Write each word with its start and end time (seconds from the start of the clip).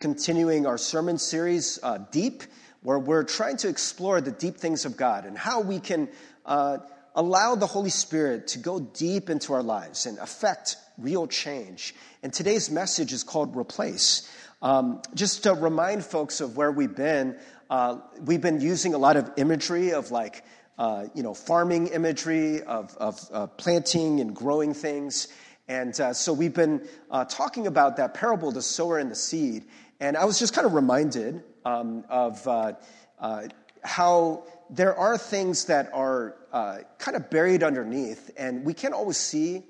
continuing 0.00 0.64
our 0.66 0.78
sermon 0.78 1.18
series, 1.18 1.78
uh, 1.82 1.98
Deep, 2.10 2.42
where 2.82 2.98
we're 2.98 3.22
trying 3.22 3.58
to 3.58 3.68
explore 3.68 4.22
the 4.22 4.30
deep 4.30 4.56
things 4.56 4.86
of 4.86 4.96
God 4.96 5.26
and 5.26 5.36
how 5.36 5.60
we 5.60 5.78
can 5.78 6.08
uh, 6.46 6.78
allow 7.14 7.54
the 7.54 7.66
Holy 7.66 7.90
Spirit 7.90 8.48
to 8.48 8.58
go 8.58 8.80
deep 8.80 9.28
into 9.28 9.52
our 9.52 9.62
lives 9.62 10.06
and 10.06 10.18
affect 10.18 10.76
real 10.96 11.26
change. 11.26 11.94
And 12.22 12.32
today's 12.32 12.70
message 12.70 13.12
is 13.12 13.22
called 13.22 13.54
Replace. 13.54 14.34
Um, 14.62 15.02
just 15.14 15.42
to 15.42 15.52
remind 15.52 16.02
folks 16.02 16.40
of 16.40 16.56
where 16.56 16.72
we've 16.72 16.96
been, 16.96 17.38
uh, 17.68 17.98
we've 18.24 18.40
been 18.40 18.62
using 18.62 18.94
a 18.94 18.98
lot 18.98 19.18
of 19.18 19.30
imagery 19.36 19.92
of 19.92 20.10
like, 20.10 20.44
uh, 20.78 21.08
you 21.14 21.22
know, 21.22 21.34
farming 21.34 21.88
imagery 21.88 22.62
of, 22.62 22.96
of 22.96 23.20
uh, 23.34 23.46
planting 23.48 24.20
and 24.20 24.34
growing 24.34 24.72
things. 24.72 25.28
And 25.68 25.98
uh, 26.00 26.14
so 26.14 26.32
we've 26.32 26.54
been 26.54 26.88
uh, 27.10 27.26
talking 27.26 27.66
about 27.66 27.98
that 27.98 28.14
parable, 28.14 28.50
the 28.50 28.62
sower 28.62 28.98
and 28.98 29.10
the 29.10 29.14
seed. 29.14 29.66
And 30.00 30.16
I 30.16 30.24
was 30.24 30.38
just 30.38 30.54
kind 30.54 30.66
of 30.66 30.72
reminded 30.72 31.42
um, 31.64 32.04
of 32.08 32.46
uh, 32.48 32.72
uh, 33.18 33.48
how 33.84 34.44
there 34.70 34.96
are 34.96 35.18
things 35.18 35.66
that 35.66 35.90
are 35.92 36.36
uh, 36.52 36.78
kind 36.98 37.18
of 37.18 37.28
buried 37.28 37.62
underneath, 37.62 38.30
and 38.38 38.64
we 38.64 38.72
can't 38.72 38.94
always 38.94 39.18
see 39.18 39.62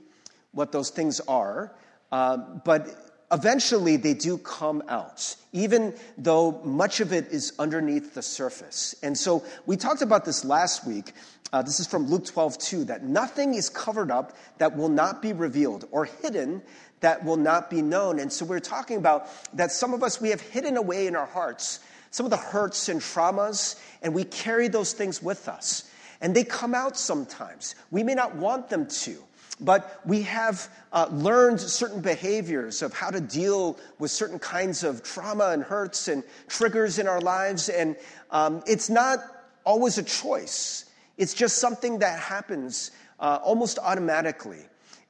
what 0.53 0.71
those 0.71 0.91
things 0.91 1.19
are, 1.21 1.75
uh, 2.13 2.37
but 2.37 2.89
eventually 3.33 3.97
they 3.97 4.15
do 4.15 4.39
come 4.39 4.85
out, 4.89 5.35
even 5.53 5.95
though 6.17 6.61
much 6.63 7.01
of 7.01 7.13
it 7.13 7.27
is 7.33 7.53
underneath 7.59 8.15
the 8.15 8.23
surface. 8.23 8.95
And 9.03 9.19
so 9.19 9.45
we 9.67 9.77
talked 9.77 10.03
about 10.03 10.25
this 10.25 10.45
last 10.45 10.87
week. 10.87 11.13
Uh, 11.53 11.63
this 11.63 11.81
is 11.81 11.89
from 11.89 12.07
Luke 12.07 12.27
12, 12.27 12.59
2, 12.59 12.85
that 12.85 13.03
nothing 13.03 13.55
is 13.55 13.69
covered 13.69 14.13
up 14.13 14.37
that 14.59 14.77
will 14.77 14.89
not 14.89 15.21
be 15.21 15.33
revealed 15.33 15.89
or 15.91 16.05
hidden 16.05 16.63
that 17.01 17.25
will 17.25 17.37
not 17.37 17.71
be 17.71 17.83
known. 17.83 18.19
And 18.19 18.33
so 18.33 18.45
we're 18.45 18.61
talking 18.61 18.97
about 18.97 19.29
that 19.55 19.73
some 19.73 19.95
of 19.95 20.03
us, 20.03 20.21
we 20.21 20.31
have 20.31 20.41
hidden 20.41 20.77
away 20.77 21.07
in 21.07 21.17
our 21.17 21.27
hearts 21.27 21.81
some 22.11 22.27
of 22.27 22.31
the 22.31 22.37
hurts 22.37 22.89
and 22.89 23.01
traumas, 23.01 23.81
and 24.03 24.13
we 24.13 24.25
carry 24.25 24.69
those 24.69 24.93
things 24.93 25.23
with 25.23 25.49
us. 25.49 25.91
And 26.21 26.35
they 26.35 26.45
come 26.45 26.75
out 26.75 26.97
sometimes. 26.97 27.75
We 27.91 28.03
may 28.03 28.15
not 28.15 28.35
want 28.35 28.69
them 28.69 28.87
to, 28.87 29.23
but 29.61 30.01
we 30.05 30.23
have 30.23 30.69
uh, 30.93 31.09
learned 31.13 31.61
certain 31.61 32.01
behaviors 32.01 32.83
of 32.83 32.93
how 32.93 33.11
to 33.11 33.21
deal 33.21 33.79
with 33.99 34.11
certain 34.11 34.39
kinds 34.39 34.85
of 34.85 35.03
trauma 35.03 35.51
and 35.51 35.63
hurts 35.63 36.09
and 36.09 36.25
triggers 36.49 36.99
in 36.99 37.07
our 37.07 37.21
lives. 37.21 37.69
And 37.69 37.97
um, 38.31 38.63
it's 38.67 38.91
not 38.91 39.21
always 39.65 39.99
a 39.99 40.03
choice, 40.03 40.87
it's 41.17 41.35
just 41.35 41.59
something 41.59 42.01
that 42.01 42.19
happens 42.19 42.91
uh, 43.21 43.39
almost 43.43 43.79
automatically. 43.79 44.65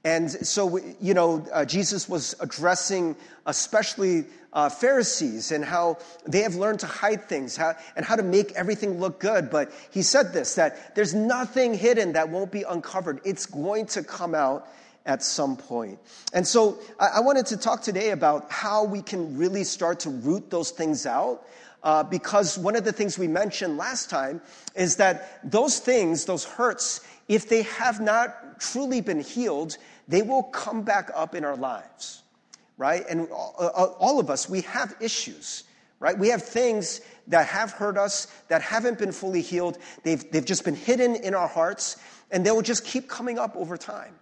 And 0.04 0.30
so, 0.30 0.78
you 1.00 1.12
know, 1.12 1.46
uh, 1.52 1.64
Jesus 1.64 2.08
was 2.08 2.34
addressing 2.40 3.16
especially 3.44 4.24
uh, 4.52 4.68
Pharisees 4.68 5.52
and 5.52 5.64
how 5.64 5.98
they 6.26 6.40
have 6.40 6.54
learned 6.54 6.80
to 6.80 6.86
hide 6.86 7.28
things 7.28 7.56
how, 7.56 7.74
and 7.96 8.04
how 8.04 8.16
to 8.16 8.22
make 8.22 8.52
everything 8.52 8.98
look 8.98 9.20
good. 9.20 9.50
But 9.50 9.70
he 9.90 10.02
said 10.02 10.32
this 10.32 10.54
that 10.54 10.94
there's 10.94 11.14
nothing 11.14 11.74
hidden 11.74 12.12
that 12.14 12.28
won't 12.30 12.50
be 12.50 12.62
uncovered, 12.62 13.20
it's 13.24 13.46
going 13.46 13.86
to 13.86 14.02
come 14.02 14.34
out 14.34 14.68
at 15.06 15.22
some 15.22 15.56
point. 15.56 15.98
And 16.32 16.46
so, 16.46 16.78
I, 16.98 17.08
I 17.16 17.20
wanted 17.20 17.46
to 17.46 17.56
talk 17.56 17.82
today 17.82 18.10
about 18.10 18.50
how 18.50 18.84
we 18.84 19.02
can 19.02 19.36
really 19.36 19.64
start 19.64 20.00
to 20.00 20.10
root 20.10 20.50
those 20.50 20.70
things 20.70 21.06
out. 21.06 21.46
Uh, 21.82 22.02
because 22.02 22.58
one 22.58 22.76
of 22.76 22.84
the 22.84 22.92
things 22.92 23.18
we 23.18 23.26
mentioned 23.26 23.78
last 23.78 24.10
time 24.10 24.38
is 24.74 24.96
that 24.96 25.40
those 25.50 25.78
things, 25.78 26.26
those 26.26 26.44
hurts, 26.44 27.00
if 27.30 27.48
they 27.48 27.62
have 27.62 28.00
not 28.00 28.58
truly 28.58 29.00
been 29.00 29.20
healed, 29.20 29.78
they 30.08 30.20
will 30.20 30.42
come 30.42 30.82
back 30.82 31.12
up 31.14 31.36
in 31.36 31.44
our 31.44 31.54
lives, 31.54 32.22
right? 32.76 33.04
And 33.08 33.28
all 33.30 34.18
of 34.18 34.28
us, 34.28 34.48
we 34.48 34.62
have 34.62 34.96
issues, 35.00 35.62
right? 36.00 36.18
We 36.18 36.28
have 36.30 36.42
things 36.42 37.00
that 37.28 37.46
have 37.46 37.70
hurt 37.70 37.96
us, 37.96 38.26
that 38.48 38.62
haven't 38.62 38.98
been 38.98 39.12
fully 39.12 39.42
healed. 39.42 39.78
They've, 40.02 40.28
they've 40.32 40.44
just 40.44 40.64
been 40.64 40.74
hidden 40.74 41.14
in 41.14 41.36
our 41.36 41.46
hearts, 41.46 41.98
and 42.32 42.44
they 42.44 42.50
will 42.50 42.62
just 42.62 42.84
keep 42.84 43.08
coming 43.08 43.38
up 43.38 43.54
over 43.54 43.76
time. 43.76 44.16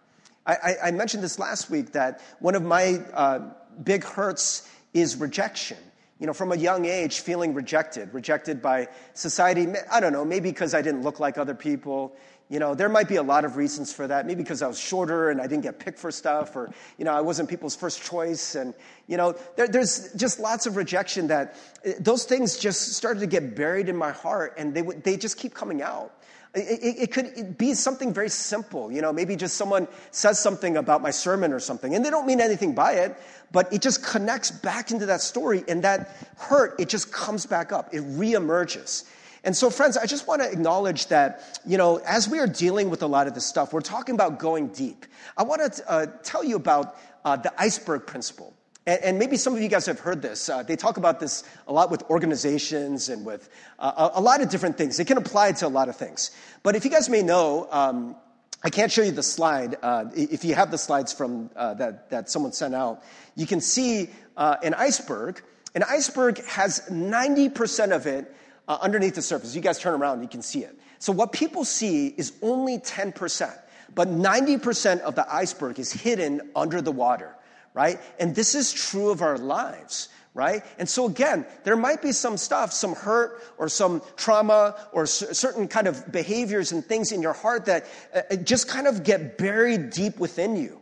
I, 0.46 0.74
I, 0.84 0.90
mentioned 0.92 1.22
this 1.22 1.38
last 1.38 1.68
week 1.68 1.92
that 1.92 2.22
one 2.40 2.54
of 2.54 2.62
my 2.62 3.02
uh, 3.12 3.40
big 3.82 4.02
hurts 4.02 4.66
is 4.94 5.16
rejection 5.16 5.76
you 6.18 6.26
know, 6.26 6.32
from 6.32 6.50
a 6.50 6.56
young 6.56 6.84
age, 6.84 7.20
feeling 7.20 7.54
rejected, 7.54 8.12
rejected 8.12 8.60
by 8.60 8.88
society. 9.14 9.68
I 9.90 10.00
don't 10.00 10.12
know, 10.12 10.24
maybe 10.24 10.50
because 10.50 10.74
I 10.74 10.82
didn't 10.82 11.02
look 11.02 11.20
like 11.20 11.38
other 11.38 11.54
people. 11.54 12.16
You 12.50 12.58
know, 12.58 12.74
there 12.74 12.88
might 12.88 13.08
be 13.08 13.16
a 13.16 13.22
lot 13.22 13.44
of 13.44 13.56
reasons 13.56 13.92
for 13.92 14.06
that. 14.06 14.26
Maybe 14.26 14.42
because 14.42 14.62
I 14.62 14.68
was 14.68 14.78
shorter 14.78 15.28
and 15.28 15.40
I 15.40 15.46
didn't 15.46 15.64
get 15.64 15.78
picked 15.78 15.98
for 15.98 16.10
stuff, 16.10 16.56
or, 16.56 16.72
you 16.96 17.04
know, 17.04 17.12
I 17.12 17.20
wasn't 17.20 17.50
people's 17.50 17.76
first 17.76 18.02
choice. 18.02 18.54
And, 18.54 18.72
you 19.06 19.18
know, 19.18 19.36
there, 19.56 19.68
there's 19.68 20.14
just 20.14 20.40
lots 20.40 20.64
of 20.66 20.76
rejection 20.76 21.26
that 21.26 21.56
eh, 21.84 21.94
those 22.00 22.24
things 22.24 22.56
just 22.56 22.94
started 22.94 23.20
to 23.20 23.26
get 23.26 23.54
buried 23.54 23.90
in 23.90 23.96
my 23.96 24.12
heart 24.12 24.54
and 24.56 24.74
they, 24.74 24.80
they 24.80 25.16
just 25.18 25.36
keep 25.36 25.52
coming 25.52 25.82
out. 25.82 26.14
It, 26.54 26.96
it, 27.02 27.12
could 27.12 27.58
be 27.58 27.74
something 27.74 28.14
very 28.14 28.30
simple, 28.30 28.90
you 28.90 29.02
know, 29.02 29.12
maybe 29.12 29.36
just 29.36 29.58
someone 29.58 29.86
says 30.12 30.40
something 30.40 30.78
about 30.78 31.02
my 31.02 31.10
sermon 31.10 31.52
or 31.52 31.60
something, 31.60 31.94
and 31.94 32.02
they 32.02 32.08
don't 32.08 32.26
mean 32.26 32.40
anything 32.40 32.74
by 32.74 32.94
it, 32.94 33.14
but 33.52 33.70
it 33.70 33.82
just 33.82 34.02
connects 34.02 34.50
back 34.50 34.90
into 34.90 35.04
that 35.06 35.20
story, 35.20 35.62
and 35.68 35.84
that 35.84 36.16
hurt, 36.38 36.74
it 36.80 36.88
just 36.88 37.12
comes 37.12 37.44
back 37.44 37.70
up. 37.70 37.92
It 37.92 38.02
reemerges. 38.02 39.04
And 39.44 39.56
so, 39.56 39.70
friends, 39.70 39.96
I 39.96 40.06
just 40.06 40.26
want 40.26 40.42
to 40.42 40.50
acknowledge 40.50 41.06
that, 41.06 41.60
you 41.64 41.78
know, 41.78 41.98
as 41.98 42.28
we 42.28 42.38
are 42.38 42.46
dealing 42.46 42.90
with 42.90 43.02
a 43.02 43.06
lot 43.06 43.26
of 43.26 43.34
this 43.34 43.46
stuff, 43.46 43.72
we're 43.72 43.80
talking 43.80 44.14
about 44.14 44.38
going 44.38 44.68
deep. 44.68 45.06
I 45.36 45.44
want 45.44 45.72
to 45.72 45.90
uh, 45.90 46.06
tell 46.22 46.44
you 46.44 46.56
about 46.56 46.96
uh, 47.24 47.36
the 47.36 47.52
iceberg 47.60 48.06
principle. 48.06 48.54
And, 48.86 49.02
and, 49.04 49.18
maybe 49.18 49.36
some 49.36 49.54
of 49.54 49.60
you 49.60 49.68
guys 49.68 49.86
have 49.86 50.00
heard 50.00 50.22
this. 50.22 50.48
Uh, 50.48 50.62
they 50.62 50.74
talk 50.74 50.96
about 50.96 51.20
this 51.20 51.44
a 51.66 51.72
lot 51.72 51.90
with 51.90 52.02
organizations 52.10 53.08
and 53.10 53.24
with 53.24 53.48
uh, 53.78 54.10
a, 54.14 54.18
a, 54.18 54.20
lot 54.20 54.40
of 54.40 54.48
different 54.48 54.78
things. 54.78 54.98
It 54.98 55.06
can 55.06 55.18
apply 55.18 55.52
to 55.52 55.66
a 55.66 55.68
lot 55.68 55.88
of 55.88 55.96
things. 55.96 56.30
But 56.62 56.74
if 56.74 56.84
you 56.84 56.90
guys 56.90 57.08
may 57.08 57.22
know, 57.22 57.68
um, 57.70 58.16
I 58.64 58.70
can't 58.70 58.90
show 58.90 59.02
you 59.02 59.12
the 59.12 59.22
slide. 59.22 59.76
Uh, 59.82 60.06
if 60.14 60.44
you 60.44 60.54
have 60.54 60.70
the 60.70 60.78
slides 60.78 61.12
from 61.12 61.50
uh, 61.54 61.74
that, 61.74 62.10
that 62.10 62.30
someone 62.30 62.52
sent 62.52 62.74
out, 62.74 63.04
you 63.36 63.46
can 63.46 63.60
see 63.60 64.08
an 64.36 64.74
iceberg. 64.74 65.42
An 65.74 65.84
iceberg 65.84 66.44
has 66.46 66.80
90% 66.90 67.94
of 67.94 68.06
it 68.06 68.34
uh, 68.68 68.78
underneath 68.80 69.16
the 69.16 69.22
surface. 69.22 69.54
You 69.54 69.60
guys 69.60 69.78
turn 69.78 70.00
around, 70.00 70.22
you 70.22 70.28
can 70.28 70.42
see 70.42 70.60
it. 70.60 70.78
So 71.00 71.12
what 71.12 71.32
people 71.32 71.64
see 71.64 72.08
is 72.08 72.32
only 72.42 72.78
10%, 72.78 73.58
but 73.94 74.08
90% 74.08 75.00
of 75.00 75.14
the 75.14 75.32
iceberg 75.32 75.78
is 75.78 75.92
hidden 75.92 76.50
under 76.54 76.80
the 76.80 76.92
water, 76.92 77.34
right? 77.74 77.98
And 78.20 78.34
this 78.34 78.54
is 78.54 78.72
true 78.72 79.10
of 79.10 79.22
our 79.22 79.38
lives 79.38 80.08
right? 80.34 80.62
And 80.78 80.88
so 80.88 81.06
again, 81.06 81.44
there 81.64 81.76
might 81.76 82.00
be 82.00 82.12
some 82.12 82.36
stuff, 82.36 82.72
some 82.72 82.94
hurt 82.94 83.42
or 83.58 83.68
some 83.68 84.02
trauma 84.16 84.76
or 84.92 85.04
certain 85.04 85.66
kind 85.66 85.88
of 85.88 86.12
behaviors 86.12 86.70
and 86.70 86.84
things 86.84 87.10
in 87.10 87.22
your 87.22 87.32
heart 87.32 87.64
that 87.64 87.86
uh, 88.14 88.36
just 88.36 88.68
kind 88.68 88.86
of 88.86 89.02
get 89.02 89.36
buried 89.36 89.90
deep 89.90 90.16
within 90.18 90.54
you, 90.54 90.80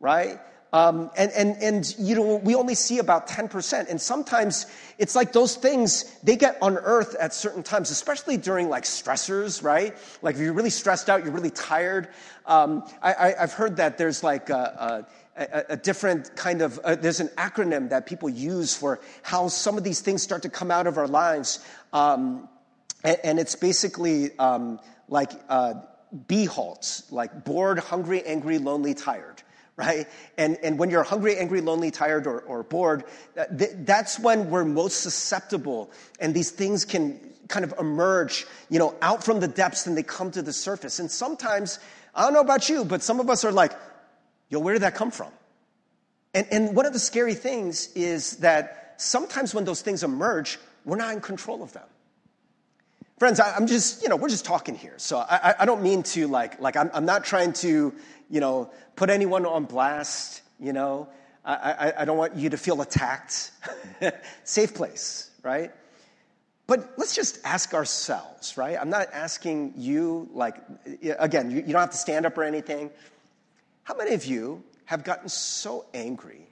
right? 0.00 0.40
Um, 0.76 1.10
and, 1.16 1.32
and, 1.32 1.56
and, 1.62 1.94
you 1.98 2.14
know, 2.14 2.36
we 2.36 2.54
only 2.54 2.74
see 2.74 2.98
about 2.98 3.26
10%. 3.28 3.88
And 3.88 3.98
sometimes 3.98 4.66
it's 4.98 5.16
like 5.16 5.32
those 5.32 5.56
things, 5.56 6.04
they 6.22 6.36
get 6.36 6.58
unearthed 6.60 7.14
at 7.14 7.32
certain 7.32 7.62
times, 7.62 7.90
especially 7.90 8.36
during 8.36 8.68
like 8.68 8.84
stressors, 8.84 9.62
right? 9.62 9.96
Like 10.20 10.34
if 10.34 10.42
you're 10.42 10.52
really 10.52 10.68
stressed 10.68 11.08
out, 11.08 11.24
you're 11.24 11.32
really 11.32 11.50
tired. 11.50 12.08
Um, 12.44 12.84
I, 13.00 13.34
have 13.38 13.54
heard 13.54 13.76
that 13.76 13.96
there's 13.96 14.22
like 14.22 14.50
a, 14.50 15.06
a, 15.38 15.64
a 15.70 15.76
different 15.78 16.36
kind 16.36 16.60
of, 16.60 16.78
uh, 16.80 16.94
there's 16.94 17.20
an 17.20 17.28
acronym 17.38 17.88
that 17.88 18.04
people 18.04 18.28
use 18.28 18.76
for 18.76 19.00
how 19.22 19.48
some 19.48 19.78
of 19.78 19.82
these 19.82 20.02
things 20.02 20.22
start 20.22 20.42
to 20.42 20.50
come 20.50 20.70
out 20.70 20.86
of 20.86 20.98
our 20.98 21.08
lives. 21.08 21.64
Um, 21.94 22.50
and, 23.02 23.16
and, 23.24 23.38
it's 23.38 23.54
basically 23.54 24.38
um, 24.38 24.78
like 25.08 25.30
uh, 25.48 25.72
halts, 26.50 27.10
like 27.10 27.46
bored, 27.46 27.78
hungry, 27.78 28.22
angry, 28.26 28.58
lonely, 28.58 28.92
tired 28.92 29.42
right? 29.76 30.06
And, 30.38 30.56
and 30.62 30.78
when 30.78 30.90
you're 30.90 31.02
hungry, 31.02 31.36
angry, 31.36 31.60
lonely, 31.60 31.90
tired, 31.90 32.26
or, 32.26 32.40
or 32.40 32.62
bored, 32.62 33.04
uh, 33.38 33.44
th- 33.46 33.72
that's 33.80 34.18
when 34.18 34.50
we're 34.50 34.64
most 34.64 35.02
susceptible. 35.02 35.90
And 36.18 36.34
these 36.34 36.50
things 36.50 36.84
can 36.84 37.20
kind 37.48 37.64
of 37.64 37.74
emerge, 37.78 38.46
you 38.70 38.78
know, 38.78 38.94
out 39.02 39.22
from 39.22 39.40
the 39.40 39.48
depths 39.48 39.86
and 39.86 39.96
they 39.96 40.02
come 40.02 40.30
to 40.32 40.42
the 40.42 40.52
surface. 40.52 40.98
And 40.98 41.10
sometimes, 41.10 41.78
I 42.14 42.22
don't 42.22 42.32
know 42.32 42.40
about 42.40 42.68
you, 42.68 42.84
but 42.84 43.02
some 43.02 43.20
of 43.20 43.28
us 43.28 43.44
are 43.44 43.52
like, 43.52 43.72
yo, 44.48 44.60
where 44.60 44.72
did 44.72 44.82
that 44.82 44.94
come 44.94 45.10
from? 45.10 45.30
And, 46.34 46.46
and 46.50 46.76
one 46.76 46.86
of 46.86 46.92
the 46.92 46.98
scary 46.98 47.34
things 47.34 47.92
is 47.94 48.38
that 48.38 48.94
sometimes 48.96 49.54
when 49.54 49.64
those 49.64 49.82
things 49.82 50.02
emerge, 50.02 50.58
we're 50.84 50.96
not 50.96 51.12
in 51.12 51.20
control 51.20 51.62
of 51.62 51.72
them. 51.72 51.86
Friends, 53.18 53.40
I, 53.40 53.56
am 53.56 53.66
just, 53.66 54.02
you 54.02 54.10
know, 54.10 54.16
we're 54.16 54.28
just 54.28 54.44
talking 54.44 54.74
here. 54.74 54.92
So 54.98 55.18
I, 55.18 55.54
I 55.60 55.64
don't 55.64 55.82
mean 55.82 56.02
to 56.02 56.28
like, 56.28 56.60
like 56.60 56.76
I'm, 56.76 56.90
I'm 56.92 57.06
not 57.06 57.24
trying 57.24 57.54
to, 57.54 57.94
you 58.28 58.40
know, 58.40 58.70
put 58.96 59.10
anyone 59.10 59.46
on 59.46 59.64
blast, 59.64 60.42
you 60.58 60.72
know. 60.72 61.08
I, 61.44 61.54
I, 61.54 62.02
I 62.02 62.04
don't 62.04 62.18
want 62.18 62.36
you 62.36 62.50
to 62.50 62.56
feel 62.56 62.80
attacked. 62.82 63.52
Safe 64.44 64.74
place, 64.74 65.30
right? 65.42 65.70
But 66.66 66.94
let's 66.96 67.14
just 67.14 67.38
ask 67.44 67.72
ourselves, 67.72 68.56
right? 68.56 68.76
I'm 68.80 68.90
not 68.90 69.08
asking 69.12 69.74
you, 69.76 70.28
like, 70.32 70.56
again, 71.18 71.50
you, 71.50 71.58
you 71.58 71.72
don't 71.72 71.80
have 71.80 71.90
to 71.90 71.96
stand 71.96 72.26
up 72.26 72.36
or 72.36 72.42
anything. 72.42 72.90
How 73.84 73.94
many 73.96 74.14
of 74.14 74.24
you 74.24 74.64
have 74.86 75.04
gotten 75.04 75.28
so 75.28 75.84
angry 75.94 76.48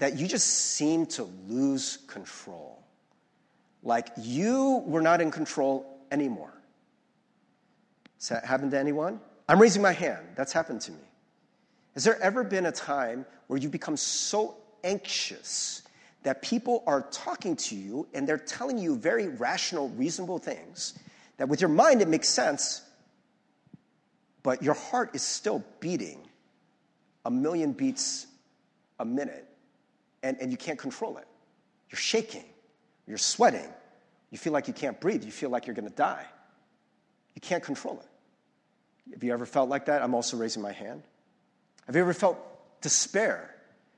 that 0.00 0.18
you 0.18 0.26
just 0.26 0.48
seem 0.48 1.06
to 1.06 1.24
lose 1.46 1.98
control. 2.06 2.82
Like 3.82 4.08
you 4.18 4.82
were 4.86 5.02
not 5.02 5.20
in 5.20 5.30
control 5.30 5.98
anymore. 6.10 6.52
Has 8.18 8.30
that 8.30 8.44
happened 8.44 8.72
to 8.72 8.78
anyone? 8.78 9.20
I'm 9.50 9.60
raising 9.60 9.82
my 9.82 9.92
hand. 9.92 10.24
That's 10.36 10.52
happened 10.52 10.80
to 10.82 10.92
me. 10.92 10.98
Has 11.94 12.04
there 12.04 12.22
ever 12.22 12.44
been 12.44 12.66
a 12.66 12.72
time 12.72 13.26
where 13.48 13.58
you 13.58 13.68
become 13.68 13.96
so 13.96 14.54
anxious 14.84 15.82
that 16.22 16.40
people 16.40 16.84
are 16.86 17.02
talking 17.10 17.56
to 17.56 17.74
you 17.74 18.06
and 18.14 18.28
they're 18.28 18.38
telling 18.38 18.78
you 18.78 18.94
very 18.94 19.26
rational, 19.26 19.88
reasonable 19.88 20.38
things 20.38 20.96
that 21.36 21.48
with 21.48 21.60
your 21.60 21.68
mind 21.68 22.00
it 22.00 22.06
makes 22.06 22.28
sense, 22.28 22.82
but 24.44 24.62
your 24.62 24.74
heart 24.74 25.10
is 25.14 25.22
still 25.22 25.64
beating 25.80 26.20
a 27.24 27.30
million 27.30 27.72
beats 27.72 28.28
a 29.00 29.04
minute 29.04 29.48
and, 30.22 30.36
and 30.40 30.52
you 30.52 30.56
can't 30.56 30.78
control 30.78 31.16
it? 31.16 31.26
You're 31.90 31.98
shaking, 31.98 32.44
you're 33.08 33.18
sweating, 33.18 33.68
you 34.30 34.38
feel 34.38 34.52
like 34.52 34.68
you 34.68 34.74
can't 34.74 35.00
breathe, 35.00 35.24
you 35.24 35.32
feel 35.32 35.50
like 35.50 35.66
you're 35.66 35.74
gonna 35.74 35.90
die. 35.90 36.24
You 37.34 37.40
can't 37.40 37.64
control 37.64 37.98
it. 37.98 38.09
Have 39.12 39.24
you 39.24 39.32
ever 39.32 39.46
felt 39.46 39.68
like 39.68 39.86
that? 39.86 40.02
I'm 40.02 40.14
also 40.14 40.36
raising 40.36 40.62
my 40.62 40.72
hand. 40.72 41.02
Have 41.86 41.96
you 41.96 42.02
ever 42.02 42.14
felt 42.14 42.38
despair? 42.80 43.54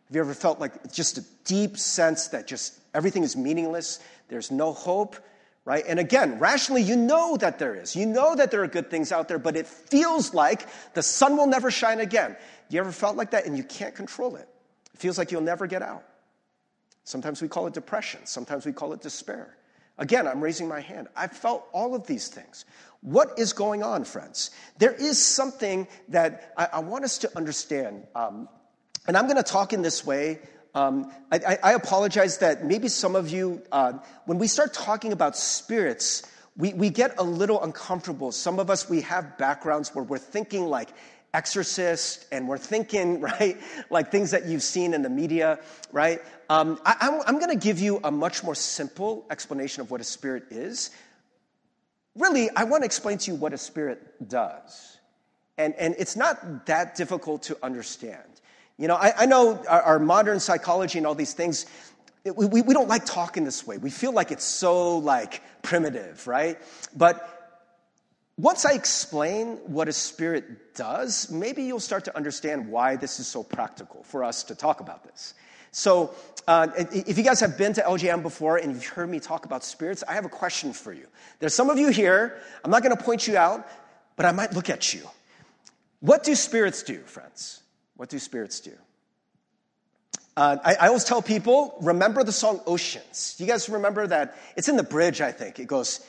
Have 0.06 0.17
you 0.17 0.20
ever 0.20 0.35
felt 0.35 0.61
like 0.61 0.93
just 0.93 1.19
a 1.19 1.25
deep 1.44 1.79
sense 1.79 2.29
that 2.29 2.47
just 2.47 2.79
everything 2.94 3.23
is 3.23 3.37
meaningless? 3.37 4.00
There's 4.29 4.50
no 4.50 4.73
hope, 4.73 5.17
right? 5.64 5.85
And 5.87 5.99
again, 5.99 6.38
rationally, 6.38 6.82
you 6.82 6.97
know 6.97 7.37
that 7.37 7.59
there 7.59 7.75
is. 7.75 7.94
You 7.94 8.06
know 8.06 8.35
that 8.35 8.50
there 8.50 8.62
are 8.62 8.69
good 8.69 8.91
things 8.91 9.12
out 9.12 9.29
there, 9.29 9.38
but 9.38 9.56
it 9.56 9.67
feels 9.67 10.35
like 10.35 10.67
the 10.94 11.03
sun 11.03 11.37
will 11.37 11.47
never 11.47 11.70
shine 11.70 12.00
again. 12.00 12.37
You 12.69 12.81
ever 12.81 12.93
felt 12.93 13.17
like 13.17 13.31
that 13.32 13.47
and 13.47 13.56
you 13.56 13.64
can't 13.64 13.94
control 13.94 14.37
it? 14.37 14.49
It 14.94 15.00
feels 15.00 15.19
like 15.19 15.31
you'll 15.31 15.43
never 15.43 15.67
get 15.67 15.82
out. 15.82 16.05
Sometimes 17.05 17.43
we 17.43 17.49
call 17.49 17.67
it 17.67 17.75
depression, 17.75 18.20
sometimes 18.25 18.64
we 18.64 18.73
call 18.73 18.93
it 18.93 19.00
despair. 19.00 19.56
Again, 19.99 20.26
I'm 20.26 20.41
raising 20.41 20.69
my 20.69 20.81
hand. 20.81 21.09
I've 21.14 21.32
felt 21.32 21.67
all 21.73 21.94
of 21.94 22.06
these 22.06 22.29
things. 22.29 22.64
What 23.02 23.37
is 23.37 23.52
going 23.52 23.82
on, 23.82 24.04
friends? 24.04 24.52
There 24.78 24.93
is 24.93 25.22
something 25.22 25.88
that 26.08 26.52
I, 26.56 26.69
I 26.75 26.78
want 26.81 27.04
us 27.04 27.19
to 27.19 27.37
understand. 27.37 28.06
Um, 28.14 28.49
and 29.08 29.16
I'm 29.16 29.25
going 29.25 29.37
to 29.37 29.43
talk 29.43 29.72
in 29.72 29.82
this 29.82 30.06
way. 30.06 30.38
Um, 30.75 31.12
I, 31.31 31.58
I, 31.62 31.72
apologize 31.72 32.38
that 32.38 32.64
maybe 32.64 32.88
some 32.88 33.14
of 33.14 33.28
you, 33.28 33.60
uh, 33.72 33.94
when 34.25 34.38
we 34.38 34.46
start 34.46 34.72
talking 34.72 35.12
about 35.12 35.37
spirits, 35.37 36.22
we, 36.56 36.72
we 36.72 36.88
get 36.88 37.19
a 37.19 37.22
little 37.22 37.62
uncomfortable. 37.62 38.32
Some 38.32 38.58
of 38.58 38.70
us, 38.70 38.88
we 38.88 39.02
have 39.02 39.37
backgrounds 39.37 39.94
where 39.94 40.04
we're 40.04 40.16
thinking 40.16 40.64
like 40.64 40.88
exorcist 41.34 42.26
and 42.32 42.49
we're 42.49 42.56
thinking, 42.56 43.20
right, 43.20 43.58
like 43.90 44.10
things 44.10 44.31
that 44.31 44.46
you've 44.46 44.62
seen 44.62 44.94
in 44.94 45.02
the 45.02 45.10
media, 45.10 45.58
right? 45.90 46.20
Um, 46.49 46.81
I, 46.87 46.96
I'm, 47.00 47.20
I'm 47.26 47.38
going 47.38 47.58
to 47.58 47.62
give 47.62 47.81
you 47.81 48.00
a 48.04 48.10
much 48.10 48.43
more 48.43 48.54
simple 48.54 49.26
explanation 49.31 49.81
of 49.81 49.90
what 49.90 50.00
a 50.00 50.04
spirit 50.04 50.44
is. 50.50 50.90
Really, 52.17 52.50
I 52.55 52.64
want 52.64 52.82
to 52.82 52.87
explain 52.87 53.19
to 53.19 53.31
you 53.31 53.37
what 53.37 53.53
a 53.53 53.59
spirit 53.59 54.29
does. 54.29 54.99
And, 55.59 55.75
and 55.75 55.94
it's 55.99 56.17
not 56.17 56.67
that 56.67 56.94
difficult 56.94 57.44
to 57.44 57.59
understand. 57.62 58.23
You 58.79 58.88
know, 58.88 58.97
I, 58.97 59.12
I 59.19 59.26
know 59.26 59.62
our, 59.69 59.82
our, 59.82 59.99
modern 59.99 60.41
psychology 60.41 60.99
and 60.99 61.06
all 61.06 61.14
these 61.14 61.35
things, 61.35 61.67
we, 62.25 62.47
we, 62.47 62.62
we 62.62 62.75
don't 62.75 62.88
like 62.88 63.05
talking 63.05 63.44
this 63.44 63.67
way. 63.67 63.79
We 63.79 63.91
feel 63.91 64.12
like 64.12 64.31
it's 64.31 64.44
so 64.44 64.99
like 64.99 65.43
primitive, 65.62 66.26
right? 66.26 66.59
But 66.97 67.43
once 68.38 68.64
I 68.64 68.73
explain 68.73 69.59
what 69.67 69.88
a 69.88 69.93
spirit 69.93 70.75
does, 70.75 71.31
maybe 71.31 71.62
you'll 71.62 71.81
start 71.81 72.05
to 72.06 72.17
understand 72.17 72.69
why 72.69 72.97
this 72.97 73.20
is 73.20 73.26
so 73.26 73.43
practical 73.43 74.03
for 74.05 74.25
us 74.25 74.43
to 74.44 74.55
talk 74.55 74.81
about 74.81 75.05
this. 75.05 75.35
So, 75.72 76.14
uh, 76.46 76.69
if 76.76 77.16
you 77.16 77.24
guys 77.24 77.40
have 77.40 77.56
been 77.56 77.72
to 77.74 77.82
LGM 77.82 78.22
before 78.22 78.58
and 78.58 78.72
you've 78.72 78.86
heard 78.86 79.08
me 79.08 79.20
talk 79.20 79.44
about 79.44 79.64
spirits, 79.64 80.04
I 80.06 80.14
have 80.14 80.24
a 80.24 80.28
question 80.28 80.72
for 80.72 80.92
you. 80.92 81.06
There's 81.38 81.54
some 81.54 81.70
of 81.70 81.78
you 81.78 81.88
here, 81.88 82.38
I'm 82.64 82.70
not 82.70 82.82
going 82.82 82.96
to 82.96 83.02
point 83.02 83.26
you 83.26 83.36
out, 83.36 83.66
but 84.16 84.26
I 84.26 84.32
might 84.32 84.52
look 84.52 84.69
at 84.69 84.92
you. 84.92 85.02
What 86.00 86.24
do 86.24 86.34
spirits 86.34 86.82
do, 86.82 86.98
friends? 86.98 87.62
What 87.96 88.08
do 88.08 88.19
spirits 88.19 88.60
do? 88.60 88.72
Uh, 90.36 90.56
I, 90.64 90.74
I, 90.74 90.86
always 90.88 91.04
tell 91.04 91.20
people, 91.20 91.76
remember 91.82 92.25
the 92.25 92.32
song 92.32 92.60
Oceans. 92.66 93.36
You 93.38 93.46
guys 93.46 93.68
remember 93.68 94.06
that? 94.06 94.38
It's 94.56 94.68
in 94.68 94.76
the 94.76 94.82
bridge, 94.82 95.20
I 95.20 95.30
think. 95.30 95.58
It 95.58 95.66
goes, 95.66 96.00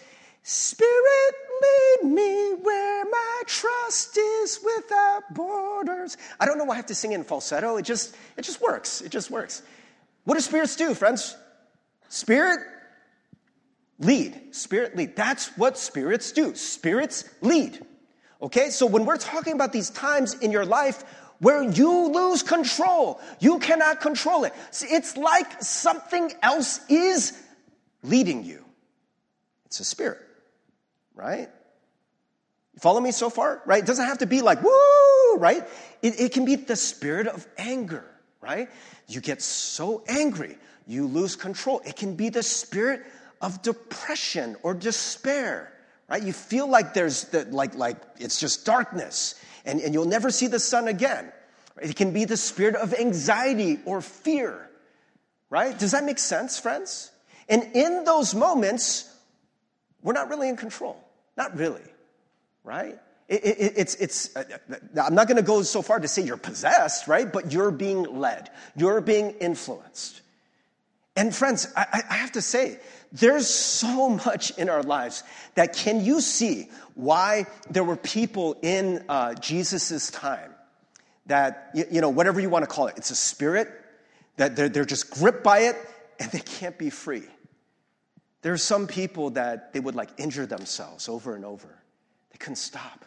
Spirit, 0.44 1.36
lead 1.62 2.12
me 2.12 2.54
where 2.62 3.06
my 3.06 3.42
trust 3.46 4.18
is 4.18 4.60
without 4.64 5.34
borders. 5.34 6.18
I 6.40 6.46
don't 6.46 6.58
know 6.58 6.64
why 6.66 6.74
I 6.74 6.78
have 6.78 6.88
to 6.88 6.96
sing 6.96 7.12
in 7.12 7.24
falsetto. 7.24 7.78
It 7.78 7.84
just, 7.84 8.16
it 8.38 8.44
just 8.44 8.62
works. 8.62 9.02
It 9.02 9.10
just 9.10 9.30
works. 9.32 9.62
What 10.26 10.36
do 10.36 10.42
spirits 10.42 10.76
do, 10.76 10.94
friends? 10.94 11.36
Spirit 12.10 12.60
lead. 14.00 14.56
Spirit 14.56 14.96
lead. 14.96 15.16
That's 15.16 15.56
what 15.58 15.78
spirits 15.78 16.32
do. 16.32 16.56
Spirits 16.56 17.26
lead. 17.42 17.80
Okay, 18.42 18.70
so 18.70 18.86
when 18.86 19.06
we're 19.06 19.18
talking 19.18 19.54
about 19.54 19.72
these 19.72 19.90
times 19.90 20.34
in 20.36 20.52
your 20.52 20.66
life 20.66 21.04
where 21.40 21.64
you 21.64 22.10
lose 22.10 22.44
control, 22.44 23.20
you 23.40 23.60
cannot 23.60 24.02
control 24.02 24.44
it. 24.44 24.54
It's 24.82 25.18
like 25.18 25.62
something 25.62 26.32
else 26.42 26.80
is 26.90 27.38
leading 28.04 28.44
you. 28.44 28.64
It's 29.66 29.80
a 29.80 29.86
spirit 29.86 30.20
right? 31.16 31.50
You 32.74 32.80
follow 32.80 33.00
me 33.00 33.12
so 33.12 33.30
far? 33.30 33.62
Right? 33.66 33.84
It 33.84 33.86
doesn't 33.86 34.06
have 34.06 34.20
to 34.20 34.26
be 34.26 34.42
like, 34.42 34.64
woo, 34.64 35.38
right? 35.38 35.68
It, 36.02 36.20
it 36.20 36.34
can 36.34 36.46
be 36.46 36.56
the 36.56 36.76
spirit 36.76 37.28
of 37.28 37.46
anger, 37.58 38.06
right? 38.42 38.70
You 39.08 39.22
get 39.22 39.42
so 39.42 40.04
angry, 40.08 40.58
you 40.88 41.08
lose 41.08 41.36
control. 41.36 41.82
It 41.86 41.96
can 41.96 42.16
be 42.16 42.30
the 42.30 42.44
spirit 42.44 43.04
of 43.42 43.62
depression 43.62 44.56
or 44.64 44.74
despair, 44.74 45.74
right? 46.08 46.24
You 46.24 46.34
feel 46.34 46.68
like 46.68 46.94
there's 46.94 47.26
the, 47.26 47.46
like, 47.46 47.76
like 47.76 47.98
it's 48.18 48.40
just 48.40 48.66
darkness 48.66 49.36
and, 49.66 49.82
and 49.82 49.94
you'll 49.94 50.06
never 50.06 50.32
see 50.32 50.48
the 50.48 50.60
sun 50.60 50.88
again. 50.88 51.32
It 51.82 51.96
can 51.96 52.12
be 52.12 52.26
the 52.26 52.38
spirit 52.38 52.76
of 52.76 52.94
anxiety 52.94 53.80
or 53.86 54.02
fear, 54.02 54.70
right? 55.50 55.78
Does 55.78 55.92
that 55.92 56.04
make 56.04 56.20
sense, 56.20 56.60
friends? 56.60 57.12
And 57.50 57.64
in 57.76 58.04
those 58.04 58.36
moments, 58.36 59.14
we're 60.02 60.14
not 60.14 60.30
really 60.30 60.50
in 60.50 60.56
control. 60.56 61.03
Not 61.36 61.58
really, 61.58 61.82
right? 62.64 63.00
It, 63.28 63.44
it, 63.46 63.74
it's, 63.78 63.96
it's, 63.96 64.36
uh, 64.36 64.44
I'm 65.02 65.16
not 65.16 65.28
going 65.28 65.38
to 65.38 65.44
go 65.44 65.62
so 65.64 65.82
far 65.82 66.00
to 66.00 66.08
say 66.08 66.22
you're 66.22 66.38
possessed, 66.38 67.08
right? 67.08 67.32
But 67.32 67.52
you're 67.52 67.72
being 67.72 68.04
led, 68.04 68.50
you're 68.76 69.02
being 69.02 69.32
influenced. 69.32 70.22
And 71.16 71.34
friends, 71.34 71.72
I, 71.76 72.04
I 72.10 72.16
have 72.16 72.32
to 72.34 72.42
say, 72.42 72.80
there's 73.12 73.48
so 73.48 74.10
much 74.10 74.52
in 74.58 74.70
our 74.70 74.82
lives 74.82 75.24
that 75.56 75.74
can 75.74 76.04
you 76.04 76.22
see 76.22 76.70
why 76.96 77.46
there 77.70 77.84
were 77.84 77.96
people 77.96 78.58
in 78.62 79.06
uh, 79.08 79.36
Jesus' 79.36 80.10
time 80.10 80.52
that, 81.28 81.70
you, 81.76 81.86
you 81.92 82.02
know, 82.02 82.10
whatever 82.10 82.40
you 82.40 82.50
want 82.50 82.64
to 82.64 82.68
call 82.68 82.88
it, 82.88 82.96
it's 82.98 83.12
a 83.12 83.16
spirit, 83.16 83.70
that 84.38 84.56
they're, 84.56 84.70
they're 84.70 84.86
just 84.86 85.12
gripped 85.12 85.44
by 85.44 85.60
it 85.60 85.76
and 86.20 86.32
they 86.32 86.40
can't 86.40 86.78
be 86.78 86.90
free. 86.90 87.24
There 88.44 88.54
are 88.54 88.58
some 88.58 88.88
people 88.88 89.32
that 89.32 89.74
they 89.74 89.80
would 89.80 89.96
like 89.96 90.10
injure 90.18 90.46
themselves 90.46 91.10
over 91.10 91.36
and 91.36 91.44
over. 91.44 91.80
They 92.32 92.38
couldn't 92.38 92.58
stop. 92.58 93.06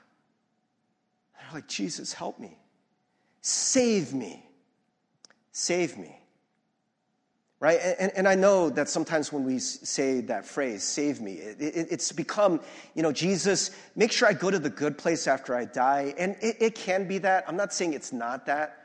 They're 1.35 1.55
like, 1.55 1.69
Jesus, 1.69 2.12
help 2.12 2.40
me. 2.40 2.59
Save 3.43 4.12
me. 4.12 4.45
Save 5.52 5.99
me. 5.99 6.19
Right? 7.61 7.78
And, 7.99 8.12
and 8.16 8.28
I 8.28 8.35
know 8.35 8.71
that 8.71 8.88
sometimes 8.88 9.33
when 9.33 9.45
we 9.45 9.59
say 9.59 10.21
that 10.23 10.47
phrase, 10.47 10.83
save 10.83 11.21
me, 11.21 11.35
it, 11.35 11.61
it, 11.61 11.88
it's 11.90 12.12
become, 12.12 12.61
you 12.95 13.02
know, 13.02 13.12
Jesus, 13.12 13.71
make 13.95 14.12
sure 14.12 14.28
I 14.28 14.33
go 14.33 14.50
to 14.50 14.59
the 14.59 14.71
good 14.71 14.99
place 14.99 15.26
after 15.26 15.55
I 15.55 15.66
die. 15.66 16.14
And 16.19 16.37
it, 16.40 16.57
it 16.61 16.75
can 16.75 17.07
be 17.07 17.19
that. 17.19 17.45
I'm 17.47 17.57
not 17.57 17.73
saying 17.73 17.93
it's 17.93 18.12
not 18.12 18.47
that. 18.47 18.85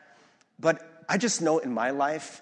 But 0.60 1.04
I 1.10 1.18
just 1.18 1.42
know 1.42 1.60
in 1.60 1.74
my 1.74 1.92
life, 1.92 2.42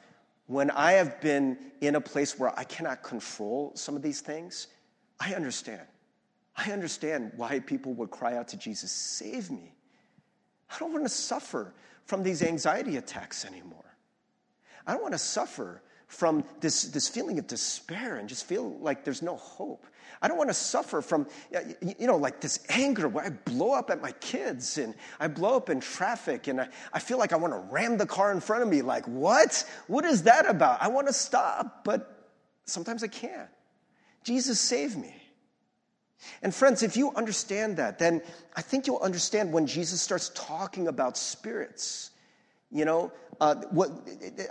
when 0.49 0.71
I 0.71 0.93
have 0.93 1.21
been 1.21 1.59
in 1.79 1.95
a 1.95 2.01
place 2.01 2.39
where 2.39 2.57
I 2.57 2.63
cannot 2.63 3.03
control 3.03 3.71
some 3.75 3.95
of 3.95 4.01
these 4.01 4.19
things, 4.19 4.65
I 5.19 5.35
understand. 5.35 5.83
I 6.57 6.71
understand 6.71 7.33
why 7.35 7.59
people 7.59 7.93
would 7.93 8.09
cry 8.09 8.35
out 8.35 8.47
to 8.47 8.57
Jesus, 8.57 8.91
Save 8.91 9.51
me. 9.51 9.75
I 10.71 10.79
don't 10.79 10.91
want 10.91 11.05
to 11.05 11.09
suffer 11.09 11.75
from 12.05 12.23
these 12.23 12.41
anxiety 12.41 12.97
attacks 12.97 13.45
anymore. 13.45 13.95
I 14.87 14.93
don't 14.93 15.03
want 15.03 15.13
to 15.13 15.19
suffer 15.19 15.83
from 16.09 16.43
this, 16.59 16.83
this 16.85 17.07
feeling 17.07 17.39
of 17.39 17.47
despair 17.47 18.17
and 18.17 18.27
just 18.27 18.45
feel 18.45 18.77
like 18.79 19.05
there's 19.05 19.21
no 19.21 19.37
hope. 19.37 19.85
I 20.21 20.27
don't 20.27 20.37
want 20.37 20.49
to 20.49 20.55
suffer 20.55 21.01
from, 21.01 21.27
you 21.97 22.07
know, 22.07 22.17
like 22.17 22.41
this 22.41 22.59
anger 22.67 23.07
where 23.07 23.23
I 23.23 23.29
blow 23.29 23.73
up 23.73 23.89
at 23.89 24.01
my 24.01 24.11
kids 24.13 24.77
and 24.77 24.95
I 25.19 25.27
blow 25.29 25.55
up 25.55 25.69
in 25.69 25.79
traffic 25.79 26.47
and 26.47 26.59
I, 26.59 26.67
I 26.91 26.99
feel 26.99 27.17
like 27.17 27.31
I 27.31 27.37
want 27.37 27.53
to 27.53 27.59
ram 27.71 27.97
the 27.97 28.07
car 28.07 28.31
in 28.33 28.41
front 28.41 28.63
of 28.63 28.67
me. 28.67 28.81
Like, 28.81 29.05
what? 29.05 29.63
What 29.87 30.03
is 30.03 30.23
that 30.23 30.49
about? 30.49 30.81
I 30.81 30.89
want 30.89 31.07
to 31.07 31.13
stop, 31.13 31.85
but 31.85 32.27
sometimes 32.65 33.03
I 33.03 33.07
can't. 33.07 33.47
Jesus, 34.23 34.59
save 34.59 34.97
me. 34.97 35.15
And 36.41 36.53
friends, 36.53 36.83
if 36.83 36.97
you 36.97 37.13
understand 37.13 37.77
that, 37.77 37.97
then 37.97 38.21
I 38.57 38.61
think 38.61 38.87
you'll 38.87 38.97
understand 38.97 39.53
when 39.53 39.67
Jesus 39.67 40.01
starts 40.01 40.31
talking 40.35 40.89
about 40.89 41.17
spirits 41.17 42.11
You 42.71 42.85
know, 42.85 43.11
uh, 43.41 43.55
what, 43.71 43.89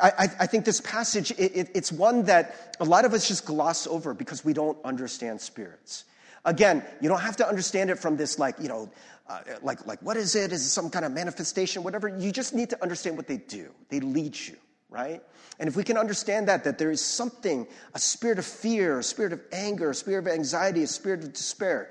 I, 0.02 0.28
I, 0.40 0.46
think 0.46 0.64
this 0.64 0.80
passage, 0.80 1.30
it, 1.32 1.52
it, 1.54 1.70
it's 1.74 1.92
one 1.92 2.24
that 2.24 2.74
a 2.80 2.84
lot 2.84 3.04
of 3.04 3.12
us 3.12 3.28
just 3.28 3.44
gloss 3.44 3.86
over 3.86 4.12
because 4.12 4.44
we 4.44 4.52
don't 4.52 4.76
understand 4.84 5.40
spirits. 5.40 6.04
Again, 6.44 6.82
you 7.00 7.08
don't 7.08 7.20
have 7.20 7.36
to 7.36 7.46
understand 7.46 7.90
it 7.90 7.98
from 7.98 8.16
this, 8.16 8.38
like, 8.38 8.56
you 8.60 8.68
know, 8.68 8.90
uh, 9.28 9.40
like, 9.62 9.86
like, 9.86 10.00
what 10.00 10.16
is 10.16 10.34
it? 10.34 10.52
Is 10.52 10.64
it 10.64 10.70
some 10.70 10.90
kind 10.90 11.04
of 11.04 11.12
manifestation, 11.12 11.82
whatever? 11.82 12.08
You 12.08 12.32
just 12.32 12.54
need 12.54 12.70
to 12.70 12.82
understand 12.82 13.16
what 13.16 13.26
they 13.26 13.36
do. 13.36 13.70
They 13.90 14.00
lead 14.00 14.36
you, 14.36 14.56
right? 14.88 15.22
And 15.58 15.68
if 15.68 15.76
we 15.76 15.84
can 15.84 15.98
understand 15.98 16.48
that, 16.48 16.64
that 16.64 16.78
there 16.78 16.90
is 16.90 17.00
something, 17.00 17.66
a 17.94 17.98
spirit 17.98 18.38
of 18.38 18.46
fear, 18.46 18.98
a 18.98 19.02
spirit 19.02 19.32
of 19.32 19.42
anger, 19.52 19.90
a 19.90 19.94
spirit 19.94 20.26
of 20.26 20.32
anxiety, 20.32 20.82
a 20.82 20.86
spirit 20.86 21.22
of 21.22 21.32
despair, 21.32 21.90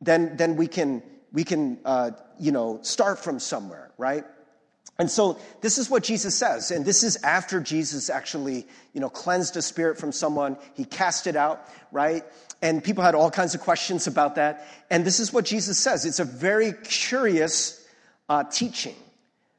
then, 0.00 0.36
then 0.36 0.56
we 0.56 0.68
can, 0.68 1.02
we 1.32 1.42
can 1.42 1.78
uh, 1.84 2.12
you 2.38 2.52
know, 2.52 2.78
start 2.82 3.18
from 3.18 3.40
somewhere, 3.40 3.90
right? 3.98 4.24
And 4.98 5.10
so 5.10 5.38
this 5.60 5.76
is 5.76 5.90
what 5.90 6.02
Jesus 6.02 6.34
says, 6.34 6.70
and 6.70 6.84
this 6.84 7.02
is 7.02 7.16
after 7.22 7.60
Jesus 7.60 8.08
actually, 8.08 8.66
you 8.94 9.00
know, 9.00 9.10
cleansed 9.10 9.56
a 9.56 9.62
spirit 9.62 9.98
from 9.98 10.10
someone. 10.10 10.56
He 10.74 10.86
cast 10.86 11.26
it 11.26 11.36
out, 11.36 11.68
right? 11.92 12.24
And 12.62 12.82
people 12.82 13.04
had 13.04 13.14
all 13.14 13.30
kinds 13.30 13.54
of 13.54 13.60
questions 13.60 14.06
about 14.06 14.36
that. 14.36 14.66
And 14.90 15.04
this 15.04 15.20
is 15.20 15.32
what 15.32 15.44
Jesus 15.44 15.78
says. 15.78 16.06
It's 16.06 16.18
a 16.18 16.24
very 16.24 16.72
curious 16.84 17.86
uh, 18.30 18.44
teaching. 18.44 18.94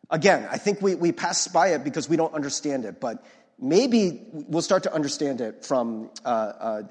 Again, 0.09 0.47
I 0.49 0.57
think 0.57 0.81
we, 0.81 0.95
we 0.95 1.11
pass 1.11 1.47
by 1.47 1.69
it 1.69 1.83
because 1.83 2.09
we 2.09 2.17
don't 2.17 2.33
understand 2.33 2.85
it, 2.85 2.99
but 2.99 3.23
maybe 3.59 4.27
we'll 4.31 4.61
start 4.61 4.83
to 4.83 4.93
understand 4.93 5.41
it 5.41 5.65
from, 5.65 6.09
uh, 6.25 6.27
uh, 6.27 6.83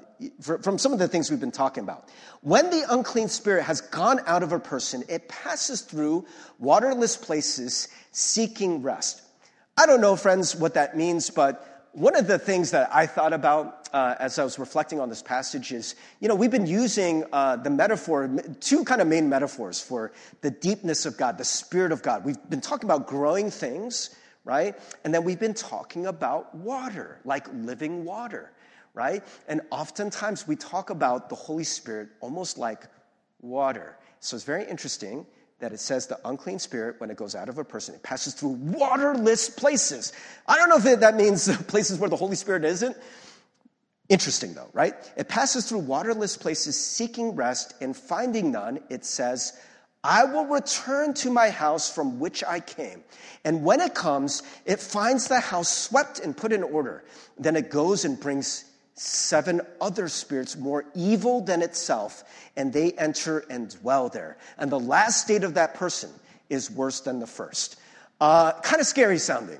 from 0.61 0.77
some 0.77 0.93
of 0.93 0.99
the 0.99 1.07
things 1.07 1.31
we've 1.31 1.39
been 1.39 1.51
talking 1.51 1.83
about. 1.83 2.09
When 2.41 2.69
the 2.69 2.85
unclean 2.89 3.29
spirit 3.29 3.63
has 3.63 3.81
gone 3.81 4.19
out 4.25 4.43
of 4.43 4.51
a 4.51 4.59
person, 4.59 5.03
it 5.07 5.29
passes 5.29 5.81
through 5.81 6.25
waterless 6.59 7.15
places 7.15 7.87
seeking 8.11 8.81
rest. 8.81 9.21
I 9.77 9.85
don't 9.85 10.01
know, 10.01 10.15
friends, 10.15 10.55
what 10.55 10.73
that 10.73 10.97
means, 10.97 11.29
but 11.29 11.87
one 11.93 12.15
of 12.15 12.27
the 12.27 12.37
things 12.37 12.71
that 12.71 12.89
I 12.93 13.07
thought 13.07 13.33
about 13.33 13.89
uh, 13.93 14.15
as 14.19 14.37
I 14.37 14.43
was 14.43 14.59
reflecting 14.59 14.99
on 14.99 15.09
this 15.09 15.23
passage 15.23 15.71
is, 15.71 15.95
you 16.19 16.27
know, 16.27 16.35
we've 16.35 16.51
been 16.51 16.67
using 16.67 17.23
uh, 17.31 17.55
the 17.55 17.69
metaphor, 17.69 18.29
two 18.59 18.83
kind 18.83 19.01
of 19.01 19.07
main 19.07 19.29
metaphors 19.29 19.79
for 19.79 20.11
the 20.41 20.51
deepness 20.51 21.05
of 21.05 21.17
God, 21.17 21.37
the 21.37 21.45
Spirit 21.45 21.91
of 21.91 22.03
God. 22.03 22.25
We've 22.25 22.37
been 22.49 22.61
talking 22.61 22.87
about 22.87 23.07
growing 23.07 23.49
things 23.49 24.15
right? 24.47 24.79
And 25.03 25.13
then 25.13 25.25
we've 25.25 25.39
been 25.39 25.53
talking 25.53 26.05
about 26.05 26.55
water, 26.55 27.19
like 27.25 27.47
living 27.53 28.05
water, 28.05 28.53
right? 28.93 29.21
And 29.49 29.59
oftentimes 29.71 30.47
we 30.47 30.55
talk 30.55 30.89
about 30.89 31.27
the 31.27 31.35
Holy 31.35 31.65
Spirit 31.65 32.07
almost 32.21 32.57
like 32.57 32.87
water. 33.41 33.97
So 34.21 34.37
it's 34.37 34.45
very 34.45 34.63
interesting 34.63 35.25
that 35.59 35.73
it 35.73 35.81
says 35.81 36.07
the 36.07 36.17
unclean 36.23 36.59
spirit, 36.59 36.95
when 36.99 37.11
it 37.11 37.17
goes 37.17 37.35
out 37.35 37.49
of 37.49 37.57
a 37.57 37.63
person, 37.63 37.93
it 37.93 38.03
passes 38.03 38.33
through 38.35 38.57
waterless 38.61 39.49
places. 39.49 40.13
I 40.47 40.55
don't 40.55 40.69
know 40.69 40.77
if 40.77 40.99
that 41.01 41.15
means 41.17 41.55
places 41.67 41.99
where 41.99 42.09
the 42.09 42.15
Holy 42.15 42.37
Spirit 42.37 42.63
isn't. 42.63 42.95
Interesting 44.07 44.53
though, 44.53 44.69
right? 44.71 44.93
It 45.17 45.27
passes 45.27 45.67
through 45.67 45.79
waterless 45.79 46.37
places 46.37 46.79
seeking 46.79 47.35
rest 47.35 47.73
and 47.81 47.97
finding 47.97 48.51
none. 48.51 48.79
It 48.89 49.03
says, 49.03 49.59
I 50.07 50.23
will 50.23 50.45
return 50.45 51.13
to 51.15 51.29
my 51.29 51.49
house 51.49 51.93
from 51.93 52.17
which 52.17 52.41
I 52.41 52.61
came. 52.61 53.03
And 53.43 53.65
when 53.65 53.81
it 53.81 53.93
comes, 53.93 54.41
it 54.65 54.79
finds 54.79 55.27
the 55.27 55.41
house 55.41 55.67
swept 55.69 56.19
and 56.19 56.35
put 56.35 56.53
in 56.53 56.63
order. 56.63 57.03
Then 57.37 57.57
it 57.57 57.69
goes 57.69 58.05
and 58.05 58.17
brings 58.17 58.63
seven 58.93 59.59
other 59.81 60.07
spirits 60.07 60.55
more 60.55 60.85
evil 60.95 61.41
than 61.41 61.61
itself, 61.61 62.23
and 62.55 62.71
they 62.71 62.93
enter 62.93 63.39
and 63.49 63.69
dwell 63.81 64.07
there. 64.07 64.37
And 64.57 64.71
the 64.71 64.79
last 64.79 65.23
state 65.23 65.43
of 65.43 65.55
that 65.55 65.73
person 65.73 66.09
is 66.49 66.71
worse 66.71 67.01
than 67.01 67.19
the 67.19 67.27
first. 67.27 67.77
Uh, 68.21 68.53
kind 68.61 68.79
of 68.79 68.87
scary 68.87 69.19
sounding, 69.19 69.59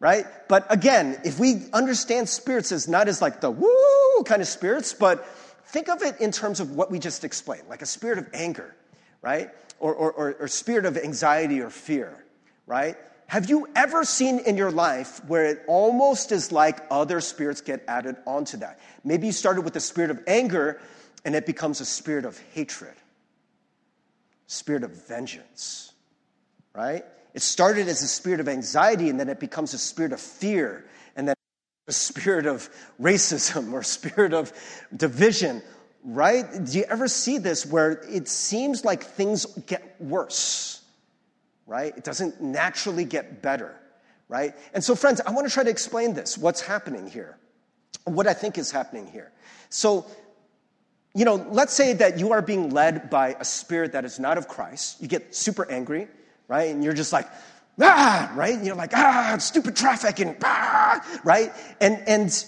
right? 0.00 0.24
But 0.48 0.66
again, 0.72 1.20
if 1.22 1.38
we 1.38 1.66
understand 1.74 2.30
spirits 2.30 2.72
as 2.72 2.88
not 2.88 3.08
as 3.08 3.20
like 3.20 3.42
the 3.42 3.50
woo 3.50 4.24
kind 4.24 4.40
of 4.40 4.48
spirits, 4.48 4.94
but 4.94 5.26
think 5.66 5.90
of 5.90 6.00
it 6.00 6.18
in 6.18 6.32
terms 6.32 6.60
of 6.60 6.70
what 6.70 6.90
we 6.90 6.98
just 6.98 7.24
explained, 7.24 7.64
like 7.68 7.82
a 7.82 7.86
spirit 7.86 8.18
of 8.18 8.26
anger, 8.32 8.74
right? 9.20 9.50
Or, 9.82 9.94
or, 9.94 10.36
or, 10.38 10.48
spirit 10.48 10.86
of 10.86 10.96
anxiety 10.96 11.60
or 11.60 11.68
fear, 11.68 12.24
right? 12.66 12.96
Have 13.26 13.50
you 13.50 13.66
ever 13.74 14.04
seen 14.04 14.38
in 14.38 14.56
your 14.56 14.70
life 14.70 15.24
where 15.24 15.44
it 15.44 15.64
almost 15.66 16.30
is 16.30 16.52
like 16.52 16.78
other 16.88 17.20
spirits 17.20 17.60
get 17.60 17.82
added 17.88 18.14
onto 18.24 18.58
that? 18.58 18.78
Maybe 19.02 19.26
you 19.26 19.32
started 19.32 19.62
with 19.62 19.74
the 19.74 19.80
spirit 19.80 20.12
of 20.12 20.22
anger 20.28 20.80
and 21.24 21.34
it 21.34 21.46
becomes 21.46 21.80
a 21.80 21.84
spirit 21.84 22.24
of 22.24 22.38
hatred, 22.52 22.94
spirit 24.46 24.84
of 24.84 24.92
vengeance, 25.08 25.92
right? 26.74 27.04
It 27.34 27.42
started 27.42 27.88
as 27.88 28.02
a 28.02 28.08
spirit 28.08 28.38
of 28.38 28.48
anxiety 28.48 29.10
and 29.10 29.18
then 29.18 29.28
it 29.28 29.40
becomes 29.40 29.74
a 29.74 29.78
spirit 29.78 30.12
of 30.12 30.20
fear 30.20 30.84
and 31.16 31.26
then 31.26 31.34
a 31.88 31.92
spirit 31.92 32.46
of 32.46 32.70
racism 33.00 33.72
or 33.72 33.82
spirit 33.82 34.32
of 34.32 34.52
division 34.96 35.60
right? 36.04 36.44
Do 36.64 36.78
you 36.78 36.84
ever 36.84 37.08
see 37.08 37.38
this 37.38 37.64
where 37.64 38.02
it 38.08 38.28
seems 38.28 38.84
like 38.84 39.04
things 39.04 39.46
get 39.66 39.96
worse, 40.00 40.82
right? 41.66 41.96
It 41.96 42.04
doesn't 42.04 42.40
naturally 42.40 43.04
get 43.04 43.42
better, 43.42 43.74
right? 44.28 44.54
And 44.74 44.82
so, 44.82 44.94
friends, 44.94 45.20
I 45.20 45.30
want 45.30 45.46
to 45.46 45.52
try 45.52 45.64
to 45.64 45.70
explain 45.70 46.14
this 46.14 46.36
what's 46.36 46.60
happening 46.60 47.06
here, 47.06 47.38
what 48.04 48.26
I 48.26 48.34
think 48.34 48.58
is 48.58 48.70
happening 48.70 49.06
here. 49.06 49.30
So, 49.68 50.06
you 51.14 51.24
know, 51.24 51.34
let's 51.34 51.74
say 51.74 51.92
that 51.94 52.18
you 52.18 52.32
are 52.32 52.42
being 52.42 52.70
led 52.70 53.10
by 53.10 53.36
a 53.38 53.44
spirit 53.44 53.92
that 53.92 54.04
is 54.04 54.18
not 54.18 54.38
of 54.38 54.48
Christ. 54.48 55.00
You 55.00 55.08
get 55.08 55.34
super 55.34 55.70
angry, 55.70 56.08
right? 56.48 56.70
And 56.70 56.82
you're 56.82 56.94
just 56.94 57.12
like, 57.12 57.28
ah, 57.80 58.32
right? 58.34 58.54
And 58.54 58.66
you're 58.66 58.76
like, 58.76 58.94
ah, 58.94 59.36
stupid 59.38 59.76
traffic 59.76 60.18
and 60.20 60.36
ah, 60.42 61.20
right? 61.22 61.52
And, 61.80 62.02
and 62.06 62.44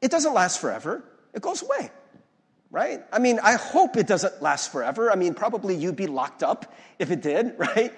it 0.00 0.10
doesn't 0.10 0.34
last 0.34 0.60
forever. 0.60 1.02
It 1.32 1.42
goes 1.42 1.62
away 1.62 1.90
right? 2.76 3.02
I 3.10 3.20
mean, 3.20 3.40
I 3.42 3.54
hope 3.54 3.96
it 3.96 4.06
doesn't 4.06 4.42
last 4.42 4.70
forever. 4.70 5.10
I 5.10 5.14
mean, 5.14 5.32
probably 5.32 5.74
you'd 5.74 5.96
be 5.96 6.06
locked 6.06 6.42
up 6.42 6.74
if 6.98 7.10
it 7.10 7.22
did, 7.22 7.54
right? 7.58 7.90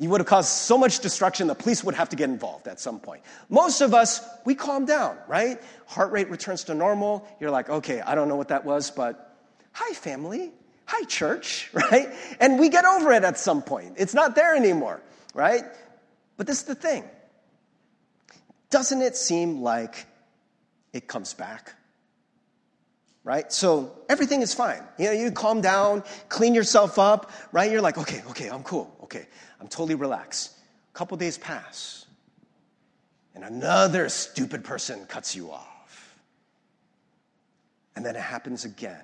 You 0.00 0.10
would 0.10 0.20
have 0.20 0.26
caused 0.26 0.48
so 0.48 0.76
much 0.76 0.98
destruction, 0.98 1.46
the 1.46 1.54
police 1.54 1.84
would 1.84 1.94
have 1.94 2.08
to 2.08 2.16
get 2.16 2.28
involved 2.28 2.66
at 2.66 2.80
some 2.80 2.98
point. 2.98 3.22
Most 3.48 3.80
of 3.80 3.94
us, 3.94 4.20
we 4.44 4.56
calm 4.56 4.86
down, 4.86 5.16
right? 5.28 5.62
Heart 5.86 6.10
rate 6.10 6.30
returns 6.30 6.64
to 6.64 6.74
normal. 6.74 7.28
You're 7.38 7.52
like, 7.52 7.70
okay, 7.70 8.00
I 8.00 8.16
don't 8.16 8.26
know 8.26 8.34
what 8.34 8.48
that 8.48 8.64
was, 8.64 8.90
but 8.90 9.36
hi, 9.70 9.94
family. 9.94 10.50
Hi, 10.86 11.04
church, 11.04 11.70
right? 11.92 12.08
And 12.40 12.58
we 12.58 12.70
get 12.70 12.84
over 12.84 13.12
it 13.12 13.22
at 13.22 13.38
some 13.38 13.62
point. 13.62 13.94
It's 13.98 14.14
not 14.14 14.34
there 14.34 14.56
anymore, 14.56 15.00
right? 15.32 15.62
But 16.36 16.48
this 16.48 16.58
is 16.58 16.64
the 16.64 16.74
thing. 16.74 17.04
Doesn't 18.70 19.00
it 19.00 19.16
seem 19.16 19.62
like 19.62 20.06
it 20.92 21.06
comes 21.06 21.34
back? 21.34 21.76
Right? 23.24 23.50
So 23.50 23.90
everything 24.08 24.42
is 24.42 24.54
fine. 24.54 24.82
You 24.98 25.06
know, 25.06 25.12
you 25.12 25.32
calm 25.32 25.62
down, 25.62 26.04
clean 26.28 26.54
yourself 26.54 26.98
up, 26.98 27.32
right? 27.50 27.70
You're 27.70 27.80
like, 27.80 27.98
okay, 27.98 28.22
okay, 28.30 28.48
I'm 28.48 28.62
cool. 28.62 28.94
Okay, 29.02 29.26
I'm 29.60 29.66
totally 29.66 29.94
relaxed. 29.94 30.52
A 30.94 30.96
couple 30.96 31.16
days 31.16 31.38
pass, 31.38 32.06
and 33.34 33.42
another 33.42 34.08
stupid 34.08 34.62
person 34.62 35.06
cuts 35.06 35.34
you 35.34 35.50
off. 35.50 36.20
And 37.96 38.04
then 38.04 38.14
it 38.14 38.22
happens 38.22 38.64
again. 38.64 39.02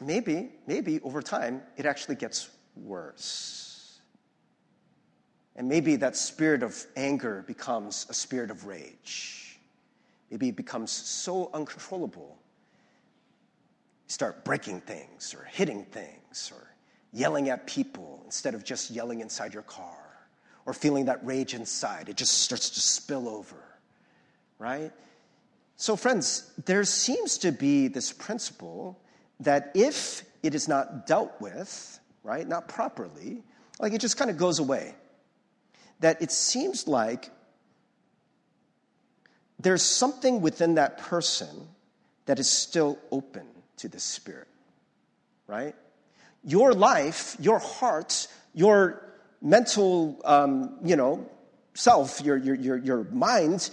Maybe, 0.00 0.50
maybe 0.66 1.00
over 1.02 1.22
time, 1.22 1.62
it 1.76 1.86
actually 1.86 2.16
gets 2.16 2.48
worse. 2.74 4.00
And 5.56 5.68
maybe 5.68 5.96
that 5.96 6.16
spirit 6.16 6.62
of 6.62 6.86
anger 6.96 7.44
becomes 7.46 8.06
a 8.08 8.14
spirit 8.14 8.50
of 8.50 8.64
rage. 8.64 9.58
Maybe 10.30 10.48
it 10.48 10.56
becomes 10.56 10.90
so 10.90 11.50
uncontrollable 11.52 12.39
start 14.10 14.44
breaking 14.44 14.80
things 14.80 15.34
or 15.34 15.44
hitting 15.44 15.84
things 15.84 16.50
or 16.52 16.74
yelling 17.12 17.48
at 17.48 17.64
people 17.66 18.20
instead 18.24 18.54
of 18.54 18.64
just 18.64 18.90
yelling 18.90 19.20
inside 19.20 19.54
your 19.54 19.62
car 19.62 19.96
or 20.66 20.74
feeling 20.74 21.04
that 21.04 21.24
rage 21.24 21.54
inside. 21.54 22.08
It 22.08 22.16
just 22.16 22.38
starts 22.38 22.70
to 22.70 22.80
spill 22.80 23.28
over, 23.28 23.62
right? 24.58 24.90
So, 25.76 25.94
friends, 25.94 26.50
there 26.66 26.82
seems 26.82 27.38
to 27.38 27.52
be 27.52 27.86
this 27.86 28.12
principle 28.12 28.98
that 29.38 29.70
if 29.74 30.24
it 30.42 30.56
is 30.56 30.66
not 30.66 31.06
dealt 31.06 31.40
with, 31.40 32.00
right, 32.24 32.46
not 32.46 32.66
properly, 32.66 33.44
like 33.78 33.92
it 33.92 34.00
just 34.00 34.16
kind 34.16 34.30
of 34.30 34.36
goes 34.36 34.58
away. 34.58 34.92
That 36.00 36.20
it 36.20 36.32
seems 36.32 36.88
like 36.88 37.30
there's 39.60 39.82
something 39.82 40.40
within 40.40 40.74
that 40.74 40.98
person 40.98 41.68
that 42.26 42.40
is 42.40 42.50
still 42.50 42.98
open 43.12 43.46
to 43.80 43.88
the 43.88 44.00
Spirit, 44.00 44.48
right? 45.46 45.74
Your 46.44 46.72
life, 46.72 47.36
your 47.40 47.58
heart, 47.58 48.28
your 48.54 49.02
mental, 49.42 50.20
um, 50.24 50.78
you 50.84 50.96
know, 50.96 51.28
self, 51.74 52.20
your, 52.20 52.36
your, 52.36 52.54
your, 52.54 52.76
your 52.76 53.04
mind 53.04 53.70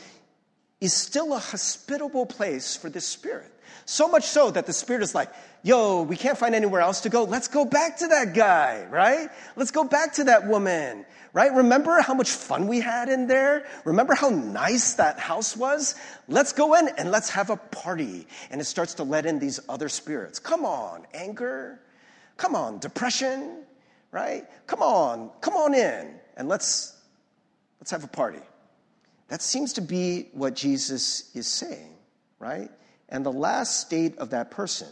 is 0.79 0.93
still 0.93 1.33
a 1.33 1.39
hospitable 1.39 2.25
place 2.25 2.75
for 2.75 2.89
the 2.89 3.01
Spirit. 3.01 3.51
So 3.85 4.07
much 4.07 4.25
so 4.25 4.51
that 4.51 4.65
the 4.65 4.73
Spirit 4.73 5.01
is 5.01 5.15
like, 5.15 5.31
yo, 5.63 6.03
we 6.03 6.17
can't 6.17 6.37
find 6.37 6.53
anywhere 6.53 6.81
else 6.81 7.01
to 7.01 7.09
go. 7.09 7.23
Let's 7.23 7.47
go 7.47 7.65
back 7.65 7.97
to 7.99 8.07
that 8.07 8.33
guy, 8.33 8.85
right? 8.89 9.29
Let's 9.55 9.71
go 9.71 9.83
back 9.85 10.13
to 10.13 10.25
that 10.25 10.47
woman, 10.47 11.05
right? 11.33 11.53
Remember 11.53 12.01
how 12.01 12.13
much 12.13 12.29
fun 12.29 12.67
we 12.67 12.79
had 12.79 13.09
in 13.09 13.27
there? 13.27 13.65
Remember 13.85 14.13
how 14.13 14.29
nice 14.29 14.95
that 14.95 15.19
house 15.19 15.55
was? 15.55 15.95
Let's 16.27 16.53
go 16.53 16.75
in 16.75 16.89
and 16.97 17.11
let's 17.11 17.29
have 17.29 17.49
a 17.49 17.57
party. 17.57 18.27
And 18.51 18.61
it 18.61 18.65
starts 18.65 18.93
to 18.95 19.03
let 19.03 19.25
in 19.25 19.39
these 19.39 19.59
other 19.69 19.89
spirits. 19.89 20.37
Come 20.37 20.65
on, 20.65 21.07
anger. 21.13 21.79
Come 22.35 22.55
on, 22.55 22.77
depression, 22.79 23.63
right? 24.11 24.45
Come 24.67 24.83
on, 24.83 25.31
come 25.41 25.55
on 25.55 25.73
in 25.73 26.13
and 26.37 26.47
let's 26.47 26.95
let's 27.79 27.91
have 27.91 28.03
a 28.03 28.07
party. 28.07 28.41
That 29.27 29.41
seems 29.41 29.73
to 29.73 29.81
be 29.81 30.29
what 30.33 30.55
Jesus 30.55 31.35
is 31.35 31.47
saying, 31.47 31.95
right? 32.39 32.69
And 33.09 33.25
the 33.25 33.31
last 33.31 33.81
state 33.81 34.17
of 34.17 34.29
that 34.31 34.51
person 34.51 34.87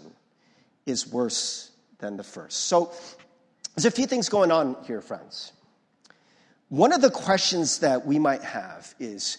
is 0.86 1.08
worse 1.08 1.72
than 2.00 2.18
the 2.18 2.24
first. 2.24 2.68
So 2.68 2.92
there's 3.75 3.86
a 3.86 3.92
few 3.92 4.08
things 4.08 4.30
going 4.30 4.51
on 4.51 4.77
here, 4.86 5.01
friends. 5.01 5.51
One 6.70 6.94
of 6.94 7.01
the 7.01 7.12
questions 7.12 7.80
that 7.80 8.06
we 8.06 8.20
might 8.20 8.44
have 8.44 8.94
is 9.00 9.38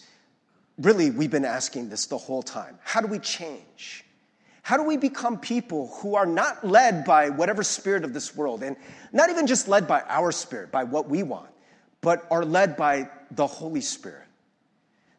really, 0.79 1.11
we've 1.11 1.31
been 1.31 1.45
asking 1.45 1.88
this 1.88 2.07
the 2.07 2.19
whole 2.19 2.43
time 2.43 2.79
how 2.83 3.00
do 3.00 3.07
we 3.07 3.19
change? 3.19 4.05
How 4.62 4.76
do 4.76 4.83
we 4.83 4.97
become 4.97 5.38
people 5.38 5.88
who 5.99 6.17
are 6.17 6.26
not 6.26 6.67
led 6.67 7.05
by 7.05 7.31
whatever 7.31 7.62
spirit 7.62 8.03
of 8.03 8.12
this 8.12 8.35
world, 8.35 8.65
and 8.65 8.76
not 9.12 9.31
even 9.31 9.47
just 9.47 9.69
led 9.69 9.87
by 9.87 10.03
our 10.09 10.33
spirit, 10.33 10.73
by 10.73 10.83
what 10.83 11.09
we 11.09 11.23
want, 11.23 11.50
but 12.00 12.26
are 12.33 12.45
led 12.45 12.76
by 12.76 13.09
the 13.31 13.47
Holy 13.47 13.81
Spirit? 13.81 14.25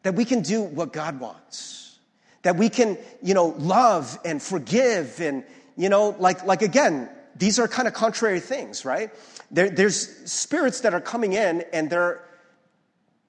That 0.07 0.15
we 0.15 0.23
can 0.23 0.41
do 0.41 0.61
what 0.61 0.93
God 0.93 1.19
wants. 1.19 1.99
That 2.43 2.55
we 2.55 2.69
can, 2.69 2.97
you 3.21 3.33
know, 3.33 3.47
love 3.57 4.17
and 4.23 4.41
forgive 4.41 5.19
and, 5.19 5.43
you 5.75 5.89
know, 5.89 6.15
like, 6.17 6.45
like 6.45 6.61
again, 6.61 7.09
these 7.35 7.59
are 7.59 7.67
kind 7.67 7.89
of 7.89 7.93
contrary 7.93 8.39
things, 8.39 8.85
right? 8.85 9.11
There, 9.51 9.69
there's 9.69 10.07
spirits 10.31 10.79
that 10.79 10.93
are 10.93 11.01
coming 11.01 11.33
in 11.33 11.65
and 11.73 11.89
they're, 11.89 12.23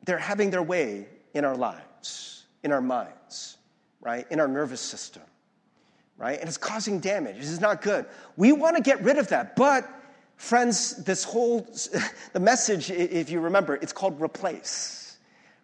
they're 0.04 0.18
having 0.18 0.50
their 0.50 0.62
way 0.62 1.08
in 1.34 1.44
our 1.44 1.56
lives, 1.56 2.44
in 2.62 2.70
our 2.70 2.80
minds, 2.80 3.56
right? 4.00 4.24
In 4.30 4.38
our 4.38 4.46
nervous 4.46 4.80
system 4.80 5.24
right? 6.16 6.38
And 6.38 6.48
it's 6.48 6.58
causing 6.58 6.98
damage. 6.98 7.36
This 7.36 7.48
is 7.48 7.60
not 7.60 7.80
good. 7.80 8.04
We 8.36 8.52
want 8.52 8.76
to 8.76 8.82
get 8.82 9.02
rid 9.02 9.18
of 9.18 9.28
that. 9.28 9.54
But, 9.54 9.88
friends, 10.36 10.96
this 11.04 11.24
whole, 11.24 11.60
the 12.32 12.40
message, 12.40 12.90
if 12.90 13.30
you 13.30 13.40
remember, 13.40 13.76
it's 13.76 13.92
called 13.92 14.20
replace, 14.20 15.07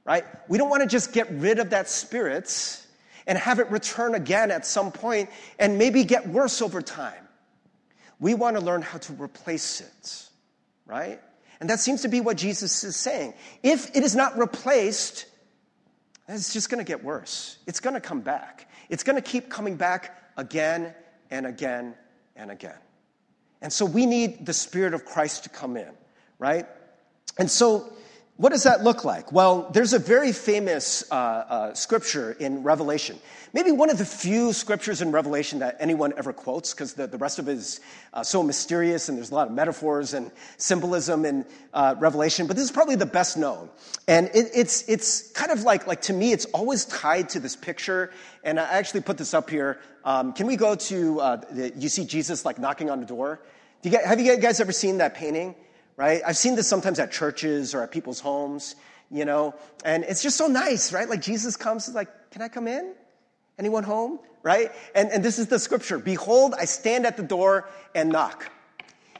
right? 0.05 0.25
We 0.49 0.59
don't 0.59 0.71
want 0.71 0.83
to 0.83 0.89
just 0.89 1.13
get 1.13 1.31
rid 1.31 1.59
of 1.59 1.71
that 1.71 1.89
spirit 1.89 2.81
and 3.27 3.39
have 3.39 3.59
it 3.59 3.71
return 3.71 4.15
again 4.15 4.51
at 4.51 4.67
some 4.67 4.93
point 4.93 5.31
and 5.59 5.79
maybe 5.79 6.05
get 6.05 6.29
worse 6.29 6.61
over 6.61 6.83
time. 6.83 7.29
We 8.21 8.35
want 8.35 8.57
to 8.57 8.63
learn 8.63 8.83
how 8.83 8.99
to 8.99 9.13
replace 9.15 9.81
it, 9.81 10.29
right? 10.87 11.21
And 11.61 11.71
that 11.71 11.81
seems 11.81 12.03
to 12.03 12.09
be 12.09 12.21
what 12.21 12.37
Jesus 12.37 12.85
is 12.85 12.97
saying. 12.97 13.35
If 13.63 13.97
it 13.97 14.03
is 14.03 14.15
not 14.15 14.39
replaced, 14.39 15.27
it's 16.29 16.53
just 16.53 16.71
going 16.71 16.85
to 16.85 16.89
get 16.89 17.03
worse. 17.03 17.59
It's 17.67 17.81
going 17.81 17.95
to 17.95 18.01
come 18.01 18.21
back. 18.21 18.71
It's 18.89 19.03
going 19.03 19.17
to 19.17 19.23
keep 19.23 19.49
coming 19.49 19.77
back 19.77 20.17
again 20.37 20.95
and 21.31 21.47
again 21.47 21.95
and 22.37 22.51
again. 22.51 22.79
And 23.63 23.73
so 23.73 23.85
we 23.85 24.05
need 24.05 24.45
the 24.45 24.53
Spirit 24.53 24.95
of 24.95 25.05
Christ 25.05 25.45
to 25.45 25.49
come 25.49 25.77
in, 25.77 25.91
right? 26.39 26.67
And 27.39 27.51
so, 27.51 27.93
what 28.37 28.51
does 28.51 28.65
that 28.65 28.83
look 28.83 29.05
like? 29.05 29.31
Well, 29.31 29.71
there's 29.73 29.93
a 29.93 29.99
very 29.99 30.33
famous 30.33 31.05
uh, 31.09 31.15
uh, 31.15 31.75
scripture 31.75 32.33
in 32.33 32.65
Revelation. 32.65 33.17
Maybe 33.53 33.71
one 33.71 33.91
of 33.91 33.99
the 33.99 34.05
few 34.05 34.53
scriptures 34.53 35.01
in 35.01 35.13
Revelation 35.13 35.61
that 35.61 35.77
anyone 35.79 36.13
ever 36.17 36.33
quotes, 36.33 36.75
because 36.75 36.95
the, 36.95 37.07
the 37.07 37.17
rest 37.17 37.39
of 37.39 37.49
it 37.49 37.53
is 37.53 37.81
uh, 38.13 38.25
so 38.25 38.43
mysterious 38.43 39.09
and 39.09 39.17
there's 39.17 39.31
a 39.31 39.35
lot 39.35 39.47
of 39.47 39.55
metaphors 39.55 40.15
and 40.15 40.33
symbolism 40.57 41.25
in 41.25 41.47
uh, 41.73 41.95
Revelation, 42.01 42.49
but 42.49 42.57
this 42.57 42.65
is 42.65 42.73
probably 42.73 42.97
the 42.97 43.07
best 43.07 43.37
known. 43.37 43.71
And 44.09 44.27
it, 44.35 44.51
it's, 44.53 44.83
it's 44.89 45.31
kind 45.31 45.53
of 45.53 45.63
like, 45.63 45.87
like, 45.87 46.03
to 46.03 46.13
me, 46.13 46.33
it's 46.33 46.47
always 46.47 46.87
tied 46.87 47.29
to 47.31 47.41
this 47.41 47.55
picture. 47.55 48.11
And 48.43 48.59
I 48.59 48.65
actually 48.65 49.03
put 49.03 49.17
this 49.17 49.33
up 49.33 49.49
here. 49.49 49.79
Um, 50.05 50.33
can 50.33 50.49
we 50.49 50.57
go 50.57 50.75
to, 50.75 51.21
uh, 51.21 51.37
the, 51.53 51.73
you 51.77 51.89
see 51.89 52.05
Jesus 52.05 52.45
like 52.45 52.59
knocking 52.59 52.91
on 52.91 52.99
the 52.99 53.07
door? 53.07 53.41
You 53.85 53.97
have 54.05 54.19
you 54.19 54.37
guys 54.39 54.61
ever 54.61 54.73
seen 54.73 54.99
that 54.99 55.15
painting? 55.15 55.55
Right? 55.97 56.23
I've 56.27 56.37
seen 56.37 56.57
this 56.57 56.67
sometimes 56.67 56.99
at 56.99 57.13
churches 57.13 57.75
or 57.75 57.83
at 57.83 57.93
people's 57.93 58.21
homes, 58.21 58.75
you 59.11 59.25
know, 59.25 59.55
and 59.85 60.03
it's 60.05 60.23
just 60.23 60.37
so 60.37 60.49
nice, 60.49 60.93
right? 60.93 61.09
Like 61.09 61.23
Jesus 61.23 61.57
comes, 61.57 61.93
like, 61.95 62.09
can 62.31 62.43
I 62.43 62.49
come 62.49 62.67
in? 62.67 62.95
Anyone 63.59 63.85
home? 63.85 64.19
Right? 64.43 64.73
And, 64.95 65.11
and 65.11 65.25
this 65.25 65.39
is 65.39 65.47
the 65.47 65.59
scripture 65.59 65.99
Behold, 65.99 66.55
I 66.59 66.65
stand 66.65 67.07
at 67.07 67.17
the 67.17 67.23
door 67.23 67.69
and 67.95 68.11
knock. 68.11 68.51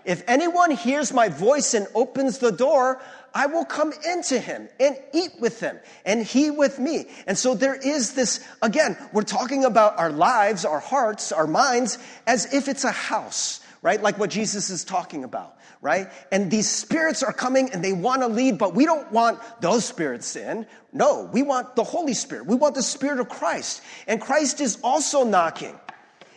If 0.05 0.23
anyone 0.27 0.71
hears 0.71 1.13
my 1.13 1.29
voice 1.29 1.73
and 1.73 1.87
opens 1.95 2.39
the 2.39 2.53
door, 2.53 3.01
I 3.33 3.47
will 3.47 3.65
come 3.65 3.93
into 4.09 4.39
him 4.39 4.69
and 4.79 4.97
eat 5.13 5.31
with 5.41 5.61
him 5.61 5.79
and 6.05 6.23
he 6.23 6.51
with 6.51 6.79
me. 6.79 7.07
And 7.27 7.39
so 7.39 7.55
there 7.55 7.75
is 7.75 8.13
this, 8.13 8.45
again, 8.61 8.99
we're 9.13 9.23
talking 9.23 9.65
about 9.65 9.99
our 9.99 10.13
lives, 10.13 10.65
our 10.65 10.79
hearts, 10.79 11.33
our 11.33 11.47
minds 11.47 11.99
as 12.27 12.53
if 12.53 12.69
it's 12.69 12.85
a 12.85 12.93
house, 12.93 13.61
right? 13.81 14.01
Like 14.01 14.19
what 14.19 14.31
Jesus 14.31 14.71
is 14.71 14.85
talking 14.85 15.25
about 15.25 15.57
right? 15.85 16.09
And 16.33 16.51
these 16.51 16.67
spirits 16.67 17.23
are 17.23 17.33
coming 17.33 17.71
and 17.71 17.85
they 17.85 17.93
want 17.93 18.23
to 18.23 18.27
lead, 18.27 18.57
but 18.57 18.75
we 18.75 18.87
don't 18.87 19.13
want 19.13 19.39
those 19.61 19.85
spirits 19.85 20.35
in. 20.35 20.67
No, 20.95 21.29
we 21.31 21.43
want 21.43 21.77
the 21.77 21.85
Holy 21.85 22.15
Spirit. 22.15 22.47
We 22.47 22.57
want 22.57 22.75
the 22.75 22.83
Spirit 22.83 23.21
of 23.21 23.29
Christ. 23.29 23.83
And 24.07 24.19
Christ 24.19 24.63
is 24.63 24.79
also 24.83 25.25
knocking. 25.25 25.79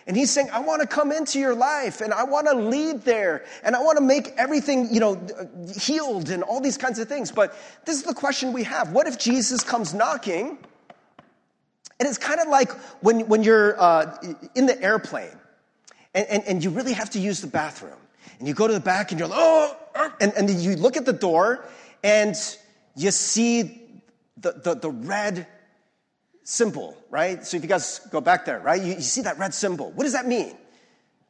And 0.06 0.18
he's 0.18 0.32
saying, 0.32 0.50
I 0.52 0.60
want 0.60 0.82
to 0.82 0.88
come 0.88 1.14
into 1.14 1.40
your 1.40 1.56
life 1.56 2.02
and 2.02 2.14
I 2.14 2.26
want 2.26 2.48
to 2.48 2.56
lead 2.56 3.04
there 3.04 3.46
and 3.64 3.74
I 3.74 3.82
want 3.82 3.98
to 3.98 4.04
make 4.04 4.34
everything, 4.38 4.94
you 4.94 5.00
know, 5.00 5.26
healed 5.80 6.30
and 6.30 6.44
all 6.44 6.60
these 6.60 6.78
kinds 6.78 7.00
of 7.00 7.08
things. 7.08 7.32
But 7.32 7.56
this 7.86 7.96
is 7.96 8.04
the 8.04 8.14
question 8.14 8.52
we 8.52 8.64
have. 8.64 8.92
What 8.92 9.08
if 9.08 9.18
Jesus 9.18 9.64
comes 9.64 9.94
knocking? 9.94 10.58
And 12.02 12.10
it's 12.10 12.18
kind 12.18 12.42
of 12.42 12.50
like 12.50 12.72
when, 13.02 13.30
when 13.30 13.44
you're 13.44 13.82
uh, 13.82 14.18
in 14.56 14.66
the 14.66 14.82
airplane 14.82 15.40
and, 16.14 16.28
and, 16.28 16.44
and 16.44 16.64
you 16.66 16.70
really 16.70 16.94
have 16.94 17.12
to 17.12 17.20
use 17.20 17.40
the 17.40 17.48
bathroom 17.48 17.98
and 18.40 18.48
you 18.48 18.54
go 18.54 18.68
to 18.68 18.74
the 18.74 18.80
back 18.80 19.12
and 19.12 19.20
you're 19.20 19.30
like, 19.30 19.40
oh, 19.42 19.78
and, 20.20 20.34
and 20.36 20.50
you 20.50 20.76
look 20.76 20.98
at 20.98 21.06
the 21.06 21.14
door 21.14 21.66
and 22.04 22.36
you 22.96 23.12
see 23.12 23.82
the, 24.38 24.54
the, 24.64 24.76
the 24.76 24.90
red 24.90 25.48
symbol, 26.44 26.98
right? 27.10 27.46
So 27.46 27.58
if 27.58 27.64
you 27.64 27.70
guys 27.70 28.00
go 28.12 28.22
back 28.22 28.46
there, 28.46 28.60
right, 28.60 28.82
you, 28.82 28.94
you 28.94 29.02
see 29.02 29.22
that 29.22 29.38
red 29.38 29.54
symbol. 29.54 29.92
What 29.92 30.04
does 30.04 30.14
that 30.14 30.28
mean? 30.28 30.56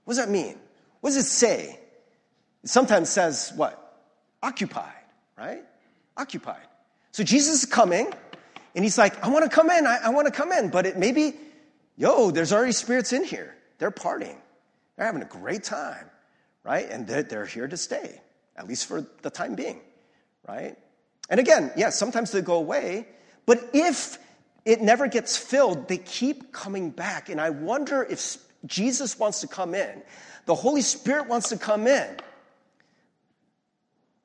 What 0.05 0.15
does 0.15 0.17
that 0.17 0.29
mean? 0.29 0.57
What 1.01 1.12
does 1.12 1.17
it 1.17 1.29
say? 1.29 1.79
It 2.63 2.69
sometimes 2.69 3.10
says 3.10 3.51
what? 3.55 3.83
Occupied, 4.43 4.93
right? 5.38 5.63
Occupied. 6.15 6.67
So 7.12 7.23
Jesus 7.23 7.63
is 7.63 7.65
coming 7.65 8.13
and 8.75 8.86
he's 8.86 8.97
like, 8.97 9.23
I 9.23 9.29
want 9.29 9.43
to 9.43 9.49
come 9.49 9.69
in, 9.69 9.88
I, 9.88 9.99
I 10.05 10.10
want 10.10 10.27
to 10.27 10.31
come 10.31 10.51
in. 10.51 10.69
But 10.69 10.86
it 10.86 10.97
maybe, 10.97 11.33
yo, 11.95 12.31
there's 12.31 12.53
already 12.53 12.73
spirits 12.73 13.13
in 13.13 13.23
here. 13.23 13.55
They're 13.79 13.91
partying. 13.91 14.38
They're 14.95 15.05
having 15.05 15.21
a 15.21 15.25
great 15.25 15.63
time 15.63 16.10
right? 16.67 16.89
And 16.91 17.08
they're, 17.08 17.23
they're 17.23 17.45
here 17.45 17.67
to 17.67 17.77
stay, 17.77 18.19
at 18.58 18.67
least 18.67 18.88
for 18.88 19.08
the 19.21 19.30
time 19.30 19.56
being, 19.56 19.80
right? 20.45 20.75
And 21.30 21.39
again, 21.39 21.67
yes, 21.67 21.77
yeah, 21.77 21.89
sometimes 21.91 22.32
they 22.32 22.41
go 22.41 22.56
away, 22.56 23.08
but 23.45 23.69
if 23.73 24.17
it 24.65 24.82
never 24.82 25.08
gets 25.08 25.38
filled, 25.38 25.88
they 25.88 25.97
keep 25.97 26.51
coming 26.51 26.89
back. 26.89 27.30
And 27.30 27.39
I 27.39 27.51
wonder 27.51 28.03
if 28.03 28.38
Jesus 28.65 29.17
wants 29.17 29.39
to 29.41 29.47
come 29.47 29.73
in, 29.73 30.03
the 30.45 30.56
Holy 30.56 30.82
Spirit 30.82 31.27
wants 31.27 31.49
to 31.49 31.58
come 31.58 31.88
in, 31.88 32.17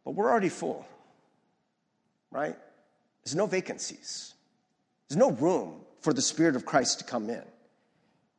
but 0.04 0.10
we're 0.10 0.28
already 0.28 0.48
full, 0.48 0.84
right? 2.32 2.56
There's 3.22 3.36
no 3.36 3.46
vacancies, 3.46 4.34
there's 5.08 5.16
no 5.18 5.30
room 5.30 5.82
for 6.00 6.12
the 6.12 6.22
Spirit 6.22 6.56
of 6.56 6.66
Christ 6.66 6.98
to 6.98 7.04
come 7.04 7.30
in, 7.30 7.44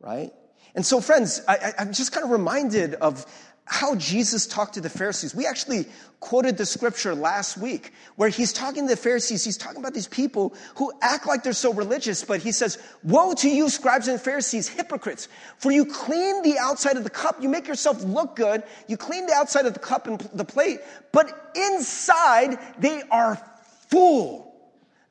right? 0.02 0.34
And 0.76 0.86
so, 0.86 1.00
friends, 1.00 1.42
I, 1.48 1.74
am 1.78 1.94
just 1.94 2.12
kind 2.12 2.26
of 2.26 2.32
reminded 2.32 2.96
of 2.96 3.26
how 3.66 3.96
Jesus 3.96 4.46
talked 4.46 4.74
to 4.74 4.82
the 4.82 4.90
Pharisees. 4.90 5.34
We 5.34 5.46
actually 5.46 5.86
quoted 6.20 6.58
the 6.58 6.66
scripture 6.66 7.16
last 7.16 7.58
week 7.58 7.92
where 8.18 8.30
he's 8.30 8.52
talking 8.52 8.88
to 8.88 8.96
the 8.96 9.02
Pharisees. 9.02 9.44
He's 9.44 9.58
talking 9.58 9.80
about 9.80 9.94
these 9.94 10.08
people 10.08 10.54
who 10.76 10.92
act 11.02 11.28
like 11.28 11.44
they're 11.44 11.54
so 11.54 11.74
religious, 11.74 12.24
but 12.24 12.42
he 12.42 12.52
says, 12.52 12.78
Woe 13.04 13.34
to 13.36 13.50
you, 13.50 13.70
scribes 13.70 14.08
and 14.08 14.20
Pharisees, 14.20 14.68
hypocrites! 14.68 15.28
For 15.58 15.72
you 15.72 15.86
clean 15.86 16.44
the 16.44 16.58
outside 16.60 16.98
of 16.98 17.04
the 17.04 17.10
cup, 17.10 17.42
you 17.42 17.50
make 17.50 17.68
yourself 17.68 18.04
look 18.04 18.36
good, 18.36 18.64
you 18.88 18.98
clean 18.98 19.28
the 19.28 19.34
outside 19.34 19.66
of 19.66 19.74
the 19.74 19.80
cup 19.80 20.08
and 20.08 20.20
the 20.34 20.46
plate, 20.46 20.80
but 21.12 21.52
inside 21.56 22.60
they 22.80 23.02
are 23.12 23.42
full. 23.90 24.53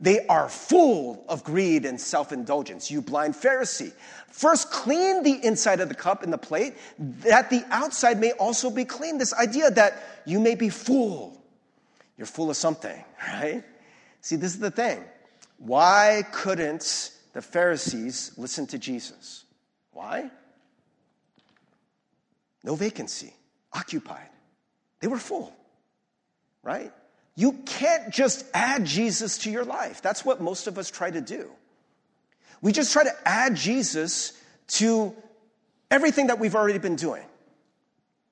They 0.02 0.26
are 0.26 0.48
full 0.48 1.24
of 1.28 1.44
greed 1.44 1.86
and 1.86 1.98
self 1.98 2.32
indulgence. 2.32 2.90
You 2.90 3.00
blind 3.00 3.34
Pharisee. 3.34 3.92
First, 4.28 4.70
clean 4.70 5.22
the 5.22 5.44
inside 5.44 5.80
of 5.80 5.88
the 5.88 5.94
cup 5.94 6.22
and 6.22 6.32
the 6.32 6.38
plate, 6.38 6.74
that 6.98 7.48
the 7.48 7.64
outside 7.70 8.20
may 8.20 8.32
also 8.32 8.68
be 8.68 8.84
clean. 8.84 9.16
This 9.16 9.32
idea 9.32 9.70
that 9.70 10.02
you 10.26 10.40
may 10.40 10.56
be 10.56 10.68
full. 10.68 11.40
You're 12.18 12.26
full 12.26 12.50
of 12.50 12.56
something, 12.56 13.02
right? 13.28 13.64
See, 14.20 14.36
this 14.36 14.52
is 14.52 14.60
the 14.60 14.70
thing. 14.70 15.02
Why 15.58 16.24
couldn't 16.32 17.12
the 17.32 17.42
Pharisees 17.42 18.32
listen 18.36 18.66
to 18.68 18.78
Jesus. 18.78 19.44
Why? 19.92 20.30
No 22.62 22.76
vacancy, 22.76 23.32
occupied. 23.72 24.28
They 25.00 25.08
were 25.08 25.18
full, 25.18 25.54
right? 26.62 26.92
You 27.34 27.52
can't 27.64 28.12
just 28.12 28.44
add 28.52 28.84
Jesus 28.84 29.38
to 29.38 29.50
your 29.50 29.64
life. 29.64 30.02
That's 30.02 30.24
what 30.24 30.40
most 30.40 30.66
of 30.66 30.78
us 30.78 30.90
try 30.90 31.10
to 31.10 31.20
do. 31.20 31.50
We 32.60 32.72
just 32.72 32.92
try 32.92 33.04
to 33.04 33.14
add 33.24 33.56
Jesus 33.56 34.38
to 34.68 35.14
everything 35.90 36.28
that 36.28 36.38
we've 36.38 36.54
already 36.54 36.78
been 36.78 36.96
doing, 36.96 37.24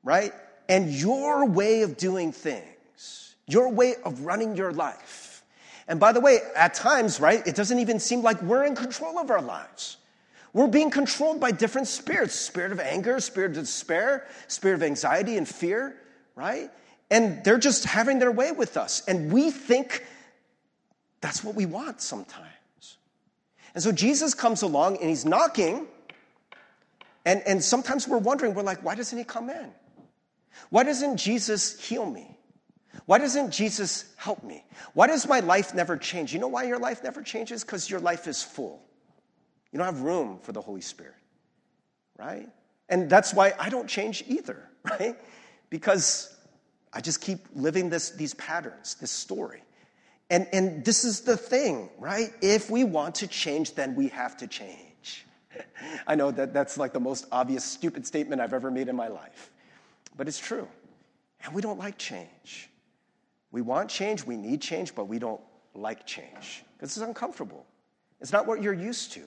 right? 0.03 0.33
And 0.69 0.91
your 0.91 1.47
way 1.47 1.83
of 1.83 1.97
doing 1.97 2.33
things, 2.33 3.35
your 3.47 3.71
way 3.71 3.95
of 4.05 4.21
running 4.21 4.57
your 4.57 4.73
life. 4.73 5.43
And 5.89 5.99
by 5.99 6.13
the 6.13 6.21
way, 6.21 6.39
at 6.55 6.75
times, 6.75 7.19
right, 7.19 7.45
it 7.47 7.57
doesn't 7.57 7.81
even 7.81 7.99
seem 7.99 8.23
like 8.23 8.41
we're 8.43 8.65
in 8.65 8.77
control 8.77 9.19
of 9.19 9.31
our 9.31 9.43
lives. 9.43 9.97
We're 10.53 10.69
being 10.69 10.91
controlled 10.91 11.41
by 11.41 11.53
different 11.53 11.89
spirits 11.89 12.35
spirit 12.35 12.73
of 12.73 12.81
anger, 12.81 13.19
spirit 13.21 13.53
of 13.53 13.57
despair, 13.57 14.27
spirit 14.47 14.75
of 14.75 14.83
anxiety 14.83 15.37
and 15.37 15.49
fear, 15.49 15.97
right? 16.35 16.71
And 17.11 17.43
they're 17.45 17.59
just 17.59 17.85
having 17.85 18.19
their 18.19 18.31
way 18.31 18.53
with 18.53 18.77
us. 18.77 19.03
And 19.09 19.33
we 19.33 19.51
think 19.51 20.05
that's 21.21 21.43
what 21.43 21.55
we 21.55 21.67
want 21.67 22.01
sometimes. 22.01 22.47
And 23.75 23.83
so 23.83 23.93
Jesus 23.93 24.35
comes 24.35 24.63
along 24.63 24.99
and 24.99 25.09
he's 25.09 25.25
knocking. 25.25 25.87
And, 27.25 27.43
and 27.47 27.63
sometimes 27.63 28.09
we're 28.09 28.19
wondering, 28.19 28.55
we're 28.55 28.63
like, 28.63 28.83
why 28.85 28.95
doesn't 28.95 29.17
he 29.17 29.25
come 29.25 29.51
in? 29.51 29.71
Why 30.71 30.85
doesn't 30.85 31.17
Jesus 31.17 31.81
heal 31.81 32.07
me? 32.07 32.37
Why 33.07 33.19
doesn't 33.19 33.51
Jesus 33.51 34.13
help 34.17 34.43
me? 34.43 34.65
Why 34.95 35.07
does 35.07 35.29
my 35.29 35.41
life 35.41 35.75
never 35.75 35.97
change? 35.97 36.33
You 36.33 36.39
know 36.41 36.49
why 36.49 36.65
your 36.65 36.79
life 36.79 37.03
never 37.03 37.23
changes? 37.23 37.65
Because 37.65 37.89
your 37.89 38.01
life 38.01 38.27
is 38.27 38.43
full. 38.43 38.83
You 39.73 39.79
don't 39.79 39.87
have 39.87 40.03
room 40.03 40.39
for 40.43 40.53
the 40.53 40.61
Holy 40.61 40.81
Spirit, 40.81 41.15
right? 42.19 42.49
And 42.89 43.09
that's 43.09 43.33
why 43.33 43.53
I 43.59 43.69
don't 43.69 43.89
change 43.89 44.25
either, 44.27 44.69
right? 44.91 45.17
Because 45.71 46.37
I 46.93 47.01
just 47.01 47.21
keep 47.21 47.39
living 47.55 47.89
this, 47.89 48.11
these 48.11 48.35
patterns, 48.35 48.97
this 48.97 49.11
story. 49.11 49.63
And, 50.29 50.47
and 50.53 50.85
this 50.85 51.05
is 51.05 51.23
the 51.23 51.37
thing, 51.37 51.91
right? 51.99 52.33
If 52.41 52.71
we 52.71 52.85
want 52.85 53.17
to 53.17 53.27
change, 53.27 53.75
then 53.75 53.95
we 53.95 54.09
have 54.09 54.37
to 54.39 54.47
change. 54.47 55.27
I 56.07 56.15
know 56.15 56.31
that 56.31 56.53
that's 56.53 56.79
like 56.79 56.93
the 56.93 57.01
most 57.01 57.27
obvious, 57.33 57.65
stupid 57.65 58.07
statement 58.07 58.41
I've 58.41 58.53
ever 58.53 58.71
made 58.71 58.89
in 58.89 58.97
my 58.97 59.09
life, 59.09 59.51
but 60.17 60.29
it's 60.29 60.39
true. 60.39 60.69
And 61.45 61.55
we 61.55 61.63
don't 61.63 61.79
like 61.79 61.99
change. 61.99 62.69
We 63.53 63.63
want 63.63 63.91
change, 63.91 64.25
we 64.25 64.37
need 64.37 64.61
change, 64.61 64.95
but 64.95 65.05
we 65.05 65.19
don't 65.19 65.41
like 65.75 66.07
change 66.07 66.65
because 66.77 66.97
it's 66.97 67.05
uncomfortable. 67.05 67.67
It's 68.21 68.33
not 68.33 68.47
what 68.47 68.63
you're 68.63 68.73
used 68.73 69.13
to. 69.13 69.23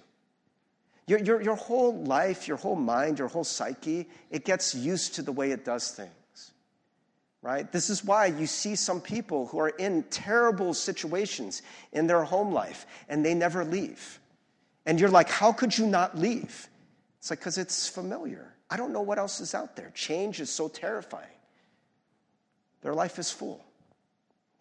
Your, 1.08 1.20
your, 1.20 1.42
your 1.42 1.56
whole 1.56 2.02
life, 2.04 2.48
your 2.48 2.56
whole 2.56 2.78
mind, 2.78 3.20
your 3.20 3.28
whole 3.28 3.44
psyche, 3.44 4.08
it 4.30 4.46
gets 4.46 4.74
used 4.74 5.16
to 5.16 5.22
the 5.22 5.34
way 5.34 5.52
it 5.52 5.66
does 5.66 5.92
things 5.92 6.12
right? 7.44 7.70
This 7.72 7.90
is 7.90 8.04
why 8.04 8.28
you 8.28 8.48
see 8.48 8.76
some 8.76 9.02
people 9.02 9.48
who 9.48 9.60
are 9.60 9.70
in 9.70 10.04
terrible 10.04 10.74
situations 10.74 11.62
in 11.92 12.08
their 12.08 12.24
home 12.24 12.54
life 12.54 12.88
and 13.10 13.24
they 13.24 13.36
never 13.36 13.66
leave. 13.66 14.20
And 14.86 15.00
you're 15.00 15.10
like, 15.10 15.30
how 15.30 15.52
could 15.52 15.78
you 15.78 15.86
not 15.86 16.18
leave? 16.18 16.68
It's 17.20 17.30
like, 17.30 17.40
because 17.40 17.58
it's 17.58 17.88
familiar. 17.88 18.54
I 18.70 18.78
don't 18.78 18.94
know 18.94 19.02
what 19.02 19.20
else 19.20 19.42
is 19.42 19.54
out 19.54 19.76
there. 19.76 19.92
Change 19.94 20.40
is 20.40 20.50
so 20.50 20.70
terrifying. 20.70 21.28
Their 22.82 22.94
life 22.94 23.20
is 23.20 23.30
full. 23.30 23.64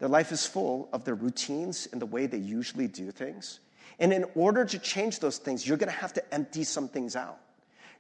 Their 0.01 0.09
life 0.09 0.33
is 0.33 0.45
full 0.45 0.89
of 0.93 1.05
their 1.05 1.15
routines 1.15 1.89
and 1.93 2.03
the 2.03 2.07
way 2.07 2.27
they 2.27 2.39
usually 2.39 2.89
do 2.89 3.13
things. 3.13 3.61
And 4.01 4.13
in 4.13 4.25
order 4.35 4.65
to 4.65 4.79
change 4.81 5.21
those 5.21 5.39
things, 5.39 5.67
you're 5.67 5.77
going 5.77 5.91
to 5.93 5.99
have 5.99 6.13
to 6.15 6.35
empty 6.35 6.65
some 6.65 6.89
things 6.89 7.15
out. 7.15 7.39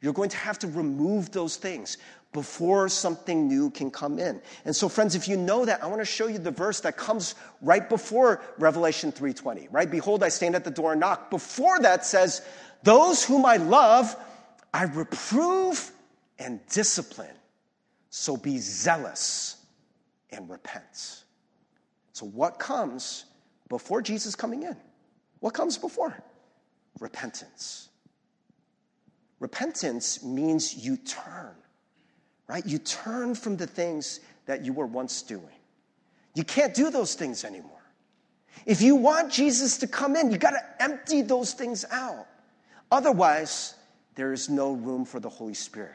You're 0.01 0.13
going 0.13 0.31
to 0.31 0.37
have 0.37 0.59
to 0.61 0.67
remove 0.67 1.31
those 1.31 1.57
things 1.57 1.99
before 2.33 2.89
something 2.89 3.47
new 3.47 3.71
can 3.71 3.91
come 3.91 4.19
in. 4.19 4.41
And 4.65 4.75
so 4.75 4.89
friends, 4.89 5.15
if 5.15 5.29
you 5.29 5.37
know 5.37 5.65
that, 5.67 5.83
I 5.83 5.87
want 5.87 6.01
to 6.01 6.07
show 6.07 6.27
you 6.27 6.39
the 6.39 6.51
verse 6.51 6.81
that 6.81 6.97
comes 6.97 7.35
right 7.61 7.87
before 7.89 8.41
Revelation 8.59 9.13
3:20, 9.13 9.69
right? 9.71 9.91
Behold, 9.91 10.23
I 10.23 10.29
stand 10.29 10.55
at 10.55 10.65
the 10.65 10.71
door 10.71 10.93
and 10.93 11.01
knock. 11.01 11.31
Before 11.31 11.79
that 11.81 12.07
says, 12.07 12.41
"Those 12.83 13.23
whom 13.23 13.45
I 13.45 13.59
love, 13.59 14.17
I 14.73 14.85
reprove 14.85 15.93
and 16.39 16.67
discipline. 16.69 17.37
So 18.09 18.37
be 18.37 18.59
zealous 18.59 19.57
and 20.31 20.49
repent." 20.49 21.25
So 22.15 22.27
what 22.27 22.59
comes 22.59 23.27
before 23.69 24.01
Jesus 24.01 24.35
coming 24.35 24.63
in? 24.63 24.77
What 25.41 25.55
comes 25.55 25.77
before? 25.77 26.23
Repentance. 26.99 27.89
Repentance 29.39 30.23
means 30.23 30.75
you 30.75 30.97
turn 30.97 31.62
right? 32.53 32.67
You 32.67 32.77
turn 32.77 33.35
from 33.35 33.57
the 33.57 33.67
things 33.67 34.21
that 34.45 34.63
you 34.63 34.75
were 34.75 34.85
once 34.85 35.23
doing. 35.23 35.57
You 36.35 36.45
can't 36.45 36.75
do 36.75 36.91
those 36.91 37.15
things 37.15 37.45
anymore. 37.45 37.71
If 38.67 38.83
you 38.83 38.95
want 38.95 39.33
Jesus 39.33 39.79
to 39.79 39.87
come 39.87 40.17
in, 40.17 40.31
you 40.31 40.37
got 40.37 40.51
to 40.51 40.63
empty 40.79 41.23
those 41.23 41.55
things 41.55 41.87
out. 41.91 42.27
Otherwise, 42.91 43.75
there 44.17 44.35
is 44.35 44.51
no 44.51 44.73
room 44.73 45.07
for 45.07 45.19
the 45.19 45.31
Holy 45.31 45.55
Spirit, 45.55 45.95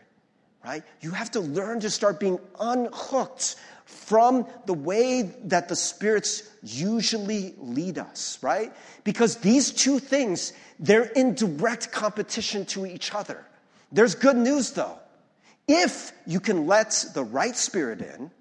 right? 0.66 0.82
You 1.02 1.12
have 1.12 1.30
to 1.32 1.42
learn 1.42 1.80
to 1.82 1.92
start 1.92 2.20
being 2.20 2.40
unhooked 2.60 3.58
from 3.86 4.48
the 4.66 4.74
way 4.74 5.22
that 5.44 5.70
the 5.70 5.76
spirits 5.76 6.50
usually 6.64 7.54
lead 7.60 8.00
us, 8.00 8.40
right? 8.42 8.74
Because 9.04 9.36
these 9.36 9.72
two 9.72 10.00
things, 10.00 10.54
they're 10.80 11.12
in 11.16 11.36
direct 11.36 11.92
competition 11.92 12.66
to 12.66 12.88
each 12.88 13.14
other. 13.14 13.46
There's 13.92 14.16
good 14.16 14.38
news 14.38 14.72
though. 14.72 14.98
If 15.68 16.12
you 16.26 16.40
can 16.40 16.66
let 16.66 17.06
the 17.14 17.24
right 17.24 17.56
spirit 17.56 18.02
in, 18.02 18.32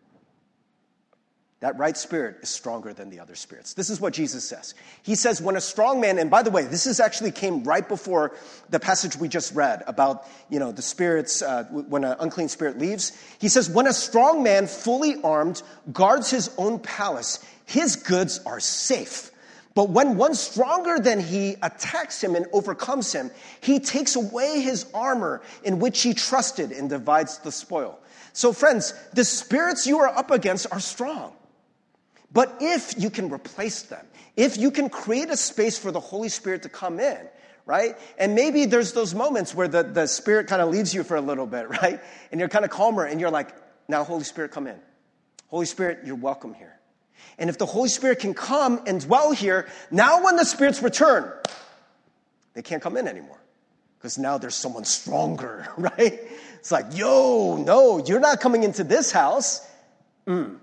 that 1.61 1.79
right 1.79 1.97
spirit 1.97 2.37
is 2.43 2.51
stronger 2.51 2.93
than 2.93 3.09
the 3.09 3.19
other 3.19 3.35
spirits. 3.35 3.75
This 3.75 3.89
is 3.89 3.99
what 3.99 4.13
Jesus 4.13 4.47
says. 4.47 4.75
He 5.03 5.15
says, 5.15 5.41
when 5.41 5.57
a 5.57 5.61
strong 5.61 6.01
man, 6.01 6.19
and 6.19 6.31
by 6.31 6.43
the 6.43 6.51
way, 6.51 6.65
this 6.65 6.87
is 6.87 7.01
actually 7.01 7.33
came 7.33 7.65
right 7.65 7.89
before 7.89 8.37
the 8.69 8.79
passage 8.79 9.17
we 9.17 9.27
just 9.27 9.55
read 9.55 9.83
about, 9.87 10.29
you 10.51 10.59
know, 10.59 10.71
the 10.71 10.83
spirits, 10.83 11.41
uh, 11.41 11.65
when 11.65 12.05
an 12.05 12.17
unclean 12.21 12.49
spirit 12.49 12.79
leaves. 12.79 13.11
He 13.39 13.49
says, 13.49 13.71
when 13.71 13.87
a 13.87 13.93
strong 13.95 14.43
man, 14.43 14.67
fully 14.67 15.21
armed, 15.23 15.63
guards 15.93 16.31
his 16.31 16.51
own 16.59 16.79
palace, 16.79 17.45
his 17.65 17.97
goods 17.97 18.39
are 18.45 18.61
safe. 18.61 19.31
But 19.77 19.91
when 19.91 20.17
one 20.17 20.35
stronger 20.35 20.99
than 20.99 21.21
he 21.21 21.57
attacks 21.63 22.25
him 22.25 22.35
and 22.35 22.47
overcomes 22.55 23.13
him, 23.13 23.31
he 23.61 23.79
takes 23.79 24.17
away 24.17 24.63
his 24.63 24.87
armor 24.95 25.43
in 25.65 25.81
which 25.81 26.01
he 26.01 26.15
trusted 26.15 26.73
and 26.73 26.89
divides 26.89 27.37
the 27.41 27.53
spoil. 27.53 27.99
So, 28.33 28.55
friends, 28.55 28.95
the 29.13 29.23
spirits 29.23 29.87
you 29.87 29.99
are 29.99 30.09
up 30.09 30.31
against 30.31 30.67
are 30.73 30.81
strong. 30.81 31.35
But 32.33 32.57
if 32.61 32.95
you 32.97 33.11
can 33.11 33.31
replace 33.31 33.83
them, 33.83 34.07
if 34.35 34.57
you 34.57 34.71
can 34.71 34.89
create 34.89 35.29
a 35.29 35.37
space 35.37 35.79
for 35.79 35.93
the 35.93 36.01
Holy 36.01 36.31
Spirit 36.31 36.63
to 36.63 36.71
come 36.71 36.99
in, 36.99 37.19
right? 37.67 37.99
And 38.17 38.35
maybe 38.35 38.65
there's 38.65 38.93
those 38.93 39.15
moments 39.15 39.55
where 39.55 39.69
the, 39.69 39.83
the 39.83 40.07
Spirit 40.07 40.47
kind 40.47 40.63
of 40.63 40.71
leaves 40.71 40.95
you 40.95 41.05
for 41.05 41.19
a 41.19 41.21
little 41.21 41.47
bit, 41.47 41.69
right? 41.83 42.01
And 42.33 42.41
you're 42.41 42.49
kind 42.49 42.65
of 42.65 42.71
calmer 42.71 43.05
and 43.05 43.21
you're 43.21 43.31
like, 43.31 43.51
now, 43.89 44.05
Holy 44.05 44.25
Spirit, 44.25 44.53
come 44.53 44.69
in. 44.69 44.79
Holy 45.49 45.67
Spirit, 45.67 45.99
you're 46.07 46.17
welcome 46.17 46.55
here. 46.55 46.76
And 47.39 47.51
if 47.51 47.59
the 47.59 47.67
Holy 47.67 47.89
Spirit 47.89 48.21
can 48.21 48.35
come 48.35 48.81
and 48.87 49.01
dwell 49.01 49.33
here, 49.33 49.69
now 49.91 50.25
when 50.25 50.37
the 50.37 50.45
spirits 50.45 50.83
return, 50.83 51.33
they 52.55 52.63
can't 52.63 52.83
come 52.83 52.97
in 52.97 53.07
anymore. 53.07 53.39
Because 53.99 54.19
now 54.19 54.39
there's 54.39 54.55
someone 54.55 54.85
stronger, 54.85 55.69
right? 55.77 56.21
It's 56.59 56.73
like, 56.73 56.87
yo, 56.97 57.57
no, 57.57 58.05
you're 58.05 58.21
not 58.21 58.41
coming 58.41 58.63
into 58.63 58.85
this 58.85 59.13
house. 59.13 59.67
Mm. 60.27 60.59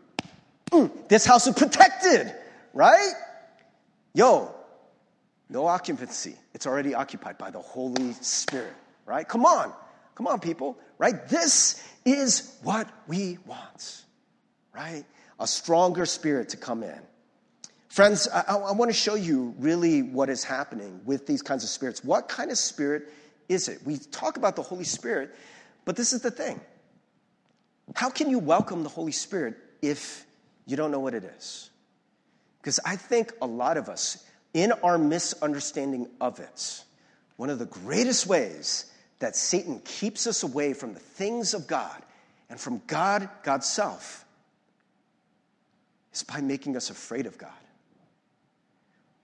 Mm. 0.72 1.08
This 1.08 1.26
house 1.26 1.48
is 1.48 1.56
protected, 1.56 2.34
right? 2.74 3.14
Yo, 4.14 4.54
no 5.50 5.68
occupancy. 5.68 6.36
It's 6.54 6.66
already 6.68 6.94
occupied 6.96 7.38
by 7.38 7.52
the 7.52 7.60
Holy 7.60 8.14
Spirit, 8.14 8.74
right? 9.06 9.28
Come 9.28 9.46
on. 9.46 9.72
Come 10.16 10.28
on, 10.28 10.40
people, 10.40 10.78
right? 10.98 11.28
This 11.28 11.84
is 12.06 12.58
what 12.64 12.88
we 13.08 13.38
want, 13.46 14.04
right? 14.74 15.06
A 15.40 15.48
stronger 15.48 16.06
spirit 16.06 16.50
to 16.50 16.58
come 16.58 16.84
in. 16.84 17.00
Friends, 17.90 18.28
I, 18.28 18.56
I, 18.56 18.72
want 18.72 18.90
to 18.90 18.98
show 18.98 19.14
you 19.14 19.54
really 19.60 20.02
what 20.02 20.30
is 20.30 20.44
happening 20.44 21.02
with 21.06 21.28
these 21.28 21.44
kinds 21.44 21.64
of 21.64 21.70
spirits. 21.70 22.04
What 22.04 22.28
kind 22.28 22.50
of 22.50 22.58
spirit 22.58 23.12
is 23.50 23.68
it? 23.68 23.86
We 23.86 23.98
talk 23.98 24.38
about 24.38 24.56
the 24.56 24.64
Holy 24.64 24.84
Spirit, 24.84 25.36
but 25.86 25.96
this 25.96 26.12
is 26.12 26.22
the 26.22 26.32
thing. 26.32 26.60
How 27.96 28.10
can 28.10 28.30
you 28.30 28.40
welcome 28.40 28.82
the 28.82 28.90
Holy 28.90 29.12
Spirit 29.12 29.58
if 29.82 30.26
you 30.66 30.76
don't 30.76 30.90
know 30.90 31.02
what 31.02 31.14
it 31.14 31.24
is? 31.24 31.70
Because 32.62 32.80
I 32.84 32.96
think 32.96 33.32
a 33.42 33.46
lot 33.46 33.78
of 33.78 33.90
us, 33.90 34.26
in 34.54 34.72
our 34.72 34.98
misunderstanding 34.98 36.08
of 36.20 36.40
it, 36.40 36.84
one 37.36 37.50
of 37.50 37.60
the 37.60 37.66
greatest 37.66 38.26
ways 38.26 38.92
that 39.20 39.36
Satan 39.36 39.82
keeps 39.86 40.28
us 40.28 40.44
away 40.44 40.74
from 40.74 40.94
the 40.94 41.00
things 41.00 41.54
of 41.54 41.68
God 41.68 42.02
and 42.50 42.60
from 42.60 42.82
God, 42.88 43.30
God's 43.44 43.68
self, 43.68 44.26
is 46.14 46.24
by 46.24 46.42
making 46.42 46.78
us 46.78 46.90
afraid 46.90 47.26
of 47.26 47.38
God. 47.38 47.52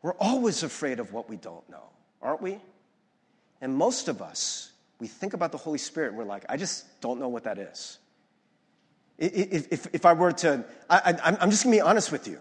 We're 0.02 0.16
always 0.16 0.64
afraid 0.64 1.00
of 1.00 1.14
what 1.14 1.30
we 1.30 1.36
don't 1.36 1.68
know, 1.70 1.84
aren't 2.22 2.42
we? 2.42 2.58
And 3.62 3.76
most 3.76 4.08
of 4.08 4.22
us, 4.22 4.72
we 5.00 5.08
think 5.08 5.34
about 5.34 5.52
the 5.52 5.58
Holy 5.58 5.78
Spirit 5.78 6.10
and 6.10 6.18
we're 6.18 6.24
like, 6.24 6.46
I 6.50 6.58
just 6.58 7.02
don't 7.02 7.20
know 7.20 7.30
what 7.30 7.44
that 7.44 7.58
is. 7.58 7.98
If, 9.18 9.68
if, 9.72 9.88
if 9.94 10.06
I 10.06 10.14
were 10.14 10.32
to, 10.32 10.64
I, 10.90 11.38
am 11.42 11.52
just 11.52 11.66
gonna 11.66 11.76
be 11.76 11.82
honest 11.82 12.12
with 12.12 12.28
you. 12.28 12.40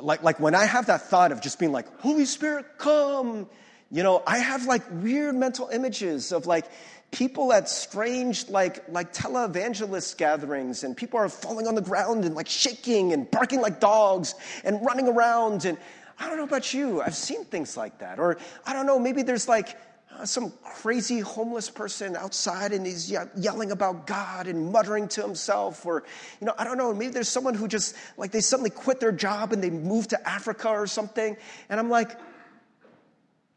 Like, 0.00 0.22
like 0.22 0.40
when 0.40 0.54
I 0.54 0.64
have 0.64 0.86
that 0.86 1.02
thought 1.02 1.32
of 1.32 1.42
just 1.42 1.58
being 1.58 1.70
like, 1.70 2.00
Holy 2.00 2.24
Spirit, 2.24 2.78
come, 2.78 3.46
you 3.90 4.02
know, 4.02 4.22
I 4.26 4.38
have 4.38 4.64
like 4.64 4.82
weird 4.90 5.34
mental 5.34 5.68
images 5.68 6.32
of 6.32 6.46
like 6.46 6.64
people 7.12 7.52
at 7.52 7.68
strange 7.68 8.48
like 8.48 8.82
like 8.88 9.12
televangelist 9.12 10.16
gatherings 10.16 10.82
and 10.82 10.96
people 10.96 11.18
are 11.20 11.28
falling 11.28 11.68
on 11.68 11.74
the 11.74 11.82
ground 11.82 12.24
and 12.24 12.34
like 12.34 12.48
shaking 12.48 13.12
and 13.12 13.30
barking 13.30 13.60
like 13.60 13.78
dogs 13.78 14.34
and 14.64 14.84
running 14.84 15.06
around 15.06 15.64
and 15.64 15.78
I 16.18 16.28
don't 16.28 16.36
know 16.36 16.44
about 16.44 16.72
you, 16.72 17.02
I've 17.02 17.16
seen 17.16 17.44
things 17.44 17.76
like 17.76 17.98
that. 17.98 18.20
Or 18.20 18.38
I 18.64 18.72
don't 18.72 18.86
know, 18.86 18.98
maybe 18.98 19.22
there's 19.22 19.48
like 19.48 19.76
uh, 20.16 20.24
some 20.24 20.52
crazy 20.62 21.18
homeless 21.18 21.68
person 21.68 22.16
outside 22.16 22.72
and 22.72 22.86
he's 22.86 23.10
ye- 23.10 23.18
yelling 23.36 23.72
about 23.72 24.06
God 24.06 24.46
and 24.46 24.70
muttering 24.70 25.08
to 25.08 25.22
himself. 25.22 25.84
Or, 25.84 26.04
you 26.40 26.46
know, 26.46 26.54
I 26.56 26.64
don't 26.64 26.78
know, 26.78 26.94
maybe 26.94 27.12
there's 27.12 27.28
someone 27.28 27.54
who 27.54 27.66
just, 27.66 27.96
like, 28.16 28.30
they 28.30 28.40
suddenly 28.40 28.70
quit 28.70 29.00
their 29.00 29.10
job 29.10 29.52
and 29.52 29.62
they 29.62 29.70
move 29.70 30.08
to 30.08 30.28
Africa 30.28 30.68
or 30.68 30.86
something. 30.86 31.36
And 31.68 31.80
I'm 31.80 31.90
like, 31.90 32.18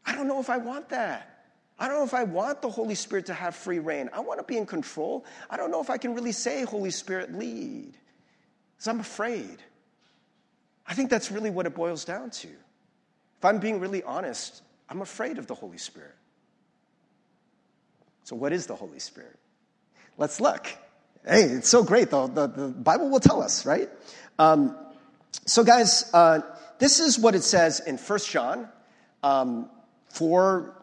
I 0.04 0.14
don't 0.14 0.26
know 0.26 0.40
if 0.40 0.50
I 0.50 0.56
want 0.56 0.88
that. 0.88 1.35
I 1.78 1.88
don't 1.88 1.98
know 1.98 2.04
if 2.04 2.14
I 2.14 2.24
want 2.24 2.62
the 2.62 2.70
Holy 2.70 2.94
Spirit 2.94 3.26
to 3.26 3.34
have 3.34 3.54
free 3.54 3.78
rein. 3.78 4.08
I 4.12 4.20
want 4.20 4.38
to 4.40 4.44
be 4.44 4.56
in 4.56 4.64
control. 4.64 5.24
I 5.50 5.56
don't 5.56 5.70
know 5.70 5.82
if 5.82 5.90
I 5.90 5.98
can 5.98 6.14
really 6.14 6.32
say, 6.32 6.64
Holy 6.64 6.90
Spirit, 6.90 7.34
lead. 7.34 7.92
Because 8.74 8.88
I'm 8.88 9.00
afraid. 9.00 9.58
I 10.86 10.94
think 10.94 11.10
that's 11.10 11.30
really 11.30 11.50
what 11.50 11.66
it 11.66 11.74
boils 11.74 12.04
down 12.04 12.30
to. 12.30 12.48
If 12.48 13.44
I'm 13.44 13.58
being 13.58 13.80
really 13.80 14.02
honest, 14.02 14.62
I'm 14.88 15.02
afraid 15.02 15.36
of 15.36 15.46
the 15.46 15.54
Holy 15.54 15.78
Spirit. 15.78 16.14
So, 18.24 18.36
what 18.36 18.52
is 18.52 18.66
the 18.66 18.74
Holy 18.74 18.98
Spirit? 18.98 19.38
Let's 20.16 20.40
look. 20.40 20.66
Hey, 21.24 21.42
it's 21.42 21.68
so 21.68 21.82
great, 21.82 22.10
though. 22.10 22.26
The, 22.26 22.46
the 22.46 22.68
Bible 22.68 23.10
will 23.10 23.20
tell 23.20 23.42
us, 23.42 23.66
right? 23.66 23.88
Um, 24.38 24.76
so, 25.44 25.62
guys, 25.62 26.10
uh, 26.14 26.40
this 26.78 27.00
is 27.00 27.18
what 27.18 27.34
it 27.34 27.42
says 27.42 27.80
in 27.80 27.98
1 27.98 28.18
John 28.20 28.68
um, 29.22 29.68
4 30.10 30.74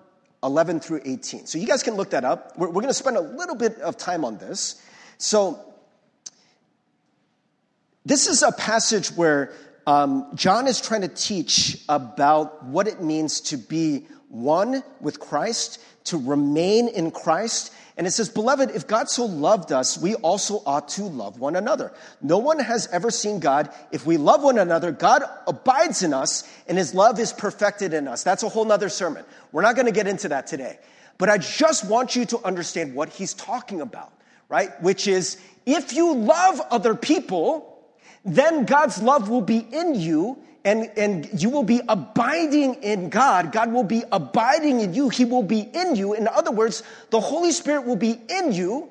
11 0.44 0.80
through 0.80 1.02
18. 1.06 1.46
So, 1.46 1.58
you 1.58 1.66
guys 1.66 1.84
can 1.84 1.96
look 1.96 2.12
that 2.12 2.24
up. 2.24 2.58
We're, 2.58 2.68
we're 2.68 2.82
going 2.82 2.88
to 2.88 2.94
spend 2.94 3.18
a 3.18 3.22
little 3.22 3.56
bit 3.56 3.80
of 3.80 3.98
time 3.98 4.26
on 4.26 4.38
this. 4.38 4.82
So, 5.18 5.60
this 8.06 8.28
is 8.28 8.44
a 8.44 8.52
passage 8.52 9.10
where 9.12 9.54
um, 9.88 10.28
John 10.36 10.68
is 10.68 10.82
trying 10.82 11.02
to 11.02 11.08
teach 11.08 11.84
about 11.88 12.64
what 12.66 12.88
it 12.88 13.02
means 13.02 13.42
to 13.42 13.58
be 13.58 14.06
one 14.30 14.84
with 15.00 15.20
Christ, 15.20 15.80
to 16.06 16.18
remain 16.18 16.88
in 16.88 17.12
Christ. 17.12 17.74
And 17.96 18.08
it 18.08 18.12
says, 18.12 18.28
Beloved, 18.28 18.72
if 18.72 18.88
God 18.88 19.10
so 19.10 19.26
loved 19.26 19.72
us, 19.72 19.98
we 19.98 20.16
also 20.16 20.64
ought 20.66 20.90
to 20.90 21.04
love 21.04 21.40
one 21.40 21.56
another. 21.56 21.94
No 22.22 22.40
one 22.40 22.58
has 22.60 22.88
ever 22.92 23.12
seen 23.12 23.40
God. 23.40 23.72
If 23.92 24.06
we 24.06 24.18
love 24.18 24.42
one 24.42 24.58
another, 24.58 24.92
God 24.92 25.24
abides 25.46 26.02
in 26.02 26.14
us 26.14 26.50
and 26.68 26.78
his 26.78 26.96
love 26.96 27.20
is 27.20 27.32
perfected 27.32 27.94
in 27.94 28.08
us. 28.08 28.24
That's 28.24 28.42
a 28.42 28.50
whole 28.50 28.66
nother 28.66 28.90
sermon. 28.90 29.24
We're 29.52 29.62
not 29.62 29.76
going 29.76 29.86
to 29.86 29.92
get 29.92 30.08
into 30.08 30.30
that 30.30 30.48
today. 30.48 30.80
But 31.20 31.30
I 31.30 31.38
just 31.38 31.88
want 31.88 32.16
you 32.16 32.26
to 32.26 32.40
understand 32.44 32.96
what 32.96 33.10
he's 33.10 33.36
talking 33.36 33.82
about, 33.82 34.12
right? 34.50 34.70
Which 34.82 35.08
is, 35.08 35.38
if 35.68 35.94
you 35.94 36.16
love 36.16 36.60
other 36.72 36.96
people, 36.96 37.70
then 38.26 38.66
God's 38.66 39.02
love 39.02 39.30
will 39.30 39.42
be 39.42 39.58
in 39.60 39.94
you 39.96 40.40
and, 40.66 40.92
and 40.96 41.42
you 41.42 41.50
will 41.50 41.64
be 41.64 41.82
abiding 41.90 42.76
in 42.76 43.10
God. 43.10 43.52
God 43.52 43.72
will 43.74 43.84
be 43.84 44.04
abiding 44.12 44.80
in 44.80 44.94
you. 44.94 45.10
He 45.10 45.26
will 45.26 45.44
be 45.44 45.60
in 45.60 45.96
you. 45.96 46.14
In 46.14 46.28
other 46.28 46.52
words, 46.52 46.84
the 47.10 47.20
Holy 47.20 47.52
Spirit 47.52 47.86
will 47.86 47.98
be 47.98 48.20
in 48.30 48.54
you 48.54 48.90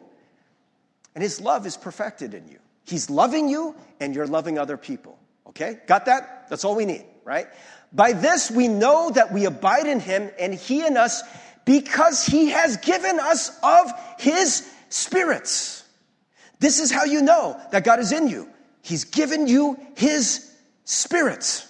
and 1.15 1.23
His 1.23 1.41
love 1.41 1.67
is 1.67 1.77
perfected 1.77 2.35
in 2.35 2.49
you. 2.49 2.59
He's 2.85 3.11
loving 3.11 3.49
you 3.49 3.75
and 4.01 4.15
you're 4.15 4.27
loving 4.27 4.59
other 4.59 4.77
people. 4.77 5.19
Okay? 5.49 5.79
Got 5.87 6.07
that? 6.07 6.49
That's 6.49 6.65
all 6.65 6.75
we 6.75 6.85
need, 6.85 7.05
right? 7.25 7.47
By 7.93 8.13
this 8.13 8.51
we 8.51 8.69
know 8.69 9.11
that 9.11 9.33
we 9.33 9.45
abide 9.45 9.87
in 9.87 10.01
Him 10.01 10.31
and 10.39 10.55
He 10.55 10.85
in 10.85 10.97
us 10.97 11.23
because 11.65 12.25
He 12.25 12.51
has 12.51 12.77
given 12.79 13.19
us 13.21 13.59
of 13.63 13.93
His 14.19 14.69
spirits. 14.89 15.85
This 16.59 16.81
is 16.81 16.91
how 16.91 17.05
you 17.05 17.23
know 17.23 17.61
that 17.73 17.85
God 17.85 17.99
is 17.99 18.13
in 18.13 18.29
you. 18.29 18.49
He's 18.83 19.05
given 19.05 19.47
you 19.47 19.79
His 19.97 20.52
Spirit. 20.85 21.67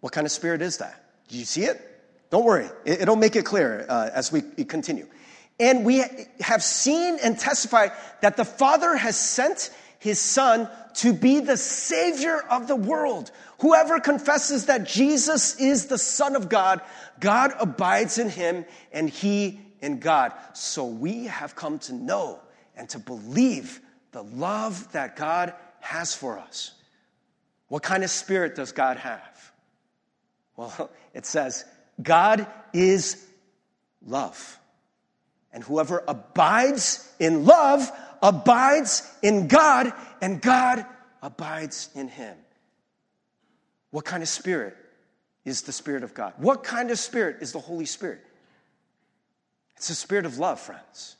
What 0.00 0.12
kind 0.12 0.26
of 0.26 0.30
spirit 0.30 0.62
is 0.62 0.78
that? 0.78 1.02
Do 1.28 1.38
you 1.38 1.44
see 1.44 1.64
it? 1.64 1.80
Don't 2.30 2.44
worry, 2.44 2.68
it'll 2.84 3.16
make 3.16 3.36
it 3.36 3.44
clear 3.44 3.86
uh, 3.88 4.10
as 4.12 4.32
we 4.32 4.42
continue. 4.64 5.06
And 5.58 5.84
we 5.84 6.04
have 6.40 6.62
seen 6.62 7.18
and 7.22 7.38
testified 7.38 7.92
that 8.20 8.36
the 8.36 8.44
Father 8.44 8.94
has 8.94 9.16
sent 9.16 9.70
His 9.98 10.20
Son 10.20 10.68
to 10.96 11.12
be 11.12 11.40
the 11.40 11.56
Savior 11.56 12.38
of 12.50 12.68
the 12.68 12.76
world. 12.76 13.30
Whoever 13.60 14.00
confesses 14.00 14.66
that 14.66 14.84
Jesus 14.84 15.58
is 15.58 15.86
the 15.86 15.98
Son 15.98 16.36
of 16.36 16.48
God, 16.48 16.82
God 17.20 17.52
abides 17.58 18.18
in 18.18 18.28
Him 18.28 18.66
and 18.92 19.08
He 19.08 19.60
in 19.80 19.98
God. 19.98 20.32
So 20.52 20.84
we 20.84 21.24
have 21.24 21.54
come 21.54 21.78
to 21.80 21.94
know 21.94 22.40
and 22.76 22.88
to 22.90 22.98
believe 22.98 23.80
the 24.12 24.22
love 24.22 24.92
that 24.92 25.16
God 25.16 25.54
has 25.80 26.14
for 26.14 26.38
us. 26.38 26.75
What 27.68 27.82
kind 27.82 28.04
of 28.04 28.10
spirit 28.10 28.54
does 28.54 28.72
God 28.72 28.96
have? 28.98 29.52
Well, 30.56 30.90
it 31.14 31.26
says, 31.26 31.64
God 32.02 32.46
is 32.72 33.24
love. 34.04 34.58
And 35.52 35.64
whoever 35.64 36.04
abides 36.06 37.10
in 37.18 37.46
love 37.46 37.90
abides 38.22 39.10
in 39.22 39.48
God, 39.48 39.92
and 40.20 40.40
God 40.40 40.84
abides 41.22 41.88
in 41.94 42.08
him. 42.08 42.36
What 43.90 44.04
kind 44.04 44.22
of 44.22 44.28
spirit 44.28 44.76
is 45.44 45.62
the 45.62 45.72
Spirit 45.72 46.02
of 46.02 46.12
God? 46.12 46.34
What 46.36 46.64
kind 46.64 46.90
of 46.90 46.98
spirit 46.98 47.38
is 47.40 47.52
the 47.52 47.60
Holy 47.60 47.86
Spirit? 47.86 48.20
It's 49.76 49.88
a 49.90 49.94
spirit 49.94 50.26
of 50.26 50.38
love, 50.38 50.60
friends. 50.60 51.16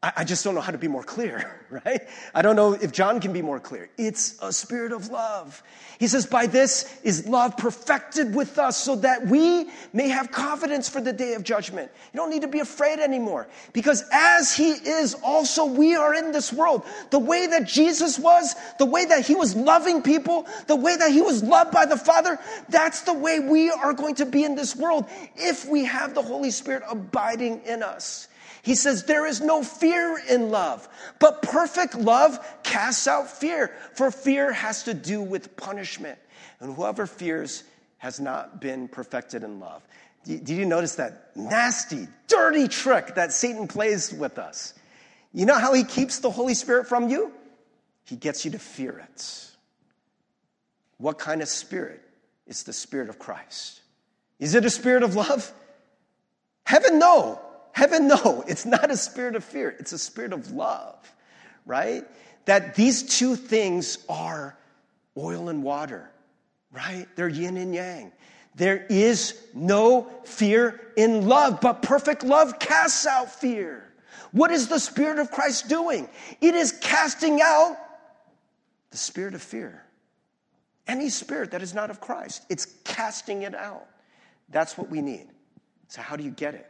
I, 0.00 0.22
just 0.22 0.44
don't 0.44 0.54
know 0.54 0.60
how 0.60 0.70
to 0.70 0.78
be 0.78 0.86
more 0.86 1.02
clear, 1.02 1.60
right? 1.84 2.02
I 2.32 2.40
don't 2.40 2.54
know 2.54 2.72
if 2.72 2.92
John 2.92 3.18
can 3.18 3.32
be 3.32 3.42
more 3.42 3.58
clear. 3.58 3.90
It's 3.98 4.38
a 4.40 4.52
spirit 4.52 4.92
of 4.92 5.08
love. 5.08 5.60
He 5.98 6.06
says, 6.06 6.24
by 6.24 6.46
this 6.46 6.96
is 7.02 7.26
love 7.26 7.56
perfected 7.56 8.32
with 8.32 8.60
us 8.60 8.76
so 8.76 8.94
that 8.94 9.26
we 9.26 9.68
may 9.92 10.06
have 10.08 10.30
confidence 10.30 10.88
for 10.88 11.00
the 11.00 11.12
day 11.12 11.34
of 11.34 11.42
judgment. 11.42 11.90
You 12.12 12.18
don't 12.18 12.30
need 12.30 12.42
to 12.42 12.48
be 12.48 12.60
afraid 12.60 13.00
anymore 13.00 13.48
because 13.72 14.04
as 14.12 14.54
he 14.54 14.70
is, 14.70 15.14
also 15.14 15.64
we 15.64 15.96
are 15.96 16.14
in 16.14 16.30
this 16.30 16.52
world. 16.52 16.84
The 17.10 17.18
way 17.18 17.48
that 17.48 17.66
Jesus 17.66 18.20
was, 18.20 18.54
the 18.78 18.86
way 18.86 19.04
that 19.04 19.26
he 19.26 19.34
was 19.34 19.56
loving 19.56 20.02
people, 20.02 20.46
the 20.68 20.76
way 20.76 20.94
that 20.94 21.10
he 21.10 21.22
was 21.22 21.42
loved 21.42 21.72
by 21.72 21.86
the 21.86 21.96
Father, 21.96 22.38
that's 22.68 23.00
the 23.00 23.14
way 23.14 23.40
we 23.40 23.68
are 23.70 23.94
going 23.94 24.14
to 24.14 24.26
be 24.26 24.44
in 24.44 24.54
this 24.54 24.76
world 24.76 25.06
if 25.34 25.68
we 25.68 25.86
have 25.86 26.14
the 26.14 26.22
Holy 26.22 26.52
Spirit 26.52 26.84
abiding 26.88 27.62
in 27.66 27.82
us. 27.82 28.28
He 28.68 28.74
says, 28.74 29.04
There 29.04 29.24
is 29.24 29.40
no 29.40 29.62
fear 29.62 30.20
in 30.28 30.50
love, 30.50 30.86
but 31.20 31.40
perfect 31.40 31.94
love 31.94 32.38
casts 32.62 33.06
out 33.06 33.30
fear, 33.30 33.74
for 33.94 34.10
fear 34.10 34.52
has 34.52 34.82
to 34.82 34.92
do 34.92 35.22
with 35.22 35.56
punishment. 35.56 36.18
And 36.60 36.76
whoever 36.76 37.06
fears 37.06 37.64
has 37.96 38.20
not 38.20 38.60
been 38.60 38.86
perfected 38.86 39.42
in 39.42 39.58
love. 39.58 39.82
Did 40.22 40.50
you 40.50 40.66
notice 40.66 40.96
that 40.96 41.34
nasty, 41.34 42.08
dirty 42.26 42.68
trick 42.68 43.14
that 43.14 43.32
Satan 43.32 43.68
plays 43.68 44.12
with 44.12 44.38
us? 44.38 44.74
You 45.32 45.46
know 45.46 45.58
how 45.58 45.72
he 45.72 45.82
keeps 45.82 46.18
the 46.18 46.30
Holy 46.30 46.52
Spirit 46.52 46.88
from 46.88 47.08
you? 47.08 47.32
He 48.04 48.16
gets 48.16 48.44
you 48.44 48.50
to 48.50 48.58
fear 48.58 48.98
it. 48.98 49.46
What 50.98 51.18
kind 51.18 51.40
of 51.40 51.48
spirit? 51.48 52.02
It's 52.46 52.64
the 52.64 52.74
spirit 52.74 53.08
of 53.08 53.18
Christ. 53.18 53.80
Is 54.38 54.54
it 54.54 54.66
a 54.66 54.70
spirit 54.70 55.04
of 55.04 55.14
love? 55.14 55.50
Heaven, 56.64 56.98
no. 56.98 57.40
Heaven, 57.72 58.08
no, 58.08 58.44
it's 58.46 58.66
not 58.66 58.90
a 58.90 58.96
spirit 58.96 59.36
of 59.36 59.44
fear, 59.44 59.74
it's 59.78 59.92
a 59.92 59.98
spirit 59.98 60.32
of 60.32 60.50
love, 60.52 60.96
right? 61.66 62.04
That 62.44 62.74
these 62.74 63.02
two 63.02 63.36
things 63.36 63.98
are 64.08 64.56
oil 65.16 65.48
and 65.48 65.62
water, 65.62 66.10
right? 66.72 67.06
They're 67.16 67.28
yin 67.28 67.56
and 67.56 67.74
yang. 67.74 68.12
There 68.54 68.84
is 68.88 69.40
no 69.54 70.10
fear 70.24 70.92
in 70.96 71.28
love, 71.28 71.60
but 71.60 71.82
perfect 71.82 72.24
love 72.24 72.58
casts 72.58 73.06
out 73.06 73.30
fear. 73.30 73.84
What 74.32 74.50
is 74.50 74.68
the 74.68 74.78
Spirit 74.78 75.18
of 75.18 75.30
Christ 75.30 75.68
doing? 75.68 76.08
It 76.40 76.54
is 76.54 76.72
casting 76.72 77.40
out 77.40 77.76
the 78.90 78.96
spirit 78.96 79.34
of 79.34 79.42
fear. 79.42 79.84
Any 80.86 81.08
spirit 81.10 81.50
that 81.52 81.62
is 81.62 81.74
not 81.74 81.90
of 81.90 82.00
Christ, 82.00 82.44
it's 82.48 82.66
casting 82.84 83.42
it 83.42 83.54
out. 83.54 83.86
That's 84.48 84.76
what 84.78 84.88
we 84.88 85.02
need. 85.02 85.28
So, 85.88 86.00
how 86.00 86.16
do 86.16 86.24
you 86.24 86.30
get 86.30 86.54
it? 86.54 86.68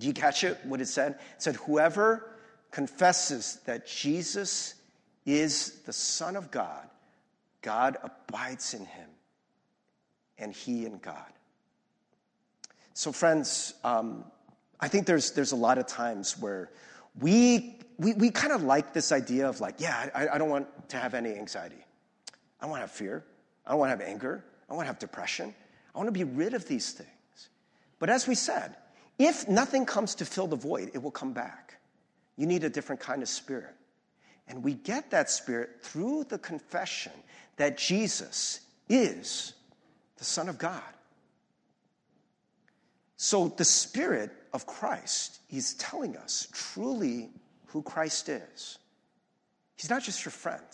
Do 0.00 0.06
you 0.06 0.12
catch 0.14 0.44
it? 0.44 0.58
What 0.64 0.80
it 0.80 0.88
said? 0.88 1.12
It 1.12 1.42
said, 1.42 1.56
Whoever 1.56 2.30
confesses 2.70 3.60
that 3.66 3.86
Jesus 3.86 4.74
is 5.26 5.80
the 5.84 5.92
Son 5.92 6.36
of 6.36 6.50
God, 6.50 6.88
God 7.62 7.98
abides 8.02 8.74
in 8.74 8.86
him, 8.86 9.08
and 10.38 10.52
he 10.52 10.86
in 10.86 10.98
God. 10.98 11.32
So, 12.94 13.12
friends, 13.12 13.74
um, 13.84 14.24
I 14.80 14.88
think 14.88 15.06
there's, 15.06 15.32
there's 15.32 15.52
a 15.52 15.56
lot 15.56 15.78
of 15.78 15.86
times 15.86 16.38
where 16.38 16.70
we, 17.20 17.78
we, 17.98 18.14
we 18.14 18.30
kind 18.30 18.52
of 18.52 18.62
like 18.62 18.94
this 18.94 19.12
idea 19.12 19.48
of 19.48 19.60
like, 19.60 19.74
yeah, 19.78 20.08
I, 20.14 20.28
I 20.28 20.38
don't 20.38 20.48
want 20.48 20.88
to 20.88 20.96
have 20.96 21.14
any 21.14 21.34
anxiety. 21.34 21.84
I 22.60 22.64
don't 22.64 22.70
want 22.70 22.80
to 22.80 22.86
have 22.86 22.90
fear. 22.90 23.24
I 23.66 23.72
don't 23.72 23.80
want 23.80 23.90
to 23.90 24.04
have 24.04 24.12
anger. 24.12 24.44
I 24.68 24.74
want 24.74 24.84
to 24.84 24.88
have 24.88 24.98
depression. 24.98 25.54
I 25.94 25.98
want 25.98 26.08
to 26.08 26.12
be 26.12 26.24
rid 26.24 26.54
of 26.54 26.66
these 26.66 26.92
things. 26.92 27.48
But 27.98 28.08
as 28.08 28.26
we 28.26 28.34
said, 28.34 28.76
if 29.20 29.46
nothing 29.46 29.84
comes 29.84 30.14
to 30.16 30.24
fill 30.24 30.46
the 30.46 30.56
void, 30.56 30.92
it 30.94 31.02
will 31.02 31.10
come 31.10 31.34
back. 31.34 31.78
You 32.36 32.46
need 32.46 32.64
a 32.64 32.70
different 32.70 33.02
kind 33.02 33.20
of 33.20 33.28
spirit. 33.28 33.74
And 34.48 34.64
we 34.64 34.72
get 34.72 35.10
that 35.10 35.28
spirit 35.28 35.82
through 35.82 36.24
the 36.24 36.38
confession 36.38 37.12
that 37.56 37.76
Jesus 37.76 38.60
is 38.88 39.52
the 40.16 40.24
Son 40.24 40.48
of 40.48 40.56
God. 40.56 40.82
So 43.18 43.48
the 43.48 43.64
Spirit 43.64 44.30
of 44.54 44.66
Christ 44.66 45.40
is 45.50 45.74
telling 45.74 46.16
us 46.16 46.48
truly 46.52 47.28
who 47.66 47.82
Christ 47.82 48.30
is. 48.30 48.78
He's 49.76 49.90
not 49.90 50.02
just 50.02 50.24
your 50.24 50.32
friend. 50.32 50.64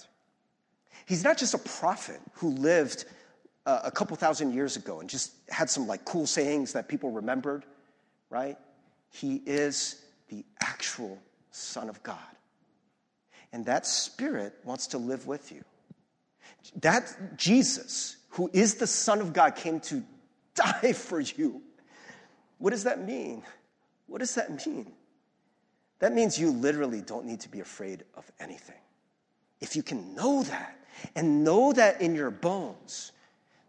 He's 1.07 1.25
not 1.25 1.37
just 1.37 1.53
a 1.53 1.59
prophet 1.59 2.21
who 2.35 2.51
lived 2.51 3.07
uh, 3.67 3.81
a 3.83 3.91
couple 3.91 4.17
thousand 4.17 4.55
years 4.55 4.77
ago 4.77 5.01
and 5.01 5.11
just 5.11 5.33
had 5.49 5.69
some 5.69 5.89
like 5.89 6.05
cool 6.05 6.27
sayings 6.27 6.73
that 6.75 6.87
people 6.87 7.11
remembered, 7.11 7.65
right? 8.31 8.59
He 9.11 9.43
is 9.47 10.03
the 10.29 10.45
actual 10.61 11.19
Son 11.51 11.89
of 11.89 12.03
God. 12.03 12.19
And 13.53 13.65
that 13.67 13.87
Spirit 13.87 14.55
wants 14.65 14.89
to 14.89 14.99
live 14.99 15.27
with 15.27 15.53
you. 15.53 15.63
That 16.81 17.37
Jesus, 17.37 18.17
who 18.31 18.51
is 18.53 18.75
the 18.75 18.87
Son 18.87 19.21
of 19.21 19.33
God, 19.33 19.57
came 19.57 19.81
to 19.81 20.03
die 20.55 20.93
for 20.93 21.21
you 21.21 21.63
what 22.59 22.71
does 22.71 22.85
that 22.85 23.05
mean? 23.05 23.43
What 24.07 24.19
does 24.19 24.35
that 24.37 24.67
mean? 24.67 24.93
That 25.99 26.13
means 26.13 26.39
you 26.39 26.51
literally 26.51 27.01
don't 27.01 27.27
need 27.27 27.41
to 27.41 27.49
be 27.49 27.61
afraid 27.61 28.05
of 28.15 28.31
anything. 28.39 28.77
If 29.61 29.77
you 29.77 29.83
can 29.83 30.15
know 30.15 30.43
that 30.45 30.79
and 31.15 31.45
know 31.45 31.73
that 31.73 32.01
in 32.01 32.15
your 32.15 32.31
bones, 32.31 33.13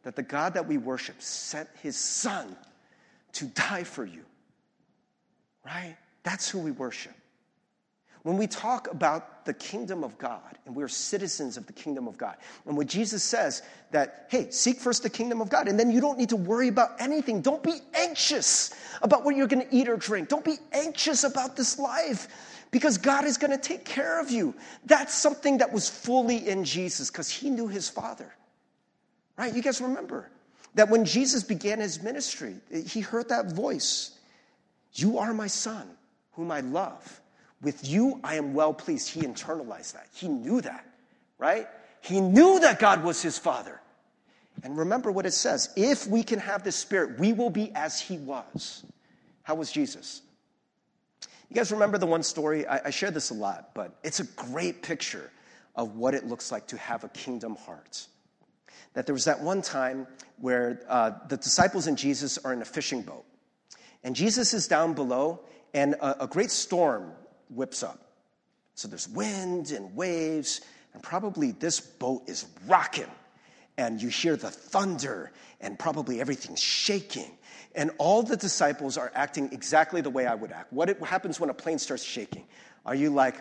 that 0.04 0.16
the 0.16 0.24
God 0.24 0.54
that 0.54 0.68
we 0.68 0.78
worship 0.78 1.22
sent 1.22 1.70
his 1.82 1.98
son 1.98 2.56
to 3.34 3.46
die 3.46 3.84
for 3.84 4.06
you, 4.06 4.24
right? 5.68 5.96
That's 6.24 6.50
who 6.50 6.60
we 6.60 6.72
worship. 6.72 7.14
When 8.24 8.36
we 8.36 8.48
talk 8.48 8.92
about 8.92 9.46
the 9.46 9.54
kingdom 9.54 10.04
of 10.04 10.18
God 10.18 10.58
and 10.66 10.76
we're 10.76 10.90
citizens 10.90 11.56
of 11.56 11.66
the 11.66 11.72
kingdom 11.72 12.08
of 12.08 12.18
God, 12.18 12.36
and 12.66 12.76
when 12.76 12.88
Jesus 12.88 13.24
says 13.24 13.62
that, 13.92 14.28
hey, 14.30 14.50
seek 14.50 14.80
first 14.80 15.04
the 15.04 15.10
kingdom 15.10 15.40
of 15.40 15.50
God, 15.50 15.68
and 15.70 15.80
then 15.80 15.92
you 15.92 16.02
don't 16.02 16.18
need 16.18 16.30
to 16.30 16.36
worry 16.36 16.68
about 16.68 17.00
anything. 17.00 17.42
Don't 17.42 17.64
be 17.64 17.80
anxious 17.94 18.74
about 19.02 19.24
what 19.24 19.36
you're 19.36 19.48
going 19.48 19.66
to 19.66 19.74
eat 19.74 19.88
or 19.88 19.96
drink. 19.96 20.28
Don't 20.28 20.44
be 20.44 20.58
anxious 20.74 21.24
about 21.24 21.56
this 21.56 21.80
life 21.80 22.28
because 22.72 22.98
God 22.98 23.24
is 23.24 23.38
going 23.38 23.52
to 23.52 23.58
take 23.58 23.86
care 23.86 24.20
of 24.20 24.30
you. 24.30 24.54
That's 24.86 25.14
something 25.14 25.60
that 25.60 25.72
was 25.72 25.88
fully 25.88 26.50
in 26.50 26.66
Jesus 26.66 27.10
because 27.10 27.30
he 27.30 27.50
knew 27.50 27.68
his 27.68 27.88
Father. 27.88 28.34
Right? 29.38 29.56
You 29.56 29.62
guys 29.62 29.80
remember 29.80 30.30
that 30.76 30.90
when 30.90 31.06
Jesus 31.06 31.44
began 31.44 31.80
his 31.80 32.04
ministry, 32.04 32.56
he 32.86 33.00
heard 33.00 33.30
that 33.30 33.54
voice 33.54 34.17
You 34.98 35.20
are 35.20 35.34
my 35.34 35.48
son, 35.48 35.88
whom 36.34 36.52
I 36.52 36.62
love. 36.62 37.22
With 37.62 37.88
you, 37.88 38.20
I 38.24 38.36
am 38.36 38.54
well 38.54 38.74
pleased. 38.74 39.10
He 39.10 39.22
internalized 39.22 39.94
that. 39.94 40.08
He 40.14 40.28
knew 40.28 40.62
that, 40.62 40.86
right? 41.38 41.68
He 42.02 42.20
knew 42.20 42.60
that 42.60 42.80
God 42.80 43.04
was 43.04 43.22
his 43.22 43.38
father. 43.38 43.80
And 44.64 44.78
remember 44.78 45.12
what 45.12 45.26
it 45.26 45.34
says 45.34 45.70
if 45.76 46.08
we 46.08 46.24
can 46.24 46.40
have 46.40 46.64
this 46.64 46.76
spirit, 46.76 47.20
we 47.20 47.32
will 47.32 47.50
be 47.50 47.72
as 47.76 48.02
he 48.02 48.18
was. 48.18 48.84
How 49.44 49.56
was 49.56 49.72
Jesus? 49.72 50.22
You 51.50 51.56
guys 51.56 51.72
remember 51.72 51.98
the 51.98 52.08
one 52.08 52.24
story? 52.24 52.68
I, 52.68 52.88
I 52.88 52.90
share 52.90 53.12
this 53.12 53.30
a 53.30 53.34
lot, 53.34 53.70
but 53.74 53.98
it's 54.04 54.20
a 54.20 54.26
great 54.26 54.82
picture 54.82 55.32
of 55.76 55.96
what 55.96 56.14
it 56.14 56.26
looks 56.26 56.52
like 56.52 56.68
to 56.68 56.78
have 56.78 57.04
a 57.04 57.10
kingdom 57.10 57.56
heart. 57.56 58.08
That 58.94 59.06
there 59.06 59.14
was 59.14 59.26
that 59.26 59.42
one 59.42 59.62
time 59.62 60.08
where 60.40 60.82
uh, 60.90 61.12
the 61.30 61.38
disciples 61.38 61.88
and 61.88 61.98
Jesus 61.98 62.38
are 62.40 62.52
in 62.52 62.62
a 62.62 62.66
fishing 62.66 63.04
boat. 63.04 63.26
And 64.04 64.16
Jesus 64.16 64.54
is 64.54 64.68
down 64.68 64.94
below, 64.94 65.42
and 65.74 65.94
a, 65.96 66.24
a 66.24 66.28
great 66.28 66.52
storm 66.52 67.12
whips 67.50 67.84
up. 67.84 68.00
So 68.76 68.88
there's 68.88 69.10
wind 69.10 69.72
and 69.72 69.96
waves, 69.96 70.62
and 70.94 71.02
probably 71.02 71.52
this 71.52 71.80
boat 71.80 72.24
is 72.28 72.46
rocking. 72.68 73.10
And 73.78 74.02
you 74.02 74.10
hear 74.10 74.36
the 74.36 74.50
thunder, 74.50 75.32
and 75.62 75.78
probably 75.78 76.20
everything's 76.22 76.62
shaking. 76.62 77.32
And 77.76 77.92
all 77.98 78.24
the 78.24 78.38
disciples 78.38 78.98
are 78.98 79.12
acting 79.14 79.50
exactly 79.52 80.02
the 80.02 80.10
way 80.10 80.26
I 80.26 80.36
would 80.36 80.52
act. 80.52 80.74
What 80.74 80.98
happens 81.00 81.40
when 81.40 81.50
a 81.50 81.54
plane 81.54 81.78
starts 81.78 82.04
shaking? 82.04 82.46
Are 82.86 82.96
you 82.96 83.12
like, 83.12 83.36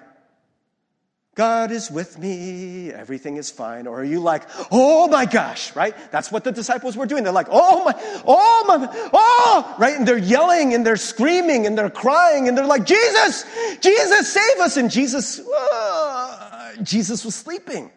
God 1.37 1.71
is 1.71 1.91
with 1.91 2.19
me, 2.19 2.91
everything 2.91 3.37
is 3.37 3.51
fine? 3.51 3.87
Or 3.87 4.01
are 4.01 4.05
you 4.05 4.21
like, 4.21 4.45
oh 4.73 5.07
my 5.07 5.27
gosh, 5.27 5.77
right? 5.77 5.95
That's 6.11 6.33
what 6.33 6.45
the 6.45 6.51
disciples 6.51 6.97
were 6.97 7.05
doing. 7.05 7.25
They're 7.25 7.33
like, 7.33 7.49
oh 7.51 7.85
my, 7.85 7.95
oh 8.27 8.65
my, 8.67 9.11
oh, 9.13 9.77
right? 9.79 9.95
And 9.95 10.09
they're 10.09 10.17
yelling 10.17 10.73
and 10.73 10.85
they're 10.85 10.97
screaming 10.97 11.67
and 11.67 11.77
they're 11.77 11.91
crying 11.91 12.49
and 12.49 12.57
they're 12.57 12.65
like, 12.67 12.87
Jesus, 12.87 13.45
Jesus, 13.81 14.33
save 14.33 14.61
us. 14.61 14.79
And 14.79 14.91
Jesus, 14.91 15.41
uh, 15.41 16.73
Jesus 16.83 17.23
was 17.23 17.35
sleeping. 17.35 17.91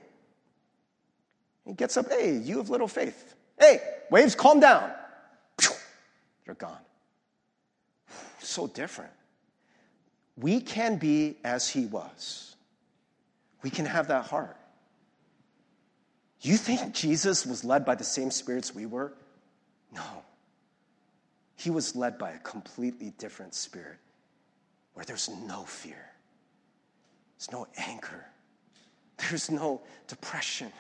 He 1.66 1.72
gets 1.74 1.96
up, 1.96 2.10
hey, 2.10 2.36
you 2.36 2.58
have 2.58 2.70
little 2.70 2.90
faith. 2.90 3.36
Hey, 3.58 3.80
waves, 4.12 4.36
calm 4.36 4.60
down. 4.60 4.92
You're 6.46 6.56
gone. 6.56 6.76
So 8.40 8.68
different. 8.68 9.14
We 10.36 10.60
can 10.60 10.98
be 10.98 11.38
as 11.46 11.70
he 11.70 11.86
was 11.86 12.49
we 13.62 13.70
can 13.70 13.86
have 13.86 14.08
that 14.08 14.26
heart. 14.26 14.58
You 16.42 16.56
think 16.56 16.94
Jesus 16.94 17.46
was 17.46 17.64
led 17.66 17.86
by 17.86 17.96
the 17.96 18.04
same 18.04 18.32
spirits 18.32 18.74
we 18.74 18.86
were? 18.86 19.14
No. 19.94 20.24
He 21.56 21.70
was 21.70 21.96
led 21.96 22.18
by 22.18 22.32
a 22.32 22.40
completely 22.40 23.12
different 23.18 23.54
spirit 23.54 23.98
where 24.94 25.06
there's 25.06 25.30
no 25.30 25.64
fear, 25.64 26.10
there's 27.38 27.52
no 27.52 27.68
anger, 27.78 28.26
there's 29.18 29.52
no 29.52 29.82
depression. 30.08 30.72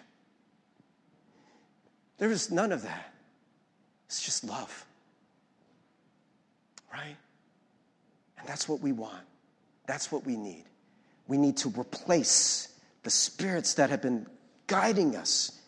There 2.18 2.32
is 2.32 2.52
none 2.52 2.72
of 2.72 2.84
that. 2.84 3.14
It's 4.08 4.24
just 4.24 4.44
love. 4.44 4.86
Right? 6.92 7.16
And 8.38 8.48
that's 8.48 8.68
what 8.68 8.82
we 8.82 8.92
want. 8.92 9.24
That's 9.86 10.12
what 10.12 10.26
we 10.26 10.36
need. 10.36 10.66
We 11.28 11.38
need 11.38 11.58
to 11.58 11.70
replace 11.70 12.69
the 13.04 13.10
spirits 13.10 13.76
that 13.76 13.90
have 13.90 14.02
been 14.02 14.28
guiding 14.68 15.16
us. 15.16 15.60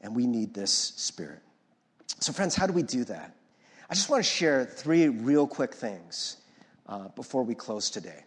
And 0.00 0.14
we 0.14 0.26
need 0.26 0.52
this 0.52 0.72
spirit. 0.72 1.40
So, 2.20 2.32
friends, 2.32 2.54
how 2.54 2.66
do 2.66 2.72
we 2.72 2.82
do 2.82 3.04
that? 3.04 3.34
I 3.88 3.94
just 3.94 4.08
want 4.08 4.24
to 4.24 4.28
share 4.28 4.64
three 4.64 5.08
real 5.08 5.46
quick 5.46 5.74
things 5.74 6.38
uh, 6.88 7.08
before 7.08 7.42
we 7.42 7.54
close 7.54 7.90
today. 7.90 8.24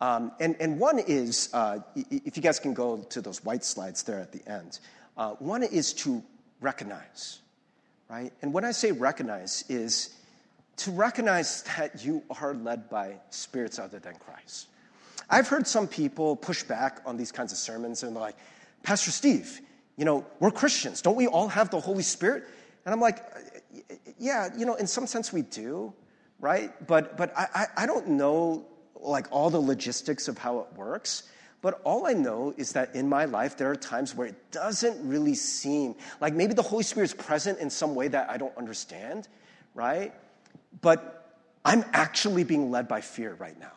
Um, 0.00 0.32
and, 0.40 0.56
and 0.60 0.78
one 0.78 0.98
is, 0.98 1.48
uh, 1.54 1.78
if 1.94 2.36
you 2.36 2.42
guys 2.42 2.58
can 2.58 2.74
go 2.74 2.98
to 2.98 3.20
those 3.22 3.42
white 3.44 3.64
slides 3.64 4.02
there 4.02 4.18
at 4.18 4.32
the 4.32 4.46
end, 4.50 4.80
uh, 5.16 5.30
one 5.32 5.62
is 5.62 5.94
to 5.94 6.22
recognize, 6.60 7.40
right? 8.10 8.32
And 8.42 8.52
when 8.52 8.64
I 8.64 8.72
say 8.72 8.92
recognize, 8.92 9.64
is 9.68 10.16
to 10.78 10.90
recognize 10.90 11.62
that 11.76 12.04
you 12.04 12.22
are 12.40 12.54
led 12.54 12.90
by 12.90 13.16
spirits 13.30 13.78
other 13.78 13.98
than 13.98 14.14
Christ. 14.16 14.68
I've 15.28 15.48
heard 15.48 15.66
some 15.66 15.88
people 15.88 16.36
push 16.36 16.62
back 16.62 17.00
on 17.04 17.16
these 17.16 17.32
kinds 17.32 17.52
of 17.52 17.58
sermons 17.58 18.02
and 18.02 18.14
they're 18.14 18.22
like, 18.22 18.36
Pastor 18.82 19.10
Steve, 19.10 19.60
you 19.96 20.04
know, 20.04 20.24
we're 20.40 20.50
Christians. 20.50 21.02
Don't 21.02 21.16
we 21.16 21.26
all 21.26 21.48
have 21.48 21.70
the 21.70 21.80
Holy 21.80 22.02
Spirit? 22.02 22.44
And 22.84 22.94
I'm 22.94 23.00
like, 23.00 23.24
yeah, 24.18 24.48
you 24.56 24.64
know, 24.64 24.76
in 24.76 24.86
some 24.86 25.06
sense 25.06 25.32
we 25.32 25.42
do, 25.42 25.92
right? 26.38 26.72
But, 26.86 27.16
but 27.16 27.36
I, 27.36 27.66
I 27.76 27.86
don't 27.86 28.08
know 28.08 28.64
like 28.94 29.26
all 29.30 29.50
the 29.50 29.60
logistics 29.60 30.28
of 30.28 30.38
how 30.38 30.60
it 30.60 30.66
works. 30.76 31.24
But 31.62 31.80
all 31.84 32.06
I 32.06 32.12
know 32.12 32.54
is 32.56 32.72
that 32.72 32.94
in 32.94 33.08
my 33.08 33.24
life, 33.24 33.56
there 33.56 33.70
are 33.70 33.76
times 33.76 34.14
where 34.14 34.28
it 34.28 34.50
doesn't 34.52 35.08
really 35.08 35.34
seem 35.34 35.96
like 36.20 36.34
maybe 36.34 36.54
the 36.54 36.62
Holy 36.62 36.84
Spirit 36.84 37.06
is 37.06 37.14
present 37.14 37.58
in 37.58 37.70
some 37.70 37.94
way 37.94 38.08
that 38.08 38.30
I 38.30 38.36
don't 38.36 38.56
understand, 38.56 39.26
right? 39.74 40.14
But 40.80 41.40
I'm 41.64 41.84
actually 41.92 42.44
being 42.44 42.70
led 42.70 42.86
by 42.86 43.00
fear 43.00 43.34
right 43.34 43.58
now. 43.58 43.72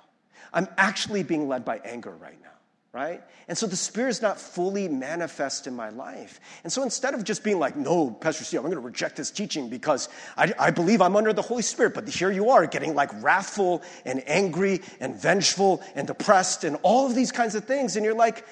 I'm 0.54 0.68
actually 0.78 1.24
being 1.24 1.47
led 1.47 1.66
by 1.66 1.80
anger 1.84 2.12
right 2.12 2.39
now, 2.41 2.50
right? 2.91 3.22
And 3.47 3.58
so 3.58 3.68
the 3.68 3.76
Spirit 3.76 4.10
is 4.10 4.22
not 4.22 4.39
fully 4.39 4.88
manifest 4.88 5.68
in 5.68 5.76
my 5.76 5.89
life. 5.89 6.39
And 6.64 6.72
so 6.72 6.84
instead 6.84 7.14
of 7.14 7.24
just 7.24 7.43
being 7.43 7.60
like, 7.60 7.76
no, 7.76 8.12
Pastor 8.12 8.43
Steve, 8.43 8.60
I'm 8.60 8.66
going 8.66 8.76
to 8.76 8.82
reject 8.82 9.16
this 9.16 9.32
teaching 9.32 9.70
because 9.70 10.10
I, 10.38 10.54
I 10.60 10.72
believe 10.72 11.02
I'm 11.02 11.16
under 11.16 11.34
the 11.34 11.41
Holy 11.41 11.62
Spirit, 11.62 11.93
but 11.93 12.08
here 12.08 12.32
you 12.32 12.50
are 12.50 12.66
getting 12.66 12.95
like 12.95 13.10
wrathful 13.22 13.82
and 14.06 14.24
angry 14.28 14.82
and 15.00 15.16
vengeful 15.16 15.82
and 15.95 16.08
depressed 16.08 16.64
and 16.64 16.78
all 16.84 17.06
of 17.06 17.16
these 17.16 17.32
kinds 17.32 17.56
of 17.56 17.66
things. 17.66 17.95
And 17.95 18.06
you're 18.06 18.16
like, 18.16 18.45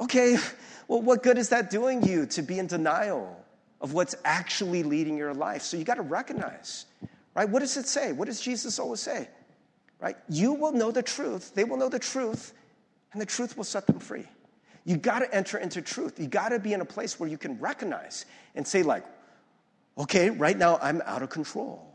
okay, 0.00 0.36
well, 0.88 1.02
what 1.02 1.22
good 1.22 1.38
is 1.38 1.50
that 1.50 1.70
doing 1.70 2.02
you 2.02 2.26
to 2.26 2.42
be 2.42 2.58
in 2.58 2.66
denial 2.66 3.36
of 3.80 3.92
what's 3.92 4.14
actually 4.24 4.82
leading 4.82 5.16
your 5.16 5.34
life? 5.34 5.62
So 5.62 5.76
you 5.76 5.84
got 5.84 5.94
to 5.94 6.02
recognize 6.02 6.86
Right? 7.34 7.48
What 7.48 7.60
does 7.60 7.76
it 7.76 7.86
say? 7.86 8.12
What 8.12 8.26
does 8.26 8.40
Jesus 8.40 8.78
always 8.78 9.00
say? 9.00 9.28
Right? 10.00 10.16
You 10.28 10.54
will 10.54 10.72
know 10.72 10.90
the 10.90 11.02
truth, 11.02 11.54
they 11.54 11.64
will 11.64 11.76
know 11.76 11.88
the 11.88 11.98
truth, 11.98 12.54
and 13.12 13.20
the 13.20 13.26
truth 13.26 13.56
will 13.56 13.64
set 13.64 13.86
them 13.86 13.98
free. 13.98 14.26
You 14.84 14.96
got 14.96 15.18
to 15.18 15.34
enter 15.34 15.58
into 15.58 15.82
truth. 15.82 16.18
You 16.18 16.26
got 16.26 16.50
to 16.50 16.58
be 16.58 16.72
in 16.72 16.80
a 16.80 16.84
place 16.84 17.20
where 17.20 17.28
you 17.28 17.36
can 17.36 17.58
recognize 17.58 18.24
and 18.54 18.66
say, 18.66 18.82
like, 18.82 19.04
okay, 19.98 20.30
right 20.30 20.56
now 20.56 20.78
I'm 20.80 21.02
out 21.04 21.22
of 21.22 21.30
control. 21.30 21.86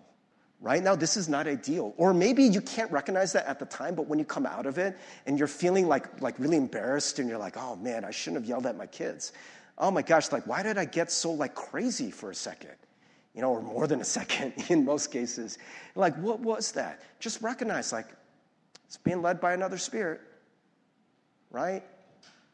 Right 0.62 0.82
now, 0.82 0.96
this 0.96 1.18
is 1.18 1.28
not 1.28 1.48
ideal. 1.48 1.94
Or 1.98 2.14
maybe 2.14 2.44
you 2.44 2.62
can't 2.62 2.92
recognize 2.92 3.34
that 3.34 3.46
at 3.48 3.60
the 3.60 3.66
time, 3.66 3.96
but 3.96 4.08
when 4.08 4.20
you 4.20 4.26
come 4.26 4.46
out 4.46 4.66
of 4.66 4.78
it 4.78 4.98
and 5.26 5.38
you're 5.38 5.48
feeling 5.48 5.88
like, 5.88 6.22
like 6.22 6.40
really 6.40 6.58
embarrassed 6.58 7.20
and 7.20 7.28
you're 7.28 7.38
like, 7.38 7.58
oh 7.58 7.76
man, 7.76 8.06
I 8.06 8.12
shouldn't 8.12 8.42
have 8.44 8.50
yelled 8.50 8.66
at 8.66 8.78
my 8.78 8.86
kids. 8.86 9.34
Oh 9.78 9.92
my 9.92 10.02
gosh, 10.02 10.32
like, 10.32 10.48
why 10.48 10.64
did 10.64 10.78
I 10.78 10.86
get 10.86 11.12
so 11.12 11.32
like 11.32 11.56
crazy 11.56 12.10
for 12.12 12.32
a 12.32 12.36
second? 12.36 12.76
You 13.36 13.42
know, 13.42 13.52
or 13.52 13.62
more 13.62 13.86
than 13.86 14.02
a 14.02 14.06
second 14.06 14.54
in 14.70 14.86
most 14.86 15.12
cases. 15.12 15.58
Like, 15.94 16.16
what 16.16 16.40
was 16.40 16.72
that? 16.72 17.02
Just 17.20 17.42
recognize, 17.42 17.92
like, 17.92 18.08
it's 18.86 18.98
being 18.98 19.22
led 19.22 19.42
by 19.42 19.54
another 19.54 19.78
spirit, 19.78 20.22
right? 21.52 21.84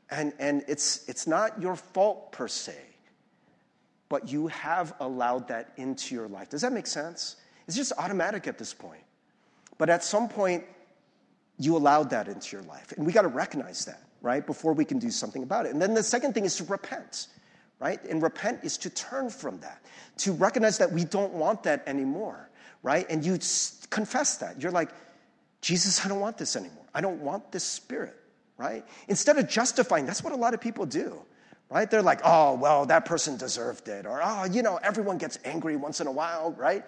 And, 0.09 0.33
and 0.39 0.63
it's, 0.67 1.07
it's 1.07 1.27
not 1.27 1.61
your 1.61 1.75
fault 1.75 2.31
per 2.31 2.47
se, 2.47 2.75
but 4.09 4.31
you 4.31 4.47
have 4.47 4.93
allowed 4.99 5.47
that 5.49 5.71
into 5.77 6.15
your 6.15 6.27
life. 6.27 6.49
Does 6.49 6.61
that 6.61 6.73
make 6.73 6.87
sense? 6.87 7.37
It's 7.67 7.77
just 7.77 7.93
automatic 7.97 8.47
at 8.47 8.57
this 8.57 8.73
point. 8.73 9.03
But 9.77 9.89
at 9.89 10.03
some 10.03 10.27
point, 10.27 10.63
you 11.57 11.77
allowed 11.77 12.09
that 12.09 12.27
into 12.27 12.57
your 12.57 12.63
life. 12.63 12.91
And 12.97 13.05
we 13.05 13.13
got 13.13 13.21
to 13.21 13.27
recognize 13.27 13.85
that, 13.85 14.01
right, 14.21 14.45
before 14.45 14.73
we 14.73 14.83
can 14.83 14.99
do 14.99 15.11
something 15.11 15.43
about 15.43 15.65
it. 15.65 15.71
And 15.73 15.81
then 15.81 15.93
the 15.93 16.03
second 16.03 16.33
thing 16.33 16.45
is 16.45 16.55
to 16.57 16.63
repent, 16.65 17.27
right? 17.81 18.01
And 18.05 18.21
repent 18.21 18.63
is 18.63 18.77
to 18.77 18.89
turn 18.89 19.29
from 19.29 19.59
that, 19.59 19.81
to 20.17 20.31
recognize 20.31 20.77
that 20.77 20.91
we 20.91 21.03
don't 21.03 21.33
want 21.33 21.63
that 21.63 21.83
anymore, 21.87 22.49
right? 22.83 23.05
And 23.09 23.25
you 23.25 23.39
confess 23.89 24.37
that. 24.37 24.61
You're 24.61 24.71
like, 24.71 24.91
Jesus, 25.59 26.05
I 26.05 26.07
don't 26.07 26.21
want 26.21 26.37
this 26.37 26.55
anymore. 26.55 26.85
I 26.93 27.01
don't 27.01 27.19
want 27.21 27.51
this 27.51 27.63
spirit, 27.63 28.15
right? 28.57 28.85
Instead 29.07 29.37
of 29.37 29.49
justifying, 29.49 30.05
that's 30.05 30.23
what 30.23 30.31
a 30.31 30.37
lot 30.37 30.53
of 30.53 30.61
people 30.61 30.85
do 30.85 31.21
right? 31.71 31.89
They're 31.89 32.01
like, 32.01 32.19
oh, 32.25 32.55
well, 32.55 32.85
that 32.87 33.05
person 33.05 33.37
deserved 33.37 33.87
it. 33.87 34.05
Or, 34.05 34.19
oh, 34.21 34.43
you 34.43 34.61
know, 34.61 34.77
everyone 34.83 35.17
gets 35.17 35.39
angry 35.45 35.77
once 35.77 36.01
in 36.01 36.07
a 36.07 36.11
while, 36.11 36.51
right? 36.51 36.83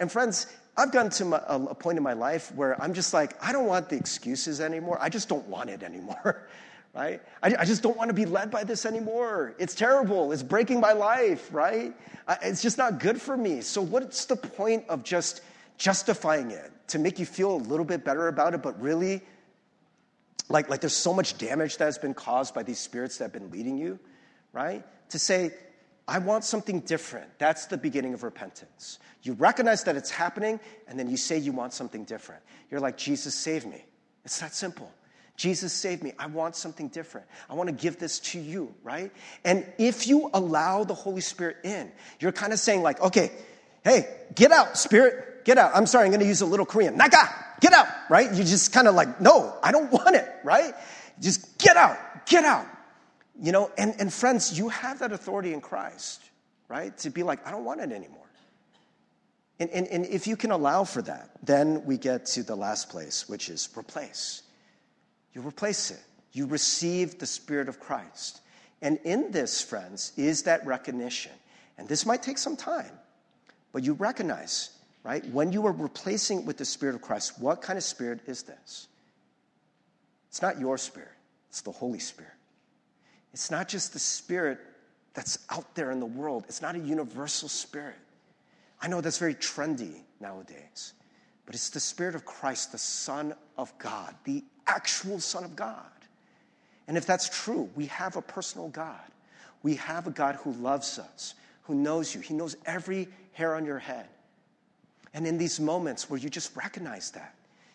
And 0.00 0.10
friends, 0.10 0.48
I've 0.76 0.90
gotten 0.90 1.10
to 1.12 1.24
my, 1.24 1.40
a 1.46 1.74
point 1.74 1.98
in 1.98 2.02
my 2.02 2.14
life 2.14 2.52
where 2.54 2.80
I'm 2.82 2.94
just 2.94 3.14
like, 3.14 3.42
I 3.42 3.52
don't 3.52 3.66
want 3.66 3.88
the 3.88 3.96
excuses 3.96 4.60
anymore. 4.60 4.98
I 5.00 5.08
just 5.08 5.28
don't 5.28 5.46
want 5.46 5.70
it 5.70 5.84
anymore, 5.84 6.48
right? 6.94 7.20
I, 7.42 7.54
I, 7.60 7.64
just 7.64 7.82
don't 7.82 7.96
want 7.96 8.08
to 8.08 8.14
be 8.14 8.24
led 8.24 8.50
by 8.50 8.64
this 8.64 8.86
anymore. 8.86 9.54
It's 9.58 9.74
terrible. 9.74 10.32
It's 10.32 10.42
breaking 10.42 10.80
my 10.80 10.92
life, 10.92 11.48
right? 11.52 11.92
I, 12.28 12.38
it's 12.42 12.62
just 12.62 12.78
not 12.78 13.00
good 13.00 13.20
for 13.20 13.36
me. 13.36 13.60
So, 13.60 13.82
what's 13.82 14.24
the 14.26 14.36
point 14.36 14.84
of 14.88 15.02
just 15.02 15.42
justifying 15.76 16.50
it 16.52 16.70
to 16.88 16.98
make 16.98 17.18
you 17.18 17.26
feel 17.26 17.56
a 17.56 17.56
little 17.56 17.84
bit 17.84 18.04
better 18.04 18.28
about 18.28 18.54
it, 18.54 18.62
but 18.62 18.80
really, 18.80 19.22
like, 20.48 20.70
like 20.70 20.80
there's 20.80 20.96
so 20.96 21.12
much 21.12 21.36
damage 21.38 21.78
that 21.78 21.86
has 21.86 21.98
been 21.98 22.14
caused 22.14 22.54
by 22.54 22.62
these 22.62 22.78
spirits 22.78 23.18
that 23.18 23.24
have 23.24 23.32
been 23.32 23.50
leading 23.50 23.76
you? 23.76 23.98
right? 24.54 24.82
To 25.10 25.18
say, 25.18 25.50
I 26.08 26.18
want 26.18 26.44
something 26.44 26.80
different. 26.80 27.28
That's 27.38 27.66
the 27.66 27.76
beginning 27.76 28.14
of 28.14 28.22
repentance. 28.22 29.00
You 29.22 29.34
recognize 29.34 29.84
that 29.84 29.96
it's 29.96 30.10
happening, 30.10 30.60
and 30.88 30.98
then 30.98 31.10
you 31.10 31.18
say 31.18 31.36
you 31.36 31.52
want 31.52 31.74
something 31.74 32.04
different. 32.04 32.42
You're 32.70 32.80
like, 32.80 32.96
Jesus, 32.96 33.34
save 33.34 33.66
me. 33.66 33.84
It's 34.24 34.38
that 34.40 34.54
simple. 34.54 34.90
Jesus, 35.36 35.72
saved 35.72 36.02
me. 36.02 36.12
I 36.18 36.26
want 36.26 36.54
something 36.54 36.88
different. 36.88 37.26
I 37.50 37.54
want 37.54 37.68
to 37.68 37.74
give 37.74 37.98
this 37.98 38.20
to 38.20 38.38
you, 38.38 38.72
right? 38.84 39.10
And 39.44 39.66
if 39.78 40.06
you 40.06 40.30
allow 40.32 40.84
the 40.84 40.94
Holy 40.94 41.20
Spirit 41.20 41.56
in, 41.64 41.90
you're 42.20 42.32
kind 42.32 42.52
of 42.52 42.60
saying, 42.60 42.82
like, 42.82 43.00
okay, 43.00 43.32
hey, 43.82 44.08
get 44.34 44.52
out, 44.52 44.78
Spirit, 44.78 45.44
get 45.44 45.58
out. 45.58 45.72
I'm 45.74 45.86
sorry, 45.86 46.04
I'm 46.04 46.10
going 46.10 46.20
to 46.20 46.26
use 46.26 46.40
a 46.40 46.46
little 46.46 46.66
Korean. 46.66 46.96
Naga, 46.96 47.28
get 47.60 47.72
out, 47.72 47.88
right? 48.08 48.32
You're 48.32 48.46
just 48.46 48.72
kind 48.72 48.86
of 48.86 48.94
like, 48.94 49.20
no, 49.20 49.56
I 49.62 49.72
don't 49.72 49.90
want 49.92 50.14
it, 50.14 50.28
right? 50.44 50.72
Just 51.20 51.58
get 51.58 51.76
out, 51.76 51.98
get 52.26 52.44
out. 52.44 52.66
You 53.40 53.50
know, 53.50 53.72
and, 53.76 53.94
and 53.98 54.12
friends, 54.12 54.56
you 54.56 54.68
have 54.68 55.00
that 55.00 55.10
authority 55.10 55.52
in 55.52 55.60
Christ, 55.60 56.22
right? 56.68 56.96
To 56.98 57.10
be 57.10 57.24
like, 57.24 57.44
I 57.44 57.50
don't 57.50 57.64
want 57.64 57.80
it 57.80 57.90
anymore. 57.90 58.20
And, 59.58 59.68
and, 59.70 59.88
and 59.88 60.06
if 60.06 60.28
you 60.28 60.36
can 60.36 60.52
allow 60.52 60.84
for 60.84 61.02
that, 61.02 61.30
then 61.42 61.84
we 61.84 61.96
get 61.96 62.26
to 62.26 62.44
the 62.44 62.54
last 62.54 62.88
place, 62.88 63.28
which 63.28 63.48
is 63.48 63.68
replace. 63.76 64.42
You 65.34 65.42
replace 65.42 65.90
it. 65.90 66.00
You 66.32 66.46
receive 66.46 67.18
the 67.18 67.26
Spirit 67.26 67.68
of 67.68 67.78
Christ. 67.78 68.40
And 68.82 68.98
in 69.04 69.30
this, 69.30 69.60
friends, 69.60 70.12
is 70.16 70.42
that 70.44 70.64
recognition. 70.66 71.32
And 71.78 71.88
this 71.88 72.06
might 72.06 72.22
take 72.22 72.38
some 72.38 72.56
time, 72.56 72.92
but 73.72 73.82
you 73.82 73.94
recognize, 73.94 74.70
right? 75.02 75.24
When 75.30 75.52
you 75.52 75.66
are 75.66 75.72
replacing 75.72 76.44
with 76.44 76.56
the 76.56 76.64
Spirit 76.64 76.94
of 76.94 77.02
Christ, 77.02 77.40
what 77.40 77.62
kind 77.62 77.76
of 77.76 77.82
Spirit 77.82 78.20
is 78.26 78.42
this? 78.42 78.88
It's 80.28 80.42
not 80.42 80.60
your 80.60 80.78
Spirit, 80.78 81.12
it's 81.48 81.62
the 81.62 81.72
Holy 81.72 81.98
Spirit. 81.98 82.30
It's 83.34 83.50
not 83.50 83.66
just 83.66 83.92
the 83.92 83.98
spirit 83.98 84.60
that's 85.12 85.40
out 85.50 85.74
there 85.74 85.90
in 85.90 85.98
the 85.98 86.06
world, 86.06 86.44
it's 86.48 86.62
not 86.62 86.76
a 86.76 86.78
universal 86.78 87.48
spirit. 87.48 87.96
I 88.80 88.86
know 88.86 89.00
that's 89.00 89.18
very 89.18 89.34
trendy 89.34 90.02
nowadays, 90.20 90.92
but 91.44 91.54
it's 91.54 91.68
the 91.68 91.80
spirit 91.80 92.14
of 92.14 92.24
Christ, 92.24 92.70
the 92.70 92.78
Son 92.78 93.34
of 93.58 93.76
God, 93.78 94.14
the 94.22 94.44
actual 94.66 95.20
Son 95.20 95.44
of 95.44 95.56
God. 95.56 95.78
And 96.86 96.96
if 96.96 97.06
that's 97.06 97.28
true, 97.28 97.70
we 97.74 97.86
have 97.86 98.16
a 98.16 98.22
personal 98.22 98.68
God. 98.68 99.00
We 99.62 99.76
have 99.76 100.06
a 100.06 100.10
God 100.10 100.36
who 100.36 100.52
loves 100.52 100.98
us, 100.98 101.34
who 101.62 101.74
knows 101.74 102.14
you. 102.14 102.20
He 102.20 102.34
knows 102.34 102.56
every 102.66 103.08
hair 103.32 103.54
on 103.54 103.64
your 103.64 103.78
head. 103.78 104.06
And 105.14 105.26
in 105.26 105.38
these 105.38 105.58
moments 105.60 106.10
where 106.10 106.18
you 106.18 106.28
just 106.28 106.54
recognize 106.56 107.10
that, 107.12 107.34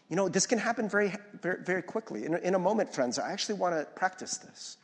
you 0.10 0.16
know, 0.16 0.30
this 0.30 0.46
can 0.46 0.60
happen 0.60 0.90
very, 0.90 1.14
very, 1.42 1.64
very 1.64 1.82
quickly. 1.82 2.26
In 2.26 2.34
a, 2.36 2.38
in 2.38 2.56
a 2.56 2.60
moment, 2.60 2.94
friends, 2.94 3.18
I 3.18 3.32
actually 3.32 3.56
want 3.56 3.76
to 3.76 3.86
practice 3.96 4.38
this 4.38 4.78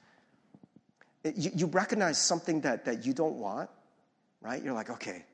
you, 1.34 1.52
you 1.56 1.66
recognize 1.68 2.18
something 2.18 2.62
that, 2.62 2.86
that 2.86 3.06
you 3.06 3.14
don't 3.14 3.36
want, 3.36 3.70
right? 4.42 4.62
You're 4.62 4.74
like, 4.74 4.90
okay, 4.92 5.26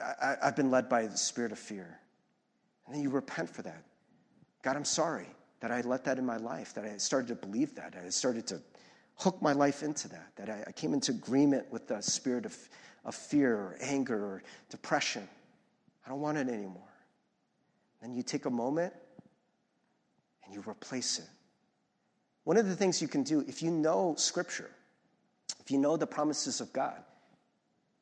I, 0.00 0.36
I've 0.42 0.56
been 0.56 0.70
led 0.70 0.88
by 0.88 1.06
the 1.06 1.16
spirit 1.16 1.52
of 1.52 1.58
fear. 1.58 1.98
And 2.86 2.94
then 2.94 3.02
you 3.02 3.10
repent 3.10 3.50
for 3.50 3.62
that. 3.62 3.82
God, 4.62 4.76
I'm 4.76 4.84
sorry 4.84 5.26
that 5.62 5.72
I 5.72 5.80
let 5.80 6.04
that 6.04 6.18
in 6.18 6.26
my 6.26 6.36
life, 6.36 6.74
that 6.74 6.84
I 6.84 6.98
started 6.98 7.28
to 7.28 7.46
believe 7.46 7.74
that, 7.76 7.94
I 7.96 8.10
started 8.10 8.46
to 8.48 8.60
hook 9.16 9.40
my 9.40 9.52
life 9.52 9.82
into 9.82 10.08
that, 10.10 10.32
that 10.36 10.50
I, 10.50 10.64
I 10.66 10.72
came 10.72 10.92
into 10.92 11.12
agreement 11.12 11.72
with 11.72 11.88
the 11.88 12.02
spirit 12.02 12.44
of, 12.44 12.56
of 13.06 13.14
fear 13.14 13.54
or 13.54 13.78
anger 13.80 14.22
or 14.22 14.42
depression. 14.68 15.26
I 16.04 16.10
don't 16.10 16.20
want 16.20 16.36
it 16.36 16.48
anymore. 16.48 16.82
Then 18.02 18.12
you 18.12 18.22
take 18.22 18.44
a 18.44 18.50
moment 18.50 18.92
and 20.44 20.52
you 20.52 20.62
replace 20.66 21.18
it 21.18 21.28
one 22.44 22.56
of 22.56 22.66
the 22.66 22.74
things 22.74 23.00
you 23.00 23.08
can 23.08 23.22
do, 23.22 23.44
if 23.46 23.62
you 23.62 23.70
know 23.70 24.14
Scripture, 24.16 24.70
if 25.60 25.70
you 25.70 25.78
know 25.78 25.96
the 25.96 26.06
promises 26.06 26.60
of 26.60 26.72
God, 26.72 27.02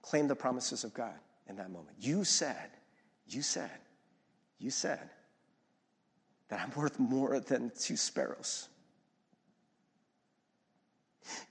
claim 0.02 0.28
the 0.28 0.36
promises 0.36 0.82
of 0.82 0.94
God 0.94 1.14
in 1.46 1.56
that 1.56 1.70
moment. 1.70 1.96
You 1.98 2.24
said, 2.24 2.70
you 3.26 3.42
said, 3.42 3.70
you 4.58 4.70
said 4.70 5.10
that 6.50 6.60
I'm 6.60 6.70
worth 6.80 6.98
more 6.98 7.40
than 7.40 7.72
two 7.78 7.96
sparrows. 7.96 8.68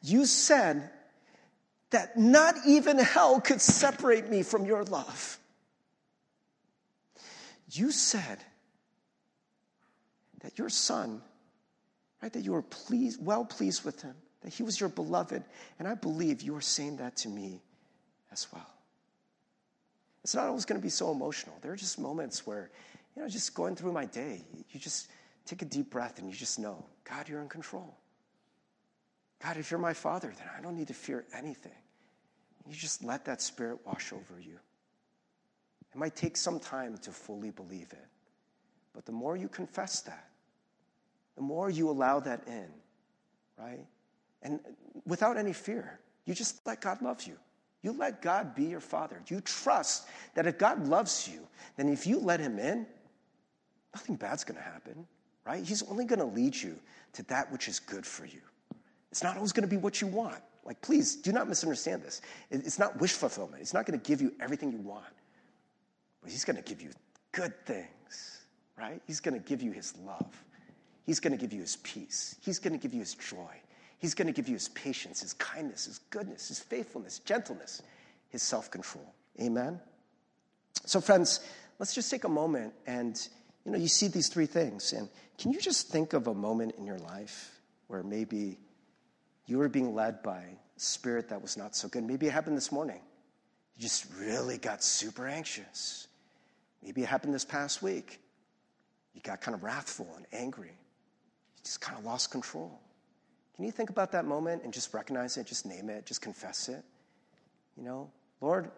You 0.04 0.26
said 0.26 0.89
that 1.89 2.18
not 2.18 2.56
even 2.68 3.00
hell 3.00 3.41
could 3.41 3.62
separate 3.62 4.30
me 4.30 4.43
from 4.43 4.66
your 4.66 4.84
love. 4.84 5.39
You 7.72 7.91
said 7.91 8.39
that 10.41 10.58
your 10.58 10.70
son 10.70 11.22
right? 12.22 12.32
That 12.34 12.43
you 12.43 12.54
were 12.54 12.62
pleased, 12.62 13.24
well 13.24 13.45
pleased 13.45 13.84
with 13.84 14.02
him, 14.02 14.16
that 14.41 14.54
he 14.54 14.64
was 14.64 14.80
your 14.80 14.89
beloved. 14.89 15.43
And 15.78 15.88
I 15.88 15.95
believe 15.95 16.41
you 16.41 16.56
are 16.56 16.62
saying 16.62 16.97
that 16.97 17.18
to 17.18 17.30
me 17.30 17.62
as 18.32 18.47
well. 18.54 18.68
It's 20.24 20.36
not 20.36 20.47
always 20.47 20.66
going 20.66 20.80
to 20.80 20.84
be 20.84 20.89
so 20.89 21.12
emotional. 21.12 21.56
There 21.62 21.72
are 21.72 21.78
just 21.78 21.97
moments 21.97 22.45
where, 22.45 22.70
you 23.16 23.22
know, 23.22 23.28
just 23.28 23.53
going 23.53 23.76
through 23.76 23.93
my 23.93 24.05
day, 24.05 24.45
you 24.70 24.80
just 24.80 25.10
take 25.45 25.62
a 25.62 25.66
deep 25.66 25.89
breath 25.89 26.20
and 26.20 26.30
you 26.30 26.36
just 26.36 26.60
know, 26.60 26.86
God, 27.03 27.28
you're 27.28 27.41
in 27.41 27.49
control. 27.49 27.95
God, 29.43 29.57
if 29.57 29.72
you're 29.72 29.80
my 29.80 29.93
father, 29.93 30.34
then 30.38 30.47
I 30.57 30.62
don't 30.62 30.76
need 30.76 30.88
to 30.88 30.93
fear 30.93 31.26
anything. 31.34 31.72
You 32.68 32.76
just 32.76 33.03
let 33.03 33.26
that 33.26 33.41
spirit 33.41 33.80
wash 33.86 34.14
over 34.14 34.39
you. 34.39 34.60
It 35.93 35.97
might 35.97 36.16
take 36.16 36.38
some 36.38 36.60
time 36.60 36.97
to 36.99 37.12
fully 37.12 37.49
believe 37.49 37.91
it, 37.91 38.07
but 38.93 39.05
the 39.05 39.12
more 39.12 39.36
you 39.36 39.47
confess 39.47 40.01
that, 40.01 40.30
the 41.36 41.41
more 41.41 41.70
you 41.70 41.89
allow 41.89 42.20
that 42.20 42.47
in, 42.47 42.68
right? 43.57 43.86
And 44.43 44.60
without 45.05 45.38
any 45.38 45.53
fear, 45.53 45.99
you 46.26 46.34
just 46.34 46.66
let 46.68 46.82
God 46.82 47.01
love 47.01 47.24
you. 47.24 47.38
You 47.82 47.93
let 47.93 48.22
God 48.22 48.55
be 48.55 48.66
your 48.66 48.82
father. 48.82 49.22
You 49.28 49.41
trust 49.41 50.07
that 50.36 50.45
if 50.45 50.57
God 50.57 50.88
loves 50.88 51.30
you, 51.32 51.47
then 51.78 51.89
if 51.89 52.05
you 52.05 52.20
let 52.20 52.39
him 52.39 52.60
in, 52.60 52.86
nothing 53.94 54.16
bad's 54.16 54.44
going 54.44 54.58
to 54.58 54.64
happen, 54.64 55.08
right? 55.46 55.64
He's 55.64 55.84
only 55.84 56.06
going 56.06 56.20
to 56.20 56.26
lead 56.26 56.56
you 56.56 56.76
to 57.14 57.24
that 57.24 57.52
which 57.52 57.68
is 57.68 57.80
good 57.80 58.06
for 58.06 58.26
you. 58.26 58.42
It's 59.12 59.24
not 59.24 59.36
always 59.36 59.52
going 59.52 59.68
to 59.68 59.70
be 59.70 59.78
what 59.78 60.02
you 60.02 60.08
want. 60.08 60.42
Like, 60.66 60.82
please 60.82 61.16
do 61.16 61.32
not 61.32 61.48
misunderstand 61.48 62.04
this. 62.04 62.22
It's 62.52 62.78
not 62.78 63.00
wish 63.00 63.14
fulfillment, 63.14 63.62
it's 63.62 63.74
not 63.74 63.86
going 63.86 64.00
to 64.00 64.08
give 64.08 64.22
you 64.22 64.34
everything 64.40 64.72
you 64.72 64.80
want. 64.80 65.06
but 66.22 66.32
He's 66.32 66.46
going 66.46 66.58
to 66.58 66.62
give 66.62 66.82
you 66.82 66.92
good 67.32 67.54
things, 67.66 68.46
right? 68.78 69.02
He's 69.08 69.20
going 69.20 69.34
to 69.34 69.48
give 69.48 69.62
you 69.62 69.72
His 69.72 69.94
love. 70.06 70.44
He's 71.06 71.20
going 71.20 71.32
to 71.32 71.40
give 71.40 71.54
you 71.54 71.62
His 71.62 71.78
peace. 71.78 72.36
He's 72.42 72.60
going 72.60 72.74
to 72.74 72.80
give 72.80 72.94
you 72.94 73.00
His 73.00 73.16
joy. 73.16 73.56
He's 73.98 74.14
going 74.14 74.28
to 74.28 74.34
give 74.34 74.48
you 74.48 74.54
His 74.54 74.70
patience, 74.70 75.22
His 75.22 75.34
kindness, 75.34 75.86
His 75.86 76.00
goodness, 76.12 76.50
His 76.50 76.60
faithfulness, 76.60 77.20
gentleness, 77.20 77.82
His 78.30 78.44
self 78.44 78.70
control. 78.70 79.12
Amen? 79.42 79.80
So, 80.86 81.02
friends, 81.02 81.40
let's 81.80 81.96
just 81.96 82.12
take 82.12 82.26
a 82.26 82.30
moment 82.30 82.74
and, 82.86 83.28
you 83.70 83.74
know, 83.74 83.82
you 83.84 83.88
see 83.88 84.07
these 84.07 84.30
three 84.30 84.47
things. 84.47 84.93
And 84.93 85.07
can 85.38 85.51
you 85.51 85.59
just 85.59 85.89
think 85.89 86.13
of 86.13 86.26
a 86.26 86.34
moment 86.34 86.74
in 86.80 86.86
your 86.86 86.97
life 86.97 87.59
where 87.86 88.01
maybe 88.01 88.57
you 89.45 89.59
were 89.59 89.70
being 89.70 89.93
led 89.93 90.24
by 90.24 90.39
a 90.39 90.80
spirit 90.80 91.30
that 91.30 91.39
was 91.39 91.55
not 91.55 91.76
so 91.76 91.88
good? 91.88 92.03
Maybe 92.03 92.26
it 92.26 92.34
happened 92.34 92.57
this 92.57 92.72
morning. 92.72 92.99
You 93.76 93.82
just 93.84 94.07
really 94.17 94.57
got 94.57 94.84
super 94.84 95.28
anxious. 95.28 96.07
Maybe 96.82 97.03
it 97.03 97.07
happened 97.07 97.32
this 97.32 97.45
past 97.45 97.84
week. 97.84 98.20
You 99.13 99.22
got 99.22 99.39
kind 99.39 99.53
of 99.53 99.61
wrathful 99.61 100.07
and 100.15 100.26
angry. 100.34 100.70
You 100.70 101.63
just 101.63 101.80
kind 101.80 101.95
of 101.95 102.05
lost 102.05 102.32
control. 102.32 102.80
Can 103.55 103.65
you 103.65 103.72
think 103.72 103.91
about 103.91 104.13
that 104.13 104.26
moment 104.26 104.63
and 104.63 104.74
just 104.74 104.95
recognize 104.95 105.38
it, 105.38 105.45
just 105.45 105.67
name 105.67 105.91
it, 105.91 106.07
just 106.07 106.24
confess 106.24 106.70
it? 106.70 106.84
You 107.78 107.84
know, 107.84 108.11
Lord, 108.41 108.72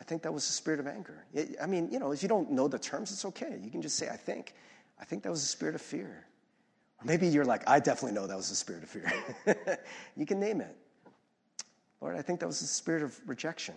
I 0.00 0.04
think 0.04 0.22
that 0.22 0.32
was 0.32 0.46
the 0.46 0.52
spirit 0.52 0.80
of 0.80 0.86
anger. 0.86 1.24
I 1.62 1.66
mean, 1.66 1.88
you 1.90 1.98
know, 1.98 2.12
if 2.12 2.22
you 2.22 2.28
don't 2.28 2.50
know 2.50 2.68
the 2.68 2.78
terms, 2.78 3.12
it's 3.12 3.24
okay. 3.26 3.58
You 3.62 3.70
can 3.70 3.80
just 3.80 3.96
say, 3.96 4.08
I 4.08 4.16
think. 4.16 4.54
I 5.00 5.04
think 5.04 5.22
that 5.22 5.30
was 5.30 5.40
the 5.40 5.48
spirit 5.48 5.74
of 5.74 5.80
fear. 5.80 6.26
Or 7.00 7.04
maybe 7.04 7.26
you're 7.26 7.44
like, 7.44 7.68
I 7.68 7.78
definitely 7.80 8.12
know 8.12 8.26
that 8.26 8.36
was 8.36 8.48
the 8.48 8.54
spirit 8.54 8.82
of 8.82 8.88
fear. 8.88 9.78
you 10.16 10.26
can 10.26 10.40
name 10.40 10.60
it. 10.60 10.76
Lord, 12.00 12.16
I 12.16 12.22
think 12.22 12.40
that 12.40 12.46
was 12.46 12.60
the 12.60 12.66
spirit 12.66 13.02
of 13.02 13.18
rejection. 13.26 13.74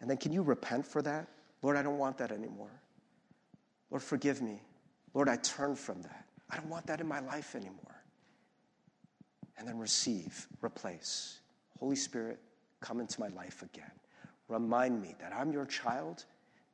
And 0.00 0.08
then 0.08 0.16
can 0.16 0.32
you 0.32 0.42
repent 0.42 0.86
for 0.86 1.02
that? 1.02 1.28
Lord, 1.62 1.76
I 1.76 1.82
don't 1.82 1.98
want 1.98 2.18
that 2.18 2.32
anymore. 2.32 2.70
Lord, 3.90 4.02
forgive 4.02 4.42
me. 4.42 4.60
Lord, 5.14 5.28
I 5.28 5.36
turn 5.36 5.76
from 5.76 6.02
that. 6.02 6.24
I 6.50 6.56
don't 6.56 6.68
want 6.68 6.86
that 6.86 7.00
in 7.00 7.06
my 7.06 7.20
life 7.20 7.54
anymore. 7.54 8.02
And 9.58 9.68
then 9.68 9.78
receive, 9.78 10.48
replace. 10.62 11.38
Holy 11.78 11.96
Spirit, 11.96 12.40
come 12.80 13.00
into 13.00 13.20
my 13.20 13.28
life 13.28 13.62
again. 13.62 13.90
Remind 14.48 15.00
me 15.00 15.14
that 15.20 15.32
I'm 15.34 15.52
your 15.52 15.66
child, 15.66 16.24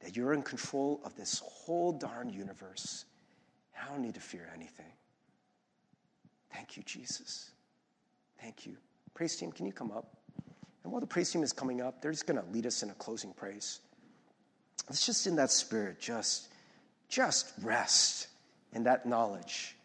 that 0.01 0.16
you're 0.16 0.33
in 0.33 0.43
control 0.43 1.01
of 1.05 1.16
this 1.16 1.43
whole 1.45 1.93
darn 1.93 2.31
universe. 2.31 3.05
I 3.81 3.89
don't 3.89 4.03
need 4.03 4.14
to 4.14 4.21
fear 4.21 4.51
anything. 4.55 4.93
Thank 6.53 6.77
you, 6.77 6.83
Jesus. 6.83 7.51
Thank 8.41 8.66
you. 8.66 8.77
Praise 9.14 9.37
team, 9.37 9.53
can 9.53 9.66
you 9.66 9.73
come 9.73 9.91
up? 9.91 10.16
And 10.83 10.93
while 10.93 11.01
the 11.01 11.07
praise 11.07 11.31
team 11.31 11.43
is 11.43 11.53
coming 11.53 11.81
up, 11.81 12.01
they're 12.01 12.12
just 12.12 12.27
going 12.27 12.41
to 12.41 12.51
lead 12.51 12.66
us 12.66 12.83
in 12.83 12.91
a 12.91 12.95
closing 12.95 13.33
praise. 13.33 13.81
Let's 14.89 15.05
just 15.05 15.27
in 15.27 15.37
that 15.37 15.51
spirit, 15.51 16.01
just, 16.01 16.49
just 17.09 17.53
rest 17.62 18.29
in 18.73 18.85
that 18.85 19.07
knowledge 19.07 19.77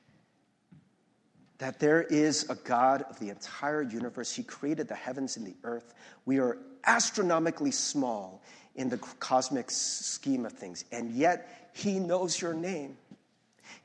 that 1.63 1.79
there 1.79 2.03
is 2.03 2.49
a 2.49 2.55
God 2.55 3.03
of 3.03 3.17
the 3.19 3.29
entire 3.29 3.81
universe. 3.81 4.35
He 4.35 4.43
created 4.43 4.89
the 4.89 4.95
heavens 4.95 5.37
and 5.37 5.47
the 5.47 5.55
earth. 5.63 5.93
We 6.25 6.39
are 6.39 6.57
astronomically 6.85 7.71
small 7.71 8.43
in 8.75 8.89
the 8.89 8.97
cosmic 8.97 9.71
scheme 9.71 10.45
of 10.45 10.51
things, 10.51 10.83
and 10.91 11.11
yet 11.11 11.71
He 11.71 12.01
knows 12.01 12.41
your 12.41 12.53
name. 12.53 12.97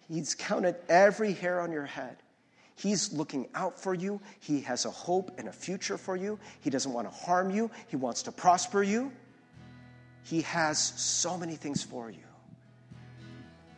He's 0.09 0.35
counted 0.35 0.75
every 0.89 1.33
hair 1.33 1.61
on 1.61 1.71
your 1.71 1.85
head. 1.85 2.17
He's 2.75 3.13
looking 3.13 3.47
out 3.55 3.79
for 3.79 3.95
you. 3.95 4.21
He 4.41 4.61
has 4.63 4.85
a 4.85 4.91
hope 4.91 5.31
and 5.39 5.47
a 5.47 5.53
future 5.53 5.99
for 5.99 6.17
you. 6.17 6.37
He 6.61 6.71
doesn't 6.71 6.93
want 6.93 7.09
to 7.09 7.15
harm 7.15 7.49
you, 7.49 7.71
He 7.87 7.95
wants 7.95 8.25
to 8.25 8.33
prosper 8.33 8.83
you. 8.83 9.13
He 10.25 10.41
has 10.41 10.81
so 10.81 11.39
many 11.39 11.55
things 11.55 11.85
for 11.85 12.11
you. 12.11 12.27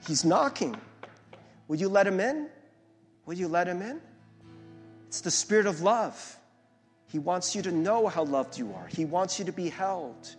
He's 0.07 0.25
knocking. 0.25 0.75
Will 1.69 1.77
you 1.77 1.91
let 1.91 2.07
Him 2.07 2.19
in? 2.19 2.49
Will 3.31 3.39
you 3.39 3.47
let 3.47 3.69
Him 3.69 3.81
in? 3.81 4.01
It's 5.07 5.21
the 5.21 5.31
Spirit 5.31 5.67
of 5.67 5.83
love. 5.83 6.37
He 7.07 7.21
wants 7.21 7.55
you 7.55 7.63
to 7.63 7.71
know 7.71 8.09
how 8.09 8.25
loved 8.25 8.59
you 8.59 8.75
are, 8.75 8.89
He 8.89 9.05
wants 9.05 9.39
you 9.39 9.45
to 9.45 9.53
be 9.53 9.69
held. 9.69 10.35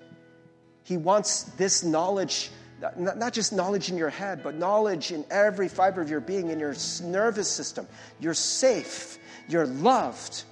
He 0.84 0.98
wants 0.98 1.44
this 1.44 1.86
knowledge 1.86 2.52
not 2.98 3.32
just 3.32 3.54
knowledge 3.54 3.90
in 3.90 3.98
your 3.98 4.10
head, 4.10 4.44
but 4.44 4.56
knowledge 4.56 5.14
in 5.14 5.24
every 5.32 5.70
fiber 5.70 6.02
of 6.02 6.10
your 6.10 6.20
being, 6.20 6.50
in 6.50 6.60
your 6.60 6.76
nervous 7.02 7.48
system. 7.48 7.88
You're 8.20 8.34
safe, 8.34 9.18
you're 9.48 9.68
loved. 9.68 10.44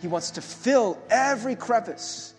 He 0.00 0.06
wants 0.06 0.30
to 0.32 0.42
fill 0.42 0.96
every 1.10 1.56
crevice, 1.56 2.34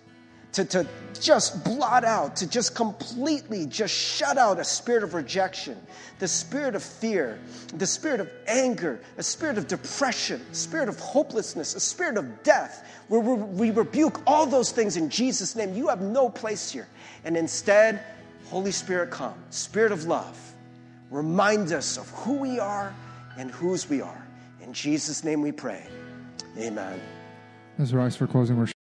to, 0.54 0.66
to 0.66 0.88
just 1.20 1.64
blot 1.64 2.04
out, 2.04 2.36
to 2.38 2.47
just 2.47 2.76
completely 2.76 3.66
just 3.66 3.93
shut 3.93 4.38
out 4.38 4.60
a 4.60 4.64
spirit 4.64 5.04
of 5.04 5.14
rejection, 5.14 5.78
the 6.20 6.28
spirit 6.28 6.76
of 6.76 6.84
fear, 6.84 7.39
the 7.76 7.86
spirit 7.86 8.20
of 8.20 8.30
anger, 8.47 8.99
a 9.18 9.24
spirit 9.24 9.58
of 9.58 9.68
depression, 9.68 10.41
a 10.52 10.56
spirit 10.56 10.89
of 10.89 10.99
hopelessness, 10.99 11.76
a 11.76 11.80
spirit 11.80 12.18
of 12.18 12.43
death. 12.43 12.88
We, 13.10 13.20
we 13.20 13.72
rebuke 13.72 14.22
all 14.28 14.45
those 14.45 14.72
things 14.72 14.97
in 14.97 15.10
Jesus' 15.10 15.56
name. 15.56 15.74
You 15.74 15.88
have 15.88 16.02
no 16.02 16.30
place 16.30 16.72
here. 16.72 16.88
And 17.24 17.38
instead, 17.38 18.04
Holy 18.49 18.72
Spirit, 18.72 19.12
come, 19.12 19.36
Spirit 19.49 19.91
of 19.91 20.06
love, 20.06 20.38
remind 21.10 21.72
us 21.72 21.97
of 21.97 22.10
who 22.10 22.34
we 22.34 22.60
are 22.60 22.93
and 23.38 23.49
whose 23.52 23.89
we 23.89 24.02
are. 24.02 24.28
In 24.62 24.74
Jesus' 24.74 25.24
name 25.24 25.41
we 25.41 25.52
pray. 25.52 25.86
Amen. 26.58 26.99
Let's 27.78 27.93
rise 27.93 28.16
for 28.16 28.28
closing 28.28 28.58
worship. 28.58 28.76